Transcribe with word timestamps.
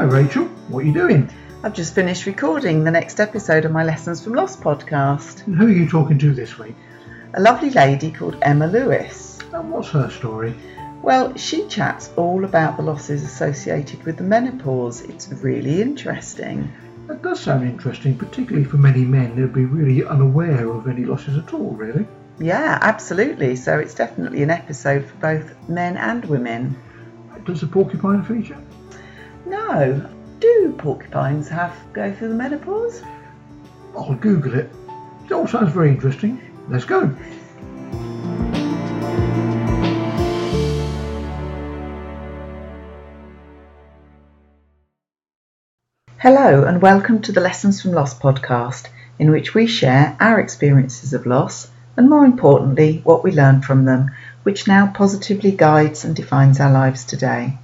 Hi 0.00 0.06
Rachel, 0.06 0.46
what 0.68 0.78
are 0.78 0.86
you 0.86 0.94
doing? 0.94 1.28
I've 1.62 1.74
just 1.74 1.94
finished 1.94 2.24
recording 2.24 2.84
the 2.84 2.90
next 2.90 3.20
episode 3.20 3.66
of 3.66 3.70
my 3.70 3.84
Lessons 3.84 4.24
from 4.24 4.32
Loss 4.32 4.56
podcast. 4.56 5.46
And 5.46 5.54
who 5.54 5.66
are 5.66 5.70
you 5.70 5.86
talking 5.86 6.18
to 6.20 6.32
this 6.32 6.58
week? 6.58 6.74
A 7.34 7.40
lovely 7.42 7.68
lady 7.68 8.10
called 8.10 8.38
Emma 8.40 8.66
Lewis. 8.66 9.38
And 9.52 9.70
what's 9.70 9.90
her 9.90 10.08
story? 10.08 10.54
Well, 11.02 11.36
she 11.36 11.68
chats 11.68 12.12
all 12.16 12.46
about 12.46 12.78
the 12.78 12.82
losses 12.82 13.22
associated 13.22 14.02
with 14.04 14.16
the 14.16 14.22
menopause. 14.22 15.02
It's 15.02 15.28
really 15.28 15.82
interesting. 15.82 16.72
That 17.06 17.20
does 17.20 17.40
sound 17.40 17.68
interesting, 17.68 18.16
particularly 18.16 18.64
for 18.64 18.78
many 18.78 19.04
men 19.04 19.32
who'd 19.32 19.52
be 19.52 19.66
really 19.66 20.02
unaware 20.02 20.70
of 20.70 20.88
any 20.88 21.04
losses 21.04 21.36
at 21.36 21.52
all, 21.52 21.72
really. 21.72 22.08
Yeah, 22.38 22.78
absolutely. 22.80 23.54
So 23.54 23.78
it's 23.78 23.92
definitely 23.92 24.42
an 24.42 24.50
episode 24.50 25.04
for 25.04 25.16
both 25.16 25.68
men 25.68 25.98
and 25.98 26.24
women. 26.24 26.74
Does 27.44 27.60
the 27.60 27.66
porcupine 27.66 28.22
feature? 28.22 28.56
No. 29.50 30.08
Do 30.38 30.76
porcupines 30.78 31.48
have 31.48 31.76
go 31.92 32.14
through 32.14 32.28
the 32.28 32.34
menopause? 32.36 33.02
I'll 33.96 34.14
Google 34.14 34.54
it. 34.54 34.70
It 35.24 35.32
all 35.32 35.48
sounds 35.48 35.72
very 35.72 35.90
interesting. 35.90 36.40
Let's 36.68 36.84
go. 36.84 37.08
Hello, 46.18 46.62
and 46.62 46.80
welcome 46.80 47.20
to 47.22 47.32
the 47.32 47.40
Lessons 47.40 47.82
from 47.82 47.90
Loss 47.90 48.20
podcast, 48.20 48.86
in 49.18 49.32
which 49.32 49.52
we 49.52 49.66
share 49.66 50.16
our 50.20 50.38
experiences 50.38 51.12
of 51.12 51.26
loss 51.26 51.68
and, 51.96 52.08
more 52.08 52.24
importantly, 52.24 53.00
what 53.02 53.24
we 53.24 53.32
learned 53.32 53.64
from 53.64 53.84
them, 53.84 54.12
which 54.44 54.68
now 54.68 54.86
positively 54.94 55.50
guides 55.50 56.04
and 56.04 56.14
defines 56.14 56.60
our 56.60 56.70
lives 56.70 57.04
today. 57.04 57.58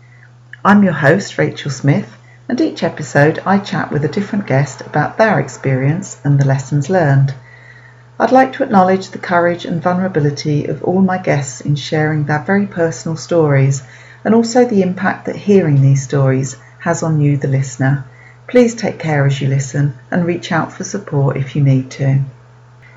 I'm 0.66 0.82
your 0.82 0.94
host, 0.94 1.38
Rachel 1.38 1.70
Smith, 1.70 2.16
and 2.48 2.60
each 2.60 2.82
episode 2.82 3.40
I 3.46 3.60
chat 3.60 3.92
with 3.92 4.04
a 4.04 4.08
different 4.08 4.48
guest 4.48 4.80
about 4.80 5.16
their 5.16 5.38
experience 5.38 6.20
and 6.24 6.40
the 6.40 6.44
lessons 6.44 6.90
learned. 6.90 7.32
I'd 8.18 8.32
like 8.32 8.52
to 8.54 8.64
acknowledge 8.64 9.10
the 9.10 9.18
courage 9.18 9.64
and 9.64 9.80
vulnerability 9.80 10.66
of 10.66 10.82
all 10.82 11.00
my 11.02 11.18
guests 11.18 11.60
in 11.60 11.76
sharing 11.76 12.24
their 12.24 12.40
very 12.40 12.66
personal 12.66 13.16
stories 13.16 13.84
and 14.24 14.34
also 14.34 14.64
the 14.64 14.82
impact 14.82 15.26
that 15.26 15.36
hearing 15.36 15.82
these 15.82 16.02
stories 16.02 16.56
has 16.80 17.00
on 17.00 17.20
you, 17.20 17.36
the 17.36 17.46
listener. 17.46 18.04
Please 18.48 18.74
take 18.74 18.98
care 18.98 19.24
as 19.24 19.40
you 19.40 19.46
listen 19.46 19.94
and 20.10 20.26
reach 20.26 20.50
out 20.50 20.72
for 20.72 20.82
support 20.82 21.36
if 21.36 21.54
you 21.54 21.62
need 21.62 21.92
to. 21.92 22.22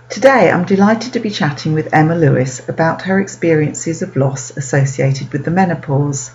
Today 0.09 0.49
I'm 0.49 0.65
delighted 0.65 1.13
to 1.13 1.19
be 1.19 1.29
chatting 1.29 1.73
with 1.73 1.93
Emma 1.93 2.15
Lewis 2.15 2.67
about 2.67 3.03
her 3.03 3.19
experiences 3.19 4.01
of 4.01 4.15
loss 4.15 4.49
associated 4.57 5.31
with 5.31 5.45
the 5.45 5.51
menopause. 5.51 6.31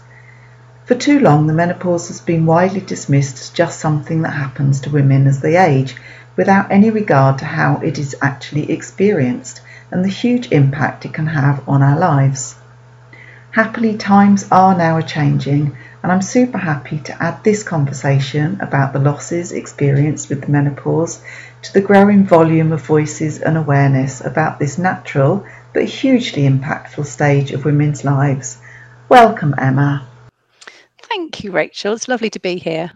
For 0.86 0.94
too 0.94 1.18
long, 1.18 1.46
the 1.46 1.54
menopause 1.54 2.08
has 2.08 2.20
been 2.20 2.44
widely 2.44 2.82
dismissed 2.82 3.40
as 3.40 3.48
just 3.48 3.80
something 3.80 4.20
that 4.20 4.34
happens 4.34 4.80
to 4.80 4.90
women 4.90 5.26
as 5.26 5.40
they 5.40 5.56
age, 5.56 5.96
without 6.36 6.70
any 6.70 6.90
regard 6.90 7.38
to 7.38 7.46
how 7.46 7.80
it 7.82 7.98
is 7.98 8.14
actually 8.20 8.70
experienced 8.70 9.62
and 9.90 10.04
the 10.04 10.10
huge 10.10 10.52
impact 10.52 11.06
it 11.06 11.14
can 11.14 11.28
have 11.28 11.66
on 11.66 11.82
our 11.82 11.98
lives. 11.98 12.56
Happily, 13.52 13.96
times 13.96 14.46
are 14.50 14.76
now 14.76 15.00
changing, 15.00 15.74
and 16.02 16.12
I'm 16.12 16.20
super 16.20 16.58
happy 16.58 16.98
to 16.98 17.22
add 17.22 17.42
this 17.42 17.62
conversation 17.62 18.58
about 18.60 18.92
the 18.92 18.98
losses 18.98 19.52
experienced 19.52 20.28
with 20.28 20.42
the 20.42 20.52
menopause 20.52 21.22
to 21.62 21.72
the 21.72 21.80
growing 21.80 22.24
volume 22.24 22.72
of 22.72 22.84
voices 22.84 23.40
and 23.40 23.56
awareness 23.56 24.20
about 24.20 24.58
this 24.58 24.76
natural 24.76 25.46
but 25.72 25.84
hugely 25.84 26.42
impactful 26.42 27.06
stage 27.06 27.52
of 27.52 27.64
women's 27.64 28.04
lives. 28.04 28.58
Welcome, 29.08 29.54
Emma. 29.56 30.06
Thank 31.16 31.44
you, 31.44 31.52
Rachel. 31.52 31.92
It's 31.92 32.08
lovely 32.08 32.30
to 32.30 32.40
be 32.40 32.56
here. 32.56 32.90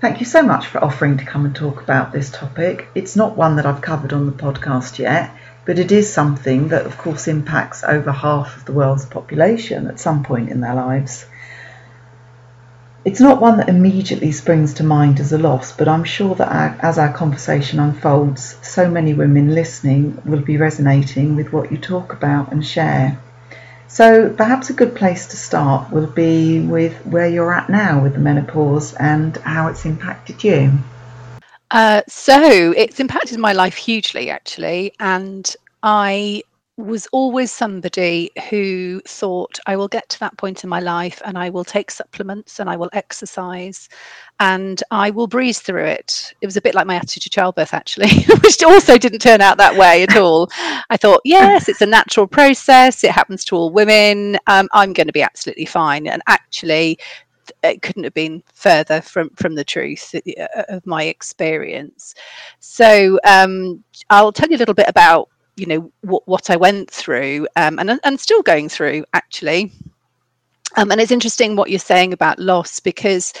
Thank 0.00 0.18
you 0.18 0.26
so 0.26 0.42
much 0.42 0.66
for 0.66 0.82
offering 0.82 1.18
to 1.18 1.24
come 1.24 1.44
and 1.44 1.54
talk 1.54 1.80
about 1.80 2.10
this 2.10 2.28
topic. 2.28 2.88
It's 2.96 3.14
not 3.14 3.36
one 3.36 3.54
that 3.54 3.66
I've 3.66 3.80
covered 3.80 4.12
on 4.12 4.26
the 4.26 4.32
podcast 4.32 4.98
yet, 4.98 5.30
but 5.64 5.78
it 5.78 5.92
is 5.92 6.12
something 6.12 6.68
that, 6.68 6.86
of 6.86 6.98
course, 6.98 7.28
impacts 7.28 7.84
over 7.84 8.10
half 8.10 8.56
of 8.56 8.64
the 8.64 8.72
world's 8.72 9.06
population 9.06 9.86
at 9.86 10.00
some 10.00 10.24
point 10.24 10.50
in 10.50 10.60
their 10.60 10.74
lives. 10.74 11.24
It's 13.04 13.20
not 13.20 13.40
one 13.40 13.58
that 13.58 13.68
immediately 13.68 14.32
springs 14.32 14.74
to 14.74 14.82
mind 14.82 15.20
as 15.20 15.32
a 15.32 15.38
loss, 15.38 15.70
but 15.70 15.86
I'm 15.86 16.02
sure 16.02 16.34
that 16.34 16.48
our, 16.48 16.76
as 16.82 16.98
our 16.98 17.12
conversation 17.12 17.78
unfolds, 17.78 18.56
so 18.62 18.90
many 18.90 19.14
women 19.14 19.54
listening 19.54 20.20
will 20.24 20.42
be 20.42 20.56
resonating 20.56 21.36
with 21.36 21.52
what 21.52 21.70
you 21.70 21.78
talk 21.78 22.12
about 22.12 22.50
and 22.50 22.66
share. 22.66 23.20
So 23.92 24.30
perhaps 24.30 24.70
a 24.70 24.72
good 24.72 24.96
place 24.96 25.26
to 25.26 25.36
start 25.36 25.90
will 25.90 26.06
be 26.06 26.60
with 26.60 26.94
where 27.04 27.28
you're 27.28 27.52
at 27.52 27.68
now 27.68 28.02
with 28.02 28.14
the 28.14 28.20
menopause 28.20 28.94
and 28.94 29.36
how 29.36 29.68
it's 29.68 29.84
impacted 29.84 30.42
you. 30.42 30.72
Uh, 31.70 32.00
so 32.08 32.72
it's 32.74 33.00
impacted 33.00 33.38
my 33.38 33.52
life 33.52 33.76
hugely, 33.76 34.30
actually, 34.30 34.94
and 34.98 35.54
I 35.82 36.42
was 36.78 37.06
always 37.12 37.52
somebody 37.52 38.30
who 38.48 39.00
thought 39.06 39.58
I 39.66 39.76
will 39.76 39.88
get 39.88 40.08
to 40.08 40.20
that 40.20 40.38
point 40.38 40.64
in 40.64 40.70
my 40.70 40.80
life 40.80 41.20
and 41.24 41.36
I 41.36 41.50
will 41.50 41.64
take 41.64 41.90
supplements 41.90 42.60
and 42.60 42.70
I 42.70 42.76
will 42.76 42.88
exercise 42.94 43.90
and 44.40 44.82
I 44.90 45.10
will 45.10 45.26
breeze 45.26 45.60
through 45.60 45.84
it. 45.84 46.32
It 46.40 46.46
was 46.46 46.56
a 46.56 46.62
bit 46.62 46.74
like 46.74 46.86
my 46.86 46.94
attitude 46.94 47.24
to 47.24 47.30
childbirth, 47.30 47.74
actually, 47.74 48.24
which 48.42 48.62
also 48.62 48.96
didn't 48.96 49.20
turn 49.20 49.42
out 49.42 49.58
that 49.58 49.76
way 49.76 50.02
at 50.02 50.16
all. 50.16 50.48
I 50.88 50.96
thought, 50.96 51.20
yes, 51.24 51.68
it's 51.68 51.82
a 51.82 51.86
natural 51.86 52.26
process. 52.26 53.04
It 53.04 53.10
happens 53.10 53.44
to 53.46 53.56
all 53.56 53.70
women. 53.70 54.38
Um, 54.46 54.68
I'm 54.72 54.94
going 54.94 55.08
to 55.08 55.12
be 55.12 55.22
absolutely 55.22 55.66
fine. 55.66 56.06
And 56.06 56.22
actually, 56.26 56.98
it 57.62 57.82
couldn't 57.82 58.04
have 58.04 58.14
been 58.14 58.42
further 58.54 59.00
from 59.00 59.30
from 59.30 59.54
the 59.56 59.64
truth 59.64 60.14
uh, 60.14 60.62
of 60.68 60.86
my 60.86 61.04
experience. 61.04 62.14
So 62.60 63.18
um, 63.26 63.84
I'll 64.10 64.32
tell 64.32 64.48
you 64.48 64.56
a 64.56 64.58
little 64.58 64.74
bit 64.74 64.88
about 64.88 65.28
you 65.62 65.68
know 65.68 65.92
what, 66.00 66.26
what 66.26 66.50
I 66.50 66.56
went 66.56 66.90
through 66.90 67.46
um, 67.54 67.78
and 67.78 68.00
and 68.02 68.20
still 68.20 68.42
going 68.42 68.68
through 68.68 69.04
actually. 69.14 69.72
Um, 70.76 70.90
and 70.90 71.00
it's 71.00 71.12
interesting 71.12 71.54
what 71.54 71.70
you're 71.70 71.78
saying 71.78 72.12
about 72.12 72.38
loss 72.38 72.80
because 72.80 73.32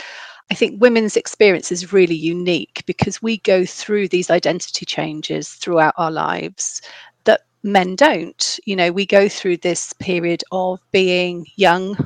I 0.50 0.54
think 0.54 0.80
women's 0.80 1.16
experience 1.16 1.72
is 1.72 1.92
really 1.92 2.14
unique 2.14 2.84
because 2.86 3.20
we 3.22 3.38
go 3.38 3.64
through 3.64 4.08
these 4.08 4.30
identity 4.30 4.86
changes 4.86 5.48
throughout 5.48 5.94
our 5.96 6.10
lives 6.10 6.80
that 7.24 7.40
men 7.64 7.96
don't. 7.96 8.60
You 8.66 8.76
know, 8.76 8.92
we 8.92 9.04
go 9.06 9.28
through 9.28 9.56
this 9.58 9.92
period 9.94 10.44
of 10.52 10.78
being 10.92 11.46
young 11.56 11.96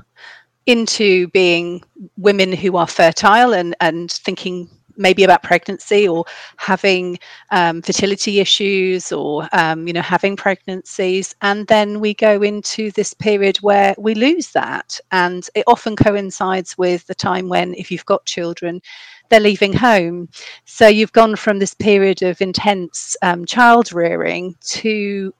into 0.64 1.28
being 1.28 1.84
women 2.16 2.52
who 2.52 2.76
are 2.76 2.86
fertile 2.86 3.52
and 3.52 3.76
and 3.80 4.10
thinking 4.10 4.70
maybe 4.96 5.24
about 5.24 5.42
pregnancy 5.42 6.08
or 6.08 6.24
having 6.56 7.18
um, 7.50 7.82
fertility 7.82 8.40
issues 8.40 9.12
or 9.12 9.48
um, 9.52 9.86
you 9.86 9.92
know 9.92 10.02
having 10.02 10.36
pregnancies. 10.36 11.34
And 11.42 11.66
then 11.66 12.00
we 12.00 12.14
go 12.14 12.42
into 12.42 12.90
this 12.92 13.14
period 13.14 13.58
where 13.58 13.94
we 13.98 14.14
lose 14.14 14.50
that. 14.52 14.98
And 15.12 15.48
it 15.54 15.64
often 15.66 15.96
coincides 15.96 16.76
with 16.78 17.06
the 17.06 17.14
time 17.14 17.48
when 17.48 17.74
if 17.74 17.90
you've 17.90 18.06
got 18.06 18.24
children 18.26 18.80
they're 19.28 19.40
leaving 19.40 19.72
home. 19.72 20.28
So 20.64 20.86
you've 20.86 21.12
gone 21.12 21.36
from 21.36 21.58
this 21.58 21.74
period 21.74 22.22
of 22.22 22.40
intense 22.40 23.16
um, 23.22 23.44
child 23.44 23.92
rearing 23.92 24.54
to 24.60 25.34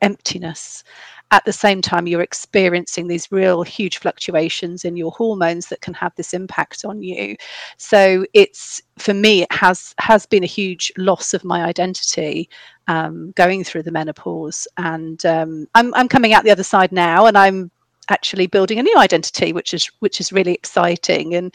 emptiness 0.00 0.84
at 1.30 1.44
the 1.44 1.52
same 1.52 1.82
time 1.82 2.06
you're 2.06 2.22
experiencing 2.22 3.06
these 3.06 3.30
real 3.30 3.62
huge 3.62 3.98
fluctuations 3.98 4.84
in 4.84 4.96
your 4.96 5.10
hormones 5.12 5.66
that 5.68 5.80
can 5.80 5.94
have 5.94 6.14
this 6.16 6.32
impact 6.34 6.84
on 6.84 7.02
you. 7.02 7.36
So 7.76 8.24
it's 8.34 8.80
for 8.98 9.14
me 9.14 9.42
it 9.42 9.52
has 9.52 9.94
has 9.98 10.26
been 10.26 10.42
a 10.42 10.46
huge 10.46 10.92
loss 10.96 11.34
of 11.34 11.44
my 11.44 11.64
identity 11.64 12.48
um, 12.86 13.32
going 13.36 13.64
through 13.64 13.82
the 13.82 13.92
menopause. 13.92 14.66
And 14.78 15.24
um, 15.26 15.68
I'm, 15.74 15.92
I'm 15.94 16.08
coming 16.08 16.32
out 16.32 16.44
the 16.44 16.50
other 16.50 16.62
side 16.62 16.92
now 16.92 17.26
and 17.26 17.36
i'm 17.36 17.70
actually 18.10 18.46
building 18.46 18.78
a 18.78 18.82
new 18.82 18.96
identity 18.96 19.52
which 19.52 19.74
is 19.74 19.90
which 19.98 20.20
is 20.20 20.32
really 20.32 20.54
exciting. 20.54 21.34
And 21.34 21.54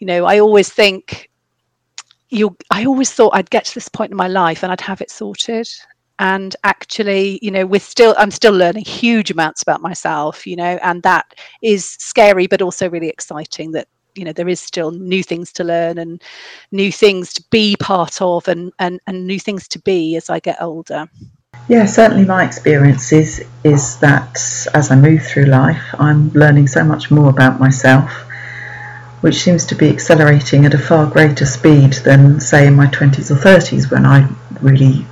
you 0.00 0.06
know 0.06 0.24
i 0.24 0.40
always 0.40 0.70
think 0.70 1.30
you 2.30 2.56
i 2.70 2.84
always 2.84 3.12
thought 3.12 3.34
i'd 3.34 3.50
get 3.50 3.66
to 3.66 3.74
this 3.74 3.88
point 3.88 4.10
in 4.10 4.16
my 4.16 4.28
life 4.28 4.62
and 4.62 4.72
i'd 4.72 4.80
have 4.80 5.00
it 5.00 5.10
sorted 5.10 5.68
and 6.20 6.54
actually 6.64 7.38
you 7.42 7.50
know 7.50 7.66
we're 7.66 7.80
still 7.80 8.14
i'm 8.18 8.30
still 8.30 8.52
learning 8.52 8.84
huge 8.84 9.30
amounts 9.30 9.62
about 9.62 9.80
myself 9.80 10.46
you 10.46 10.54
know 10.54 10.78
and 10.82 11.02
that 11.02 11.34
is 11.62 11.96
scary 11.98 12.46
but 12.46 12.62
also 12.62 12.88
really 12.88 13.08
exciting 13.08 13.72
that 13.72 13.88
you 14.14 14.24
know 14.24 14.32
there 14.32 14.48
is 14.48 14.60
still 14.60 14.90
new 14.92 15.22
things 15.22 15.52
to 15.52 15.64
learn 15.64 15.98
and 15.98 16.22
new 16.70 16.92
things 16.92 17.32
to 17.32 17.42
be 17.50 17.74
part 17.80 18.20
of 18.20 18.46
and 18.46 18.72
and, 18.78 19.00
and 19.06 19.26
new 19.26 19.40
things 19.40 19.66
to 19.66 19.80
be 19.80 20.14
as 20.16 20.30
i 20.30 20.38
get 20.38 20.60
older. 20.60 21.08
Yeah 21.68 21.86
certainly 21.86 22.24
my 22.24 22.44
experience 22.44 23.12
is 23.12 23.44
is 23.64 23.98
that 24.00 24.36
as 24.74 24.90
i 24.90 24.96
move 24.96 25.22
through 25.22 25.46
life 25.46 25.82
i'm 25.94 26.30
learning 26.30 26.66
so 26.66 26.84
much 26.84 27.10
more 27.10 27.30
about 27.30 27.58
myself 27.58 28.26
which 29.20 29.36
seems 29.42 29.66
to 29.66 29.74
be 29.74 29.88
accelerating 29.88 30.64
at 30.64 30.74
a 30.74 30.78
far 30.78 31.06
greater 31.06 31.46
speed 31.46 31.92
than 32.04 32.40
say 32.40 32.66
in 32.66 32.74
my 32.74 32.86
20s 32.86 33.30
or 33.30 33.36
30s 33.36 33.90
when 33.90 34.04
i 34.04 34.28
really 34.60 35.06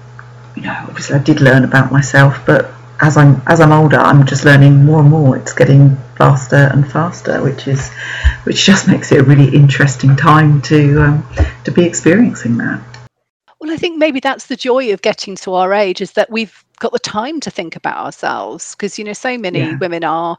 you 0.58 0.64
know, 0.64 0.84
obviously 0.88 1.14
I 1.14 1.20
did 1.20 1.40
learn 1.40 1.64
about 1.64 1.92
myself, 1.92 2.44
but 2.44 2.70
as 3.00 3.16
I'm 3.16 3.40
as 3.46 3.60
I'm 3.60 3.72
older, 3.72 3.96
I'm 3.96 4.26
just 4.26 4.44
learning 4.44 4.84
more 4.84 5.00
and 5.00 5.08
more. 5.08 5.36
It's 5.36 5.52
getting 5.52 5.96
faster 6.16 6.68
and 6.72 6.90
faster, 6.90 7.42
which 7.42 7.68
is 7.68 7.90
which 8.42 8.64
just 8.64 8.88
makes 8.88 9.12
it 9.12 9.20
a 9.20 9.22
really 9.22 9.54
interesting 9.54 10.16
time 10.16 10.60
to 10.62 11.02
um, 11.02 11.26
to 11.64 11.70
be 11.70 11.84
experiencing 11.84 12.56
that. 12.58 12.82
Well, 13.60 13.72
I 13.72 13.76
think 13.76 13.98
maybe 13.98 14.20
that's 14.20 14.46
the 14.46 14.56
joy 14.56 14.92
of 14.92 15.02
getting 15.02 15.36
to 15.36 15.54
our 15.54 15.72
age 15.72 16.00
is 16.00 16.12
that 16.12 16.30
we've 16.30 16.64
got 16.78 16.92
the 16.92 16.98
time 16.98 17.40
to 17.40 17.50
think 17.50 17.76
about 17.76 18.04
ourselves 18.04 18.74
because 18.74 18.98
you 18.98 19.04
know 19.04 19.12
so 19.12 19.36
many 19.38 19.60
yeah. 19.60 19.78
women 19.78 20.04
are 20.04 20.36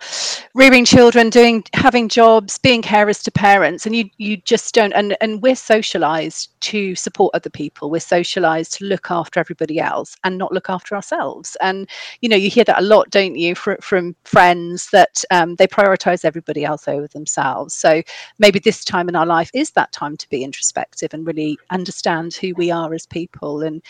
rearing 0.54 0.86
children 0.86 1.30
doing 1.30 1.64
having 1.74 2.10
jobs 2.10 2.58
being 2.58 2.82
carers 2.82 3.24
to 3.24 3.32
parents 3.32 3.86
and 3.86 3.96
you 3.96 4.10
you 4.18 4.38
just 4.38 4.74
don't 4.74 4.94
and 4.94 5.16
and 5.22 5.42
we're 5.42 5.56
socialized 5.56 6.50
to 6.62 6.96
support 6.96 7.34
other 7.34 7.50
people. 7.50 7.90
We're 7.90 8.00
socialized 8.00 8.74
to 8.74 8.86
look 8.86 9.10
after 9.10 9.40
everybody 9.40 9.80
else 9.80 10.16
and 10.24 10.38
not 10.38 10.52
look 10.52 10.70
after 10.70 10.96
ourselves. 10.96 11.56
And 11.62 11.90
you 12.22 12.30
know 12.30 12.36
you 12.36 12.50
hear 12.50 12.64
that 12.66 12.80
a 12.80 12.84
lot 12.84 13.10
don't 13.10 13.36
you 13.36 13.56
from, 13.56 13.78
from 13.78 14.16
friends 14.24 14.90
that 14.92 15.24
um, 15.32 15.56
they 15.56 15.68
prioritize 15.68 16.26
everybody 16.26 16.64
else 16.64 16.88
over 16.88 17.08
themselves. 17.08 17.74
So 17.74 18.02
maybe 18.40 18.60
this 18.60 18.84
time 18.84 19.10
in 19.10 19.16
our 19.16 19.26
life 19.26 19.50
is 19.54 19.72
that 19.72 19.92
time 19.92 20.18
to 20.18 20.30
be 20.30 20.44
introspective 20.44 21.14
and 21.14 21.26
really 21.26 21.58
understand 21.70 22.34
who 22.34 22.54
we 22.56 22.72
are 22.72 22.94
as 22.94 23.06
people 23.06 23.62
and 23.62 23.82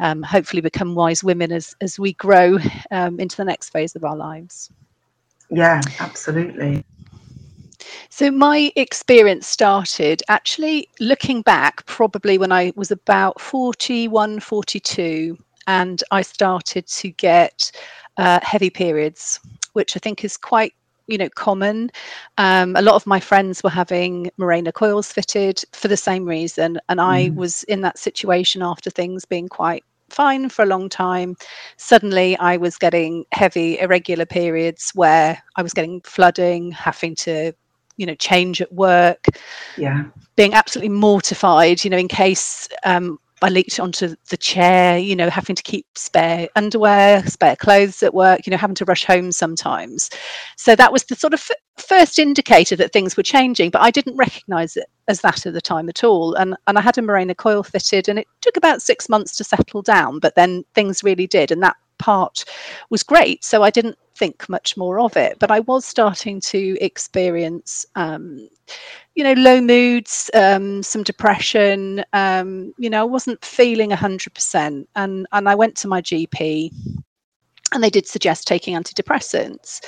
um, 0.00 0.22
hopefully 0.22 0.62
become 0.62 0.94
wise 0.94 1.22
women 1.22 1.52
as 1.52 1.76
as 1.80 1.98
we 1.98 2.14
grow 2.14 2.58
um, 2.90 3.20
into 3.20 3.36
the 3.36 3.44
next 3.44 3.70
phase 3.70 3.94
of 3.94 4.04
our 4.04 4.16
lives. 4.16 4.70
Yeah, 5.50 5.80
absolutely. 6.00 6.84
So 8.08 8.30
my 8.30 8.72
experience 8.76 9.46
started 9.46 10.22
actually 10.28 10.88
looking 11.00 11.42
back 11.42 11.84
probably 11.86 12.38
when 12.38 12.52
I 12.52 12.72
was 12.76 12.90
about 12.90 13.40
41, 13.40 14.40
42, 14.40 15.38
and 15.66 16.02
I 16.10 16.22
started 16.22 16.86
to 16.88 17.10
get 17.10 17.72
uh, 18.16 18.40
heavy 18.42 18.70
periods, 18.70 19.40
which 19.72 19.96
I 19.96 20.00
think 20.00 20.24
is 20.24 20.36
quite 20.36 20.74
you 21.06 21.18
know 21.18 21.28
common 21.30 21.90
um, 22.38 22.76
a 22.76 22.82
lot 22.82 22.94
of 22.94 23.04
my 23.04 23.18
friends 23.18 23.64
were 23.64 23.70
having 23.70 24.30
Mirena 24.38 24.72
coils 24.72 25.10
fitted 25.10 25.60
for 25.72 25.88
the 25.88 25.96
same 25.96 26.24
reason 26.24 26.78
and 26.88 27.00
i 27.00 27.28
mm. 27.28 27.34
was 27.34 27.64
in 27.64 27.80
that 27.80 27.98
situation 27.98 28.62
after 28.62 28.90
things 28.90 29.24
being 29.24 29.48
quite 29.48 29.82
fine 30.10 30.48
for 30.48 30.62
a 30.62 30.66
long 30.66 30.88
time. 30.88 31.36
Suddenly, 31.76 32.36
I 32.38 32.56
was 32.56 32.76
getting 32.76 33.24
heavy, 33.32 33.78
irregular 33.78 34.26
periods 34.26 34.90
where 34.94 35.42
I 35.56 35.62
was 35.62 35.72
getting 35.72 36.00
flooding, 36.02 36.72
having 36.72 37.14
to, 37.16 37.52
you 37.96 38.06
know, 38.06 38.14
change 38.14 38.60
at 38.60 38.72
work. 38.72 39.24
Yeah. 39.76 40.04
Being 40.36 40.54
absolutely 40.54 40.94
mortified, 40.94 41.84
you 41.84 41.90
know, 41.90 41.98
in 41.98 42.08
case 42.08 42.68
um, 42.84 43.18
I 43.42 43.48
leaked 43.48 43.80
onto 43.80 44.14
the 44.28 44.36
chair, 44.36 44.98
you 44.98 45.16
know, 45.16 45.30
having 45.30 45.56
to 45.56 45.62
keep 45.62 45.86
spare 45.96 46.48
underwear, 46.56 47.26
spare 47.26 47.56
clothes 47.56 48.02
at 48.02 48.12
work, 48.12 48.46
you 48.46 48.50
know, 48.50 48.58
having 48.58 48.74
to 48.76 48.84
rush 48.84 49.04
home 49.04 49.32
sometimes. 49.32 50.10
So 50.56 50.76
that 50.76 50.92
was 50.92 51.04
the 51.04 51.14
sort 51.14 51.32
of 51.32 51.50
first 51.80 52.18
indicator 52.18 52.76
that 52.76 52.92
things 52.92 53.16
were 53.16 53.22
changing, 53.22 53.70
but 53.70 53.82
I 53.82 53.90
didn't 53.90 54.16
recognize 54.16 54.76
it 54.76 54.86
as 55.08 55.20
that 55.22 55.46
at 55.46 55.52
the 55.52 55.60
time 55.60 55.88
at 55.88 56.04
all. 56.04 56.34
And 56.34 56.56
and 56.66 56.78
I 56.78 56.80
had 56.80 56.98
a 56.98 57.02
Mirena 57.02 57.36
coil 57.36 57.62
fitted 57.62 58.08
and 58.08 58.18
it 58.18 58.28
took 58.40 58.56
about 58.56 58.82
6 58.82 59.08
months 59.08 59.36
to 59.36 59.44
settle 59.44 59.82
down, 59.82 60.18
but 60.18 60.34
then 60.34 60.64
things 60.74 61.04
really 61.04 61.26
did 61.26 61.50
and 61.50 61.62
that 61.62 61.76
part 61.98 62.44
was 62.90 63.02
great. 63.02 63.44
So 63.44 63.62
I 63.62 63.70
didn't 63.70 63.98
think 64.16 64.48
much 64.48 64.76
more 64.76 65.00
of 65.00 65.16
it. 65.16 65.38
But 65.38 65.50
I 65.50 65.60
was 65.60 65.84
starting 65.84 66.40
to 66.42 66.76
experience, 66.80 67.86
um, 67.94 68.48
you 69.14 69.22
know, 69.22 69.34
low 69.34 69.60
moods, 69.60 70.30
um, 70.34 70.82
some 70.82 71.02
depression. 71.02 72.04
Um, 72.12 72.74
you 72.78 72.90
know, 72.90 73.00
I 73.02 73.04
wasn't 73.04 73.44
feeling 73.44 73.90
100%. 73.90 74.86
And, 74.96 75.26
and 75.32 75.48
I 75.48 75.54
went 75.54 75.76
to 75.76 75.88
my 75.88 76.00
GP 76.00 76.72
and 77.72 77.84
they 77.84 77.90
did 77.90 78.06
suggest 78.06 78.48
taking 78.48 78.74
antidepressants. 78.74 79.80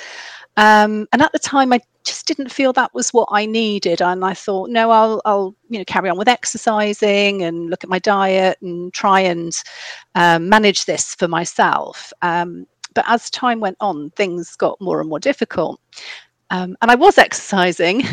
Um, 0.57 1.07
and 1.11 1.21
at 1.21 1.31
the 1.31 1.39
time, 1.39 1.73
I 1.73 1.81
just 2.03 2.27
didn't 2.27 2.51
feel 2.51 2.73
that 2.73 2.93
was 2.93 3.11
what 3.11 3.29
I 3.31 3.45
needed, 3.45 4.01
and 4.01 4.23
I 4.23 4.33
thought, 4.33 4.69
no, 4.69 4.91
I'll, 4.91 5.21
I'll, 5.25 5.55
you 5.69 5.79
know, 5.79 5.85
carry 5.85 6.09
on 6.09 6.17
with 6.17 6.27
exercising 6.27 7.41
and 7.41 7.69
look 7.69 7.83
at 7.83 7.89
my 7.89 7.99
diet 7.99 8.57
and 8.61 8.93
try 8.93 9.21
and 9.21 9.51
um, 10.15 10.49
manage 10.49 10.85
this 10.85 11.15
for 11.15 11.27
myself. 11.27 12.13
Um, 12.21 12.67
but 12.93 13.05
as 13.07 13.29
time 13.29 13.59
went 13.59 13.77
on, 13.79 14.11
things 14.11 14.55
got 14.55 14.79
more 14.79 14.99
and 14.99 15.09
more 15.09 15.19
difficult. 15.19 15.79
Um, 16.51 16.77
and 16.81 16.91
I 16.91 16.95
was 16.95 17.17
exercising. 17.17 18.03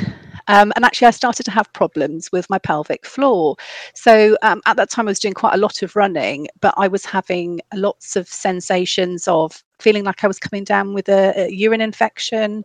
Um, 0.49 0.73
and 0.75 0.85
actually, 0.85 1.07
I 1.07 1.13
started 1.13 1.45
to 1.45 1.51
have 1.53 1.73
problems 1.75 2.33
with 2.33 2.49
my 2.51 2.59
pelvic 2.59 3.07
floor. 3.07 3.55
So 3.95 4.37
um, 4.43 4.61
at 4.67 4.77
that 4.79 4.91
time, 4.91 5.07
I 5.07 5.11
was 5.13 5.21
doing 5.21 5.35
quite 5.35 5.55
a 5.55 5.59
lot 5.59 5.83
of 5.83 5.95
running, 5.95 6.49
but 6.61 6.75
I 6.77 6.89
was 6.89 7.05
having 7.05 7.61
lots 7.75 8.17
of 8.17 8.27
sensations 8.27 9.29
of 9.29 9.63
feeling 9.81 10.05
like 10.05 10.25
I 10.25 10.27
was 10.27 10.39
coming 10.39 10.65
down 10.65 10.95
with 10.95 11.09
a, 11.09 11.33
a 11.37 11.51
urine 11.51 11.81
infection, 11.81 12.65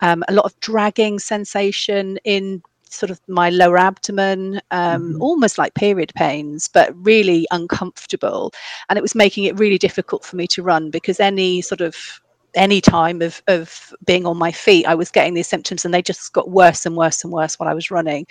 um, 0.00 0.24
a 0.28 0.32
lot 0.32 0.44
of 0.44 0.58
dragging 0.60 1.18
sensation 1.18 2.18
in 2.24 2.62
sort 2.94 3.10
of 3.10 3.20
my 3.28 3.50
lower 3.50 3.78
abdomen, 3.78 4.60
um, 4.70 5.02
mm-hmm. 5.02 5.22
almost 5.22 5.58
like 5.58 5.74
period 5.74 6.12
pains, 6.14 6.68
but 6.68 6.94
really 7.04 7.46
uncomfortable. 7.50 8.52
And 8.88 8.98
it 8.98 9.02
was 9.02 9.14
making 9.14 9.44
it 9.44 9.58
really 9.58 9.78
difficult 9.78 10.24
for 10.24 10.36
me 10.36 10.46
to 10.48 10.62
run 10.62 10.90
because 10.90 11.20
any 11.20 11.60
sort 11.60 11.80
of 11.80 12.20
any 12.54 12.80
time 12.80 13.20
of, 13.20 13.42
of 13.48 13.92
being 14.06 14.26
on 14.26 14.36
my 14.36 14.52
feet, 14.52 14.86
I 14.86 14.94
was 14.94 15.10
getting 15.10 15.34
these 15.34 15.48
symptoms 15.48 15.84
and 15.84 15.92
they 15.92 16.02
just 16.02 16.32
got 16.32 16.50
worse 16.50 16.86
and 16.86 16.96
worse 16.96 17.24
and 17.24 17.32
worse 17.32 17.58
while 17.58 17.68
I 17.68 17.74
was 17.74 17.90
running. 17.90 18.26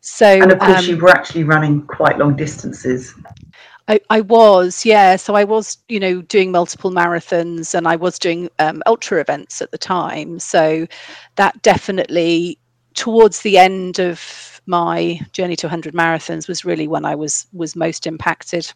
So, 0.00 0.26
and 0.26 0.50
of 0.50 0.58
course, 0.58 0.78
um, 0.78 0.86
you 0.86 0.96
were 0.96 1.10
actually 1.10 1.44
running 1.44 1.86
quite 1.86 2.18
long 2.18 2.36
distances. 2.36 3.14
I, 3.88 4.00
I 4.10 4.20
was, 4.20 4.84
yeah. 4.84 5.16
So 5.16 5.34
I 5.34 5.44
was, 5.44 5.78
you 5.88 6.00
know, 6.00 6.20
doing 6.22 6.50
multiple 6.50 6.90
marathons 6.90 7.72
and 7.74 7.86
I 7.86 7.96
was 7.96 8.18
doing 8.18 8.48
um, 8.58 8.82
ultra 8.86 9.20
events 9.20 9.62
at 9.62 9.70
the 9.70 9.78
time. 9.78 10.40
So 10.40 10.86
that 11.36 11.62
definitely 11.62 12.58
towards 12.94 13.42
the 13.42 13.58
end 13.58 14.00
of 14.00 14.60
my 14.66 15.20
journey 15.32 15.54
to 15.56 15.66
100 15.66 15.94
marathons 15.94 16.48
was 16.48 16.64
really 16.64 16.88
when 16.88 17.04
I 17.04 17.14
was 17.14 17.46
was 17.52 17.76
most 17.76 18.06
impacted. 18.06 18.72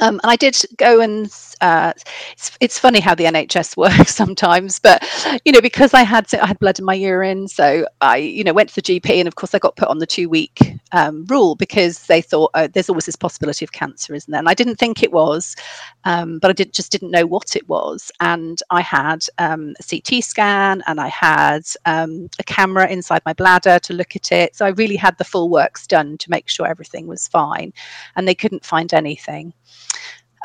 Um, 0.00 0.20
and 0.22 0.30
I 0.30 0.36
did 0.36 0.56
go 0.76 1.00
and 1.00 1.26
uh, 1.60 1.92
it's, 2.32 2.56
it's 2.60 2.78
funny 2.78 3.00
how 3.00 3.14
the 3.14 3.24
NHS 3.24 3.76
works 3.76 4.14
sometimes, 4.14 4.78
but 4.78 5.02
you 5.44 5.52
know 5.52 5.60
because 5.60 5.94
I 5.94 6.02
had 6.02 6.32
I 6.34 6.46
had 6.46 6.58
blood 6.58 6.78
in 6.78 6.84
my 6.84 6.94
urine, 6.94 7.48
so 7.48 7.86
I 8.00 8.16
you 8.16 8.44
know 8.44 8.52
went 8.52 8.68
to 8.70 8.74
the 8.76 8.82
GP, 8.82 9.10
and 9.18 9.28
of 9.28 9.36
course 9.36 9.54
I 9.54 9.58
got 9.58 9.76
put 9.76 9.88
on 9.88 9.98
the 9.98 10.06
two 10.06 10.28
week 10.28 10.74
um, 10.92 11.24
rule 11.26 11.54
because 11.54 12.06
they 12.06 12.20
thought 12.20 12.50
oh, 12.54 12.66
there's 12.66 12.88
always 12.88 13.06
this 13.06 13.16
possibility 13.16 13.64
of 13.64 13.72
cancer, 13.72 14.14
isn't 14.14 14.30
there? 14.30 14.38
And 14.38 14.48
I 14.48 14.54
didn't 14.54 14.76
think 14.76 15.02
it 15.02 15.12
was, 15.12 15.56
um, 16.04 16.38
but 16.38 16.50
I 16.50 16.54
did 16.54 16.72
just 16.72 16.92
didn't 16.92 17.10
know 17.10 17.26
what 17.26 17.56
it 17.56 17.68
was, 17.68 18.10
and 18.20 18.60
I 18.70 18.80
had 18.80 19.24
um, 19.38 19.74
a 19.80 19.82
CT 19.82 20.24
scan 20.24 20.82
and 20.86 21.00
I 21.00 21.08
had 21.08 21.62
um, 21.86 22.28
a 22.38 22.44
camera 22.44 22.88
inside 22.88 23.22
my 23.24 23.32
bladder 23.32 23.78
to 23.78 23.94
look 23.94 24.16
at 24.16 24.32
it, 24.32 24.56
so 24.56 24.66
I 24.66 24.70
really 24.70 24.96
had 24.96 25.16
the 25.18 25.24
full 25.24 25.48
works 25.48 25.86
done 25.86 26.18
to 26.18 26.30
make 26.30 26.48
sure 26.48 26.66
everything 26.66 27.06
was 27.06 27.28
fine, 27.28 27.72
and 28.16 28.26
they 28.26 28.34
couldn't 28.34 28.64
find 28.64 28.92
anything. 28.92 29.52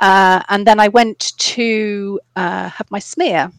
Uh, 0.02 0.42
and 0.50 0.66
then 0.66 0.80
I 0.80 0.88
went 0.88 1.38
to 1.38 2.20
uh, 2.36 2.70
have 2.70 2.90
my 2.90 3.00
smear. 3.00 3.52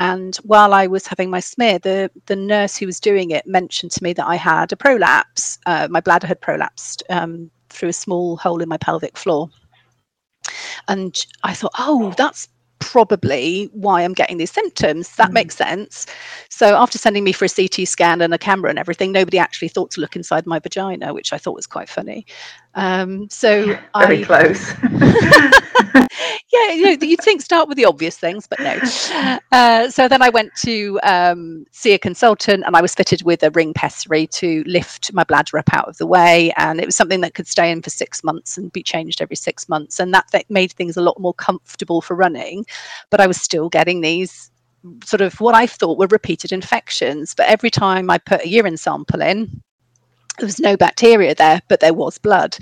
And 0.00 0.34
while 0.36 0.74
I 0.74 0.86
was 0.86 1.06
having 1.06 1.30
my 1.30 1.40
smear, 1.40 1.78
the, 1.78 2.10
the 2.26 2.36
nurse 2.36 2.76
who 2.76 2.86
was 2.86 2.98
doing 2.98 3.30
it 3.30 3.46
mentioned 3.46 3.92
to 3.92 4.02
me 4.02 4.12
that 4.14 4.26
I 4.26 4.36
had 4.36 4.72
a 4.72 4.76
prolapse. 4.76 5.58
Uh, 5.66 5.88
my 5.90 6.00
bladder 6.00 6.26
had 6.26 6.40
prolapsed 6.40 7.02
um, 7.10 7.50
through 7.68 7.90
a 7.90 7.94
small 7.94 8.36
hole 8.36 8.60
in 8.60 8.68
my 8.68 8.76
pelvic 8.78 9.16
floor. 9.16 9.50
And 10.88 11.16
I 11.44 11.54
thought, 11.54 11.72
oh, 11.78 12.12
that's 12.16 12.48
probably 12.80 13.70
why 13.72 14.02
I'm 14.02 14.12
getting 14.12 14.36
these 14.36 14.50
symptoms. 14.50 15.16
That 15.16 15.30
mm. 15.30 15.34
makes 15.34 15.56
sense. 15.56 16.06
So 16.50 16.76
after 16.76 16.98
sending 16.98 17.24
me 17.24 17.32
for 17.32 17.44
a 17.44 17.48
CT 17.48 17.88
scan 17.88 18.20
and 18.20 18.34
a 18.34 18.38
camera 18.38 18.70
and 18.70 18.78
everything, 18.78 19.12
nobody 19.12 19.38
actually 19.38 19.68
thought 19.68 19.90
to 19.92 20.00
look 20.00 20.16
inside 20.16 20.46
my 20.46 20.58
vagina, 20.58 21.14
which 21.14 21.32
I 21.32 21.38
thought 21.38 21.54
was 21.54 21.66
quite 21.66 21.88
funny. 21.88 22.26
Um, 22.74 23.28
so 23.30 23.66
very 23.98 24.22
I, 24.22 24.24
close. 24.24 24.72
yeah, 26.52 26.72
you 26.72 26.82
know, 26.84 27.06
you'd 27.06 27.20
think 27.20 27.42
start 27.42 27.68
with 27.68 27.76
the 27.76 27.84
obvious 27.84 28.18
things, 28.18 28.46
but 28.46 28.60
no. 28.60 28.78
Uh, 29.52 29.90
so 29.90 30.08
then 30.08 30.22
I 30.22 30.28
went 30.28 30.54
to 30.56 30.98
um, 31.02 31.66
see 31.70 31.92
a 31.92 31.98
consultant, 31.98 32.64
and 32.66 32.76
I 32.76 32.80
was 32.80 32.94
fitted 32.94 33.22
with 33.22 33.42
a 33.42 33.50
ring 33.50 33.74
pessary 33.74 34.26
to 34.28 34.62
lift 34.66 35.12
my 35.12 35.24
bladder 35.24 35.58
up 35.58 35.72
out 35.72 35.88
of 35.88 35.98
the 35.98 36.06
way, 36.06 36.52
and 36.56 36.80
it 36.80 36.86
was 36.86 36.96
something 36.96 37.20
that 37.22 37.34
could 37.34 37.46
stay 37.46 37.70
in 37.70 37.82
for 37.82 37.90
six 37.90 38.24
months 38.24 38.56
and 38.56 38.72
be 38.72 38.82
changed 38.82 39.20
every 39.20 39.36
six 39.36 39.68
months, 39.68 40.00
and 40.00 40.12
that, 40.14 40.26
that 40.32 40.50
made 40.50 40.72
things 40.72 40.96
a 40.96 41.02
lot 41.02 41.18
more 41.20 41.34
comfortable 41.34 42.00
for 42.00 42.14
running. 42.14 42.64
But 43.10 43.20
I 43.20 43.26
was 43.26 43.40
still 43.40 43.68
getting 43.68 44.00
these 44.00 44.50
sort 45.04 45.22
of 45.22 45.40
what 45.40 45.54
I 45.54 45.66
thought 45.66 45.98
were 45.98 46.08
repeated 46.08 46.52
infections. 46.52 47.34
But 47.34 47.46
every 47.46 47.70
time 47.70 48.10
I 48.10 48.18
put 48.18 48.44
a 48.44 48.48
urine 48.48 48.76
sample 48.76 49.22
in, 49.22 49.62
there 50.38 50.46
was 50.46 50.60
no 50.60 50.76
bacteria 50.76 51.34
there, 51.34 51.60
but 51.68 51.80
there 51.80 51.94
was 51.94 52.18
blood. 52.18 52.56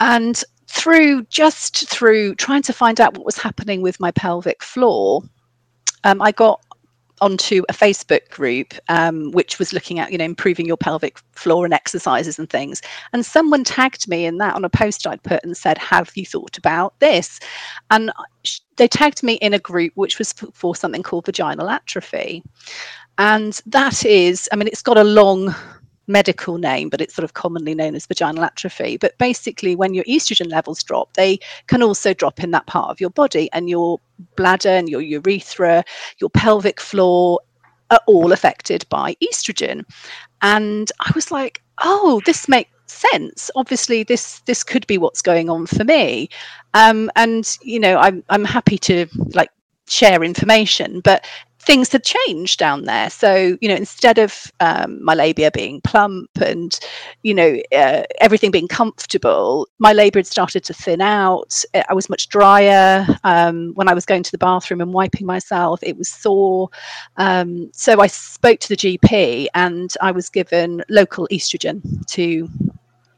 And 0.00 0.42
through 0.68 1.24
just 1.24 1.88
through 1.88 2.34
trying 2.36 2.62
to 2.62 2.72
find 2.72 3.00
out 3.00 3.16
what 3.16 3.26
was 3.26 3.38
happening 3.38 3.82
with 3.82 4.00
my 4.00 4.10
pelvic 4.12 4.62
floor, 4.62 5.22
um, 6.04 6.22
I 6.22 6.32
got 6.32 6.60
onto 7.20 7.62
a 7.68 7.72
Facebook 7.74 8.30
group 8.30 8.72
um, 8.88 9.30
which 9.32 9.58
was 9.58 9.74
looking 9.74 9.98
at 9.98 10.10
you 10.10 10.16
know 10.16 10.24
improving 10.24 10.64
your 10.64 10.76
pelvic 10.76 11.18
floor 11.32 11.64
and 11.64 11.74
exercises 11.74 12.38
and 12.38 12.48
things. 12.48 12.80
And 13.12 13.26
someone 13.26 13.64
tagged 13.64 14.08
me 14.08 14.24
in 14.24 14.38
that 14.38 14.54
on 14.54 14.64
a 14.64 14.70
post 14.70 15.06
I'd 15.06 15.22
put 15.22 15.44
and 15.44 15.56
said, 15.56 15.78
"Have 15.78 16.10
you 16.14 16.24
thought 16.24 16.56
about 16.56 16.98
this?" 17.00 17.40
And 17.90 18.12
they 18.76 18.88
tagged 18.88 19.22
me 19.22 19.34
in 19.34 19.52
a 19.52 19.58
group 19.58 19.92
which 19.96 20.18
was 20.18 20.32
for 20.54 20.74
something 20.74 21.02
called 21.02 21.26
vaginal 21.26 21.68
atrophy. 21.68 22.42
And 23.18 23.60
that 23.66 24.06
is, 24.06 24.48
I 24.50 24.56
mean, 24.56 24.68
it's 24.68 24.80
got 24.80 24.96
a 24.96 25.04
long 25.04 25.54
medical 26.10 26.58
name, 26.58 26.88
but 26.88 27.00
it's 27.00 27.14
sort 27.14 27.24
of 27.24 27.34
commonly 27.34 27.74
known 27.74 27.94
as 27.94 28.06
vaginal 28.06 28.44
atrophy. 28.44 28.96
But 28.96 29.16
basically, 29.18 29.76
when 29.76 29.94
your 29.94 30.04
estrogen 30.04 30.50
levels 30.50 30.82
drop, 30.82 31.14
they 31.14 31.38
can 31.66 31.82
also 31.82 32.12
drop 32.12 32.40
in 32.42 32.50
that 32.50 32.66
part 32.66 32.90
of 32.90 33.00
your 33.00 33.10
body, 33.10 33.48
and 33.52 33.70
your 33.70 33.98
bladder 34.36 34.68
and 34.68 34.88
your 34.88 35.00
urethra, 35.00 35.84
your 36.18 36.30
pelvic 36.30 36.80
floor 36.80 37.40
are 37.90 38.00
all 38.06 38.32
affected 38.32 38.84
by 38.88 39.16
estrogen. 39.22 39.84
And 40.42 40.90
I 41.00 41.12
was 41.14 41.30
like, 41.30 41.62
oh, 41.82 42.20
this 42.26 42.48
makes 42.48 42.70
sense 42.90 43.50
obviously 43.54 44.02
this 44.02 44.40
this 44.46 44.64
could 44.64 44.86
be 44.88 44.98
what's 44.98 45.22
going 45.22 45.48
on 45.48 45.64
for 45.64 45.84
me 45.84 46.28
um 46.74 47.08
and 47.14 47.56
you 47.62 47.78
know 47.78 47.96
i'm 47.98 48.22
i'm 48.30 48.44
happy 48.44 48.76
to 48.76 49.06
like 49.32 49.50
share 49.88 50.22
information 50.24 51.00
but 51.00 51.24
things 51.60 51.92
had 51.92 52.02
changed 52.02 52.58
down 52.58 52.84
there. 52.84 53.10
So, 53.10 53.56
you 53.60 53.68
know, 53.68 53.74
instead 53.74 54.18
of 54.18 54.50
um, 54.60 55.02
my 55.04 55.14
labia 55.14 55.50
being 55.50 55.80
plump 55.82 56.30
and, 56.40 56.78
you 57.22 57.34
know, 57.34 57.58
uh, 57.72 58.02
everything 58.20 58.50
being 58.50 58.68
comfortable, 58.68 59.68
my 59.78 59.92
labia 59.92 60.20
had 60.20 60.26
started 60.26 60.64
to 60.64 60.74
thin 60.74 61.00
out. 61.00 61.62
I 61.88 61.92
was 61.92 62.08
much 62.08 62.28
drier. 62.28 63.06
Um, 63.24 63.72
when 63.74 63.88
I 63.88 63.94
was 63.94 64.06
going 64.06 64.22
to 64.22 64.30
the 64.30 64.38
bathroom 64.38 64.80
and 64.80 64.92
wiping 64.92 65.26
myself, 65.26 65.80
it 65.82 65.96
was 65.98 66.08
sore. 66.08 66.70
Um, 67.16 67.70
so 67.74 68.00
I 68.00 68.06
spoke 68.06 68.60
to 68.60 68.68
the 68.68 68.76
GP 68.76 69.48
and 69.54 69.94
I 70.00 70.12
was 70.12 70.30
given 70.30 70.82
local 70.88 71.28
estrogen 71.30 71.82
to 72.08 72.48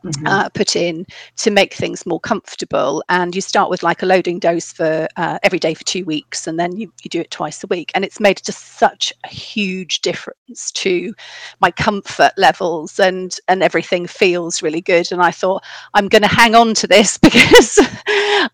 mm-hmm. 0.04 0.26
uh, 0.26 0.49
put 0.50 0.76
in 0.76 1.06
to 1.37 1.50
make 1.50 1.75
things 1.75 2.06
more 2.06 2.21
comfortable. 2.21 3.02
And 3.09 3.35
you 3.35 3.40
start 3.40 3.71
with 3.71 3.82
like 3.82 4.02
a 4.02 4.06
loading 4.06 4.38
dose 4.38 4.73
for 4.73 5.09
uh, 5.16 5.38
every 5.42 5.59
day 5.59 5.75
for 5.75 5.85
two 5.85 6.04
weeks, 6.04 6.47
and 6.47 6.59
then 6.59 6.76
you, 6.76 6.92
you 7.02 7.09
do 7.09 7.21
it 7.21 7.30
twice 7.30 7.62
a 7.64 7.66
week. 7.66 7.90
And 7.94 8.04
it's 8.04 8.21
made 8.21 8.40
just 8.44 8.78
such 8.78 9.12
a 9.25 9.28
huge 9.28 10.00
difference 10.00 10.71
to 10.73 11.14
my 11.61 11.71
comfort 11.71 12.32
levels, 12.37 12.99
and 12.99 13.37
and 13.49 13.62
everything 13.62 14.06
feels 14.06 14.62
really 14.62 14.80
good. 14.80 15.11
And 15.12 15.23
I 15.23 15.30
thought 15.30 15.64
I'm 15.94 16.09
going 16.09 16.23
to 16.23 16.28
hang 16.28 16.54
on 16.54 16.75
to 16.75 16.87
this 16.87 17.18
because 17.23 17.78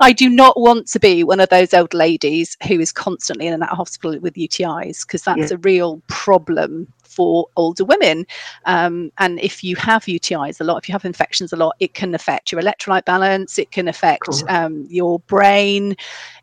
I 0.00 0.12
do 0.12 0.28
not 0.28 0.58
want 0.60 0.86
to 0.88 1.00
be 1.00 1.24
one 1.24 1.40
of 1.40 1.48
those 1.48 1.74
old 1.74 1.94
ladies 1.94 2.56
who 2.66 2.80
is 2.80 2.92
constantly 2.92 3.46
in 3.46 3.54
and 3.54 3.62
out 3.62 3.72
of 3.72 3.78
hospital 3.78 4.18
with 4.20 4.34
UTIs 4.34 5.06
because 5.06 5.22
that's 5.22 5.50
yeah. 5.50 5.56
a 5.56 5.58
real 5.58 6.02
problem 6.08 6.92
for 7.18 7.48
older 7.56 7.84
women. 7.84 8.24
Um, 8.64 9.10
and 9.18 9.40
if 9.40 9.64
you 9.64 9.74
have 9.74 10.04
UTIs 10.04 10.60
a 10.60 10.64
lot, 10.64 10.76
if 10.76 10.88
you 10.88 10.92
have 10.92 11.04
infections 11.04 11.52
a 11.52 11.56
lot, 11.56 11.74
it 11.80 11.92
can 11.94 12.14
affect 12.14 12.52
your 12.52 12.62
electrolyte 12.62 13.04
balance, 13.06 13.58
it 13.58 13.72
can 13.72 13.88
affect 13.88 14.28
cool. 14.28 14.48
um, 14.48 14.86
your 14.88 15.18
brain, 15.26 15.96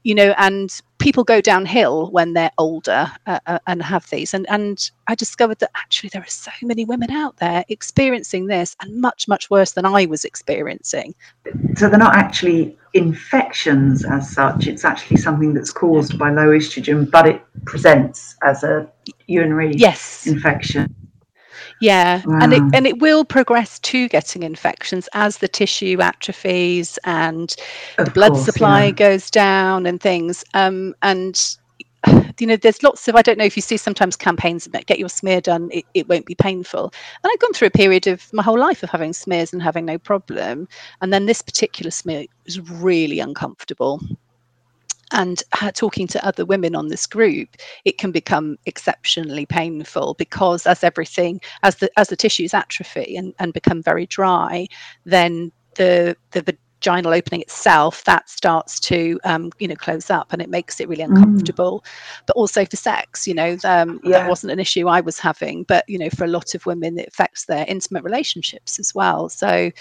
you 0.03 0.13
know, 0.13 0.36
and 0.38 0.82
people 0.98 1.24
go 1.24 1.42
downhill 1.42 2.10
when 2.12 2.34
they're 2.34 2.52
older 2.58 3.12
uh, 3.28 3.40
uh, 3.46 3.60
and 3.68 3.82
have 3.82 4.10
these. 4.10 4.34
And, 4.34 4.46
and 4.50 4.90
I 5.08 5.16
discovered 5.16 5.60
that 5.60 5.72
actually 5.75 6.10
there 6.10 6.22
are 6.22 6.28
so 6.28 6.52
many 6.62 6.86
women 6.86 7.12
out 7.12 7.38
there 7.38 7.66
experiencing 7.70 8.48
this 8.48 8.75
and 8.82 9.02
much, 9.02 9.28
much 9.28 9.50
worse 9.50 9.74
than 9.74 9.86
I 9.86 10.06
was 10.06 10.25
experiencing. 10.25 11.14
So 11.75 11.90
they're 11.90 12.00
not 12.00 12.16
actually 12.16 12.78
infections 12.94 14.06
as 14.06 14.32
such, 14.32 14.68
it's 14.68 14.86
actually 14.86 15.18
something 15.18 15.54
that's 15.54 15.72
caused 15.72 16.18
by 16.18 16.32
low 16.32 16.48
estrogen, 16.48 17.10
but 17.10 17.28
it 17.28 17.42
presents 17.66 18.36
as 18.44 18.64
a 18.64 18.90
urinary 19.28 19.74
yes. 19.75 20.25
infection. 20.25 20.94
Yeah, 21.82 22.22
wow. 22.25 22.39
and 22.41 22.53
it 22.53 22.63
and 22.74 22.88
it 22.88 23.00
will 23.00 23.25
progress 23.25 23.79
to 23.79 24.08
getting 24.08 24.44
infections 24.44 25.10
as 25.13 25.39
the 25.39 25.48
tissue 25.48 26.00
atrophies 26.00 26.98
and 27.03 27.53
of 27.98 28.05
the 28.05 28.12
blood 28.12 28.32
course, 28.34 28.46
supply 28.46 28.86
yeah. 28.86 28.91
goes 28.91 29.29
down 29.29 29.86
and 29.86 30.00
things. 30.00 30.44
Um, 30.53 30.96
and 31.01 31.58
you 32.39 32.48
know, 32.48 32.55
there's 32.55 32.82
lots 32.82 33.08
of 33.08 33.15
I 33.15 33.22
don't 33.22 33.38
know 33.38 33.46
if 33.46 33.58
you 33.58 33.62
see 33.62 33.77
sometimes 33.77 34.15
campaigns 34.15 34.65
about 34.65 34.86
get 34.86 35.00
your 35.00 35.10
smear 35.10 35.41
done, 35.41 35.70
it, 35.72 35.86
it 35.94 36.08
won't 36.08 36.25
be 36.25 36.36
painful. 36.36 36.94
And 37.24 37.32
I've 37.32 37.39
gone 37.39 37.53
through 37.53 37.67
a 37.67 37.72
period 37.72 38.08
of 38.08 38.32
my 38.32 38.44
whole 38.44 38.60
life 38.60 38.82
of 38.82 38.89
having 38.89 39.13
smears 39.13 39.51
and 39.51 39.62
having 39.62 39.86
no 39.86 39.98
problem, 39.98 40.67
and 41.01 41.12
then 41.12 41.25
this 41.25 41.41
particular 41.41 41.91
smear 41.91 42.25
was 42.46 42.60
really 42.60 43.20
uncomfortable 43.20 44.00
and 45.16 45.44
talking 45.74 46.08
to 46.08 46.24
other 46.26 46.46
women 46.46 46.76
on 46.76 46.90
this 46.90 47.08
group 47.08 47.50
it 47.86 47.98
can 47.98 48.12
become 48.12 48.58
exceptionally 48.66 49.46
painful 49.46 50.14
because 50.16 50.68
as 50.68 50.84
everything 50.84 51.42
as 51.64 51.78
the 51.78 51.90
as 51.98 52.10
the 52.10 52.16
tissues 52.16 52.54
atrophy 52.54 53.16
and, 53.18 53.34
and 53.40 53.54
become 53.54 53.82
very 53.82 54.06
dry 54.06 54.68
then 55.06 55.52
the 55.76 56.16
the 56.32 56.42
vaginal 56.42 57.14
opening 57.14 57.42
itself 57.42 58.04
that 58.04 58.30
starts 58.30 58.80
to 58.80 59.20
um, 59.24 59.52
you 59.58 59.68
know 59.68 59.76
close 59.76 60.10
up 60.10 60.32
and 60.32 60.42
it 60.42 60.50
makes 60.50 60.80
it 60.80 60.88
really 60.88 61.04
mm. 61.04 61.16
uncomfortable 61.16 61.82
mm. 61.82 62.22
but 62.28 62.36
also 62.36 62.66
for 62.66 62.76
sex 62.76 63.26
you 63.26 63.34
know 63.34 63.58
um, 63.64 64.00
yeah. 64.04 64.20
that 64.20 64.30
wasn't 64.30 64.52
an 64.52 64.60
issue 64.60 64.88
i 64.88 65.02
was 65.02 65.18
having 65.18 65.64
but 65.64 65.84
you 65.88 65.98
know 65.98 66.10
for 66.10 66.26
a 66.26 66.30
lot 66.30 66.54
of 66.54 66.66
women 66.66 67.00
it 67.00 67.08
affects 67.08 67.46
their 67.46 67.66
intimate 67.68 68.04
relationships 68.04 68.78
as 68.80 68.94
well 68.94 69.30
so 69.30 69.72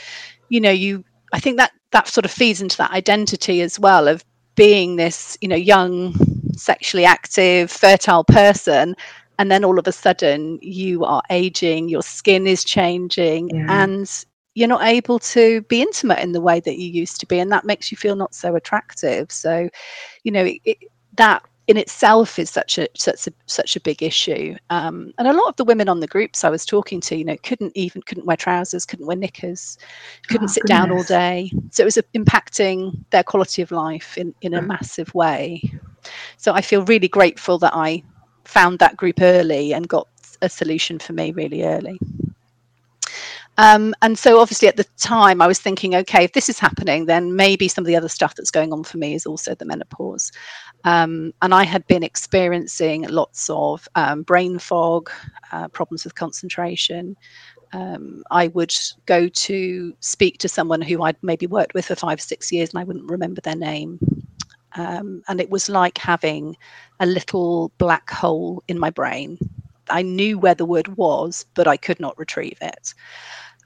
you 0.49 0.61
know 0.61 0.71
you 0.71 1.05
i 1.33 1.41
think 1.41 1.57
that 1.57 1.73
that 1.91 2.09
sort 2.09 2.25
of 2.25 2.31
feeds 2.31 2.61
into 2.61 2.76
that 2.76 2.91
identity 2.93 3.61
as 3.61 3.79
well 3.79 4.09
of 4.09 4.25
being 4.54 4.96
this 4.96 5.37
you 5.40 5.49
know 5.49 5.56
young 5.56 6.14
sexually 6.56 7.04
active 7.04 7.70
fertile 7.70 8.25
person 8.25 8.94
and 9.38 9.50
then 9.50 9.64
all 9.64 9.78
of 9.78 9.87
a 9.87 9.92
sudden 9.92 10.58
you 10.62 11.04
are 11.04 11.23
aging 11.30 11.88
your 11.88 12.02
skin 12.02 12.46
is 12.46 12.64
changing 12.64 13.50
yeah. 13.50 13.82
and 13.82 14.25
you're 14.54 14.68
not 14.68 14.84
able 14.84 15.18
to 15.18 15.62
be 15.62 15.82
intimate 15.82 16.20
in 16.20 16.32
the 16.32 16.40
way 16.40 16.61
that 16.61 16.78
you 16.78 16.88
used 16.88 17.18
to 17.18 17.26
be 17.26 17.40
and 17.40 17.50
that 17.50 17.64
makes 17.64 17.90
you 17.90 17.96
feel 17.96 18.14
not 18.14 18.34
so 18.34 18.54
attractive 18.54 19.30
so 19.32 19.68
you 20.23 20.30
know 20.30 20.44
it, 20.44 20.61
it, 20.64 20.78
that 21.16 21.42
in 21.66 21.76
itself 21.76 22.38
is 22.38 22.50
such 22.50 22.78
a 22.78 22.88
such 22.94 23.26
a 23.26 23.33
such 23.47 23.76
a 23.76 23.80
big 23.80 24.02
issue 24.02 24.54
um, 24.71 25.12
and 25.18 25.26
a 25.26 25.33
lot 25.33 25.49
of 25.49 25.56
the 25.56 25.64
women 25.64 25.88
on 25.88 26.00
the 26.00 26.06
groups 26.06 26.44
i 26.44 26.50
was 26.50 26.66
talking 26.66 27.00
to 27.00 27.16
you 27.16 27.25
know 27.25 27.37
couldn't 27.42 27.73
even 27.75 28.02
couldn't 28.02 28.26
wear 28.26 28.37
trousers 28.37 28.85
couldn't 28.85 29.06
wear 29.06 29.16
knickers 29.16 29.78
couldn't 30.28 30.44
oh, 30.44 30.52
sit 30.52 30.62
goodness. 30.62 30.78
down 30.78 30.90
all 30.90 31.02
day 31.04 31.50
so 31.71 31.83
it 31.83 31.87
was 31.87 31.99
impacting 32.14 32.97
their 33.11 33.23
quality 33.23 33.62
of 33.62 33.71
life 33.71 34.18
in 34.18 34.35
in 34.42 34.54
a 34.54 34.61
mm. 34.61 34.66
massive 34.66 35.12
way 35.14 35.62
so 36.37 36.52
i 36.52 36.61
feel 36.61 36.85
really 36.85 37.09
grateful 37.09 37.59
that 37.59 37.75
i 37.75 38.02
found 38.44 38.78
that 38.78 38.97
group 38.97 39.21
early 39.21 39.73
and 39.73 39.88
got 39.88 40.06
a 40.42 40.49
solution 40.49 40.99
for 40.99 41.14
me 41.14 41.33
really 41.33 41.64
early 41.64 41.99
um, 43.58 43.94
and 44.02 44.18
so 44.18 44.40
obviously 44.40 44.68
at 44.68 44.76
the 44.76 44.84
time 44.99 45.40
I 45.40 45.46
was 45.46 45.61
thinking, 45.61 45.94
okay, 45.94 46.25
if 46.25 46.32
this 46.32 46.49
is 46.49 46.58
happening, 46.58 47.06
then 47.06 47.37
maybe 47.37 47.68
some 47.68 47.82
of 47.82 47.87
the 47.87 47.96
other 47.96 48.08
stuff 48.08 48.34
that's 48.34 48.50
going 48.50 48.73
on 48.73 48.84
for 48.84 48.99
me 48.99 49.14
is 49.14 49.26
also 49.26 49.54
the 49.54 49.64
menopause. 49.64 50.32
Um, 50.84 51.32
and 51.40 51.54
I 51.54 51.64
had 51.64 51.87
been 51.87 52.02
experiencing 52.02 53.06
lots 53.08 53.49
of 53.50 53.88
um, 53.94 54.23
brain 54.23 54.58
fog, 54.58 55.11
uh, 55.52 55.68
problems 55.68 56.04
with 56.04 56.14
concentration. 56.14 57.16
Um, 57.73 58.23
I 58.30 58.49
would 58.49 58.75
go 59.06 59.28
to 59.28 59.96
speak 60.00 60.38
to 60.38 60.49
someone 60.49 60.80
who 60.80 61.02
I'd 61.02 61.16
maybe 61.23 61.46
worked 61.46 61.75
with 61.75 61.87
for 61.87 61.96
five, 61.96 62.18
or 62.18 62.23
six 62.23 62.52
years, 62.52 62.70
and 62.70 62.80
I 62.80 62.84
wouldn't 62.84 63.11
remember 63.11 63.40
their 63.40 63.56
name. 63.56 63.99
Um, 64.76 65.23
and 65.28 65.40
it 65.40 65.50
was 65.50 65.68
like 65.68 65.99
having 65.99 66.56
a 67.00 67.06
little 67.06 67.73
black 67.78 68.11
hole 68.11 68.62
in 68.68 68.78
my 68.78 68.90
brain. 68.90 69.38
I 69.91 70.03
knew 70.03 70.38
where 70.38 70.55
the 70.55 70.64
word 70.64 70.97
was, 70.97 71.47
but 71.55 71.67
I 71.67 71.76
could 71.76 72.00
not 72.00 72.19
retrieve 72.19 72.59
it. 72.61 72.95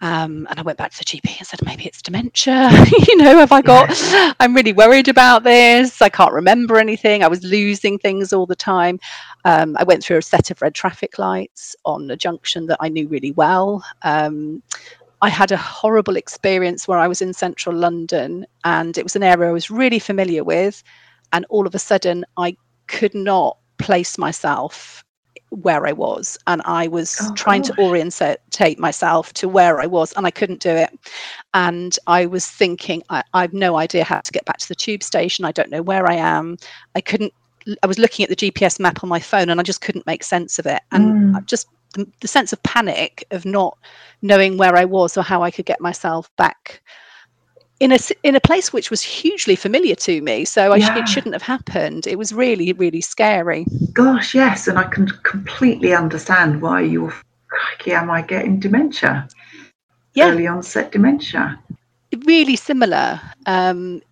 Um, 0.01 0.47
and 0.49 0.59
I 0.59 0.63
went 0.63 0.79
back 0.79 0.93
to 0.93 0.99
the 0.99 1.05
GP 1.05 1.39
and 1.39 1.47
said, 1.47 1.65
maybe 1.65 1.85
it's 1.87 2.03
dementia. 2.03 2.71
you 3.09 3.17
know, 3.17 3.39
have 3.39 3.51
I 3.51 3.63
got, 3.63 3.91
I'm 4.41 4.55
really 4.55 4.73
worried 4.73 5.09
about 5.09 5.43
this. 5.43 6.01
I 6.01 6.09
can't 6.09 6.33
remember 6.33 6.79
anything. 6.79 7.25
I 7.25 7.29
was 7.29 7.43
losing 7.43 7.99
things 7.99 8.33
all 8.33 8.47
the 8.47 8.55
time. 8.55 9.01
Um, 9.45 9.77
I 9.79 9.85
went 9.85 10.05
through 10.05 10.19
a 10.19 10.23
set 10.23 10.51
of 10.51 10.63
red 10.63 10.75
traffic 10.75 11.19
lights 11.19 11.75
on 11.85 12.11
a 12.11 12.17
junction 12.17 12.67
that 12.67 12.79
I 12.81 12.89
knew 12.89 13.09
really 13.09 13.33
well. 13.33 13.85
Um, 14.03 14.63
I 15.21 15.31
had 15.31 15.51
a 15.51 15.57
horrible 15.57 16.17
experience 16.17 16.87
where 16.87 16.99
I 16.99 17.09
was 17.09 17.21
in 17.21 17.33
central 17.33 17.75
London 17.75 18.47
and 18.65 18.97
it 18.97 19.03
was 19.03 19.17
an 19.17 19.25
area 19.25 19.49
I 19.49 19.53
was 19.53 19.69
really 19.71 19.99
familiar 19.99 20.45
with. 20.45 20.85
And 21.33 21.45
all 21.49 21.67
of 21.67 21.75
a 21.75 21.79
sudden, 21.81 22.25
I 22.37 22.57
could 22.87 23.15
not 23.15 23.59
place 23.79 24.17
myself 24.17 25.05
where 25.51 25.87
I 25.87 25.93
was, 25.93 26.39
and 26.47 26.63
I 26.65 26.89
was 26.89 27.17
oh, 27.21 27.35
trying 27.35 27.63
gosh. 27.63 27.77
to 27.77 27.83
orientate 27.83 28.79
myself 28.79 29.33
to 29.35 29.49
where 29.49 29.81
I 29.81 29.87
was, 29.87 30.13
and 30.13 30.27
I 30.27 30.31
couldn't 30.31 30.61
do 30.61 30.71
it. 30.71 30.91
And 31.55 31.99
I 32.07 32.27
was 32.27 32.47
thinking, 32.47 33.03
I, 33.11 33.23
I 33.35 33.43
have 33.43 33.53
no 33.53 33.77
idea 33.77 34.05
how 34.05 34.21
to 34.21 34.33
get 34.33 34.45
back 34.45 34.59
to 34.59 34.69
the 34.69 34.75
tube 34.75 35.03
station. 35.03 35.45
I 35.45 35.53
don't 35.53 35.71
know 35.71 35.83
where 35.83 36.09
I 36.09 36.15
am. 36.15 36.57
I 36.95 37.01
couldn't. 37.01 37.33
I 37.83 37.87
was 37.87 37.99
looking 37.99 38.23
at 38.23 38.31
the 38.31 38.51
GPS 38.51 38.81
map 38.81 39.03
on 39.03 39.09
my 39.09 39.21
phone, 39.21 39.51
and 39.51 39.61
I 39.61 39.63
just 39.63 39.81
couldn't 39.81 40.07
make 40.07 40.23
sense 40.23 40.59
of 40.59 40.67
it. 40.67 40.83
And 40.93 41.35
mm. 41.35 41.47
just 41.47 41.69
the, 41.95 42.07
the 42.21 42.29
sense 42.29 42.53
of 42.53 42.63
panic 42.63 43.25
of 43.31 43.45
not 43.45 43.77
knowing 44.23 44.57
where 44.57 44.77
I 44.77 44.85
was 44.85 45.17
or 45.17 45.23
how 45.23 45.43
I 45.43 45.51
could 45.51 45.67
get 45.67 45.81
myself 45.81 46.35
back 46.37 46.83
in 47.81 47.93
a 47.93 47.99
in 48.23 48.35
a 48.35 48.41
place 48.41 48.73
which 48.73 48.91
was 48.91 49.03
hugely 49.03 49.55
familiar 49.57 49.95
to 49.95 50.21
me 50.21 50.45
so 50.45 50.75
yeah. 50.75 50.95
sh- 50.95 50.99
it 50.99 51.09
shouldn't 51.09 51.35
have 51.35 51.43
happened. 51.43 52.07
It 52.07 52.19
was 52.19 52.33
really 52.33 52.73
really 52.73 53.01
scary. 53.01 53.67
Gosh 53.93 54.35
yes 54.35 54.69
and 54.69 54.79
i 54.79 54.85
can 54.85 55.07
completely 55.23 55.95
understand 55.95 56.61
why 56.63 56.81
you're 56.83 57.15
crikey 57.49 57.93
am 57.93 58.11
i 58.11 58.23
getting 58.23 58.61
dementia? 58.61 59.29
Yeah. 60.15 60.31
early 60.31 60.47
onset 60.47 60.93
dementia. 60.93 61.59
Really 62.25 62.57
similar 62.57 63.21
um, 63.47 64.03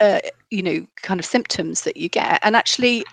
uh, 0.00 0.20
you 0.50 0.62
know 0.62 0.86
kind 1.02 1.20
of 1.20 1.26
symptoms 1.26 1.82
that 1.82 1.96
you 1.96 2.08
get. 2.08 2.40
And 2.42 2.56
actually 2.56 3.04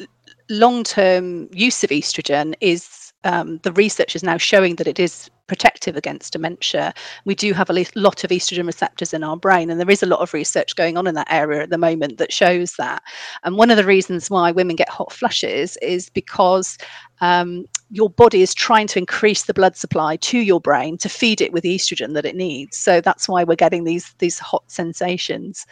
long 0.50 0.83
term 0.83 1.50
use 1.53 1.83
of 1.83 1.89
estrogen 1.89 2.53
is 2.62 3.13
um, 3.24 3.60
the 3.63 3.72
research 3.72 4.15
is 4.15 4.24
now 4.24 4.38
showing 4.38 4.75
that 4.75 4.88
it 4.88 5.00
is 5.00 5.29
protective 5.48 5.96
against 5.96 6.34
dementia. 6.34 6.94
We 7.26 7.36
do 7.36 7.54
have 7.54 7.70
a 7.70 7.86
lot 7.96 8.24
of 8.24 8.30
estrogen 8.30 8.66
receptors 8.66 9.14
in 9.14 9.24
our 9.24 9.38
brain, 9.38 9.70
and 9.70 9.80
there 9.80 9.90
is 9.90 10.04
a 10.04 10.08
lot 10.08 10.22
of 10.22 10.34
research 10.34 10.76
going 10.76 10.98
on 10.98 11.08
in 11.08 11.16
that 11.16 11.32
area 11.32 11.64
at 11.64 11.70
the 11.70 11.78
moment 11.78 12.18
that 12.18 12.32
shows 12.32 12.74
that. 12.78 13.04
And 13.44 13.58
one 13.58 13.72
of 13.72 13.78
the 13.78 13.86
reasons 13.86 14.30
why 14.30 14.52
women 14.52 14.76
get 14.76 14.90
hot 14.90 15.12
flushes 15.12 15.78
is 15.82 16.10
because 16.10 16.78
um, 17.22 17.66
your 17.90 18.10
body 18.10 18.42
is 18.42 18.54
trying 18.54 18.88
to 18.88 19.00
increase 19.00 19.44
the 19.44 19.54
blood 19.54 19.76
supply 19.76 20.16
to 20.18 20.40
your 20.40 20.62
brain 20.62 20.98
to 21.00 21.10
feed 21.10 21.42
it 21.42 21.54
with 21.54 21.64
the 21.64 21.76
estrogen 21.76 22.14
that 22.14 22.26
it 22.26 22.36
needs. 22.36 22.78
So 22.78 23.02
that's 23.02 23.28
why 23.28 23.44
we're 23.44 23.56
getting 23.56 23.84
these 23.84 24.14
these 24.20 24.40
hot 24.40 24.64
sensations. 24.68 25.66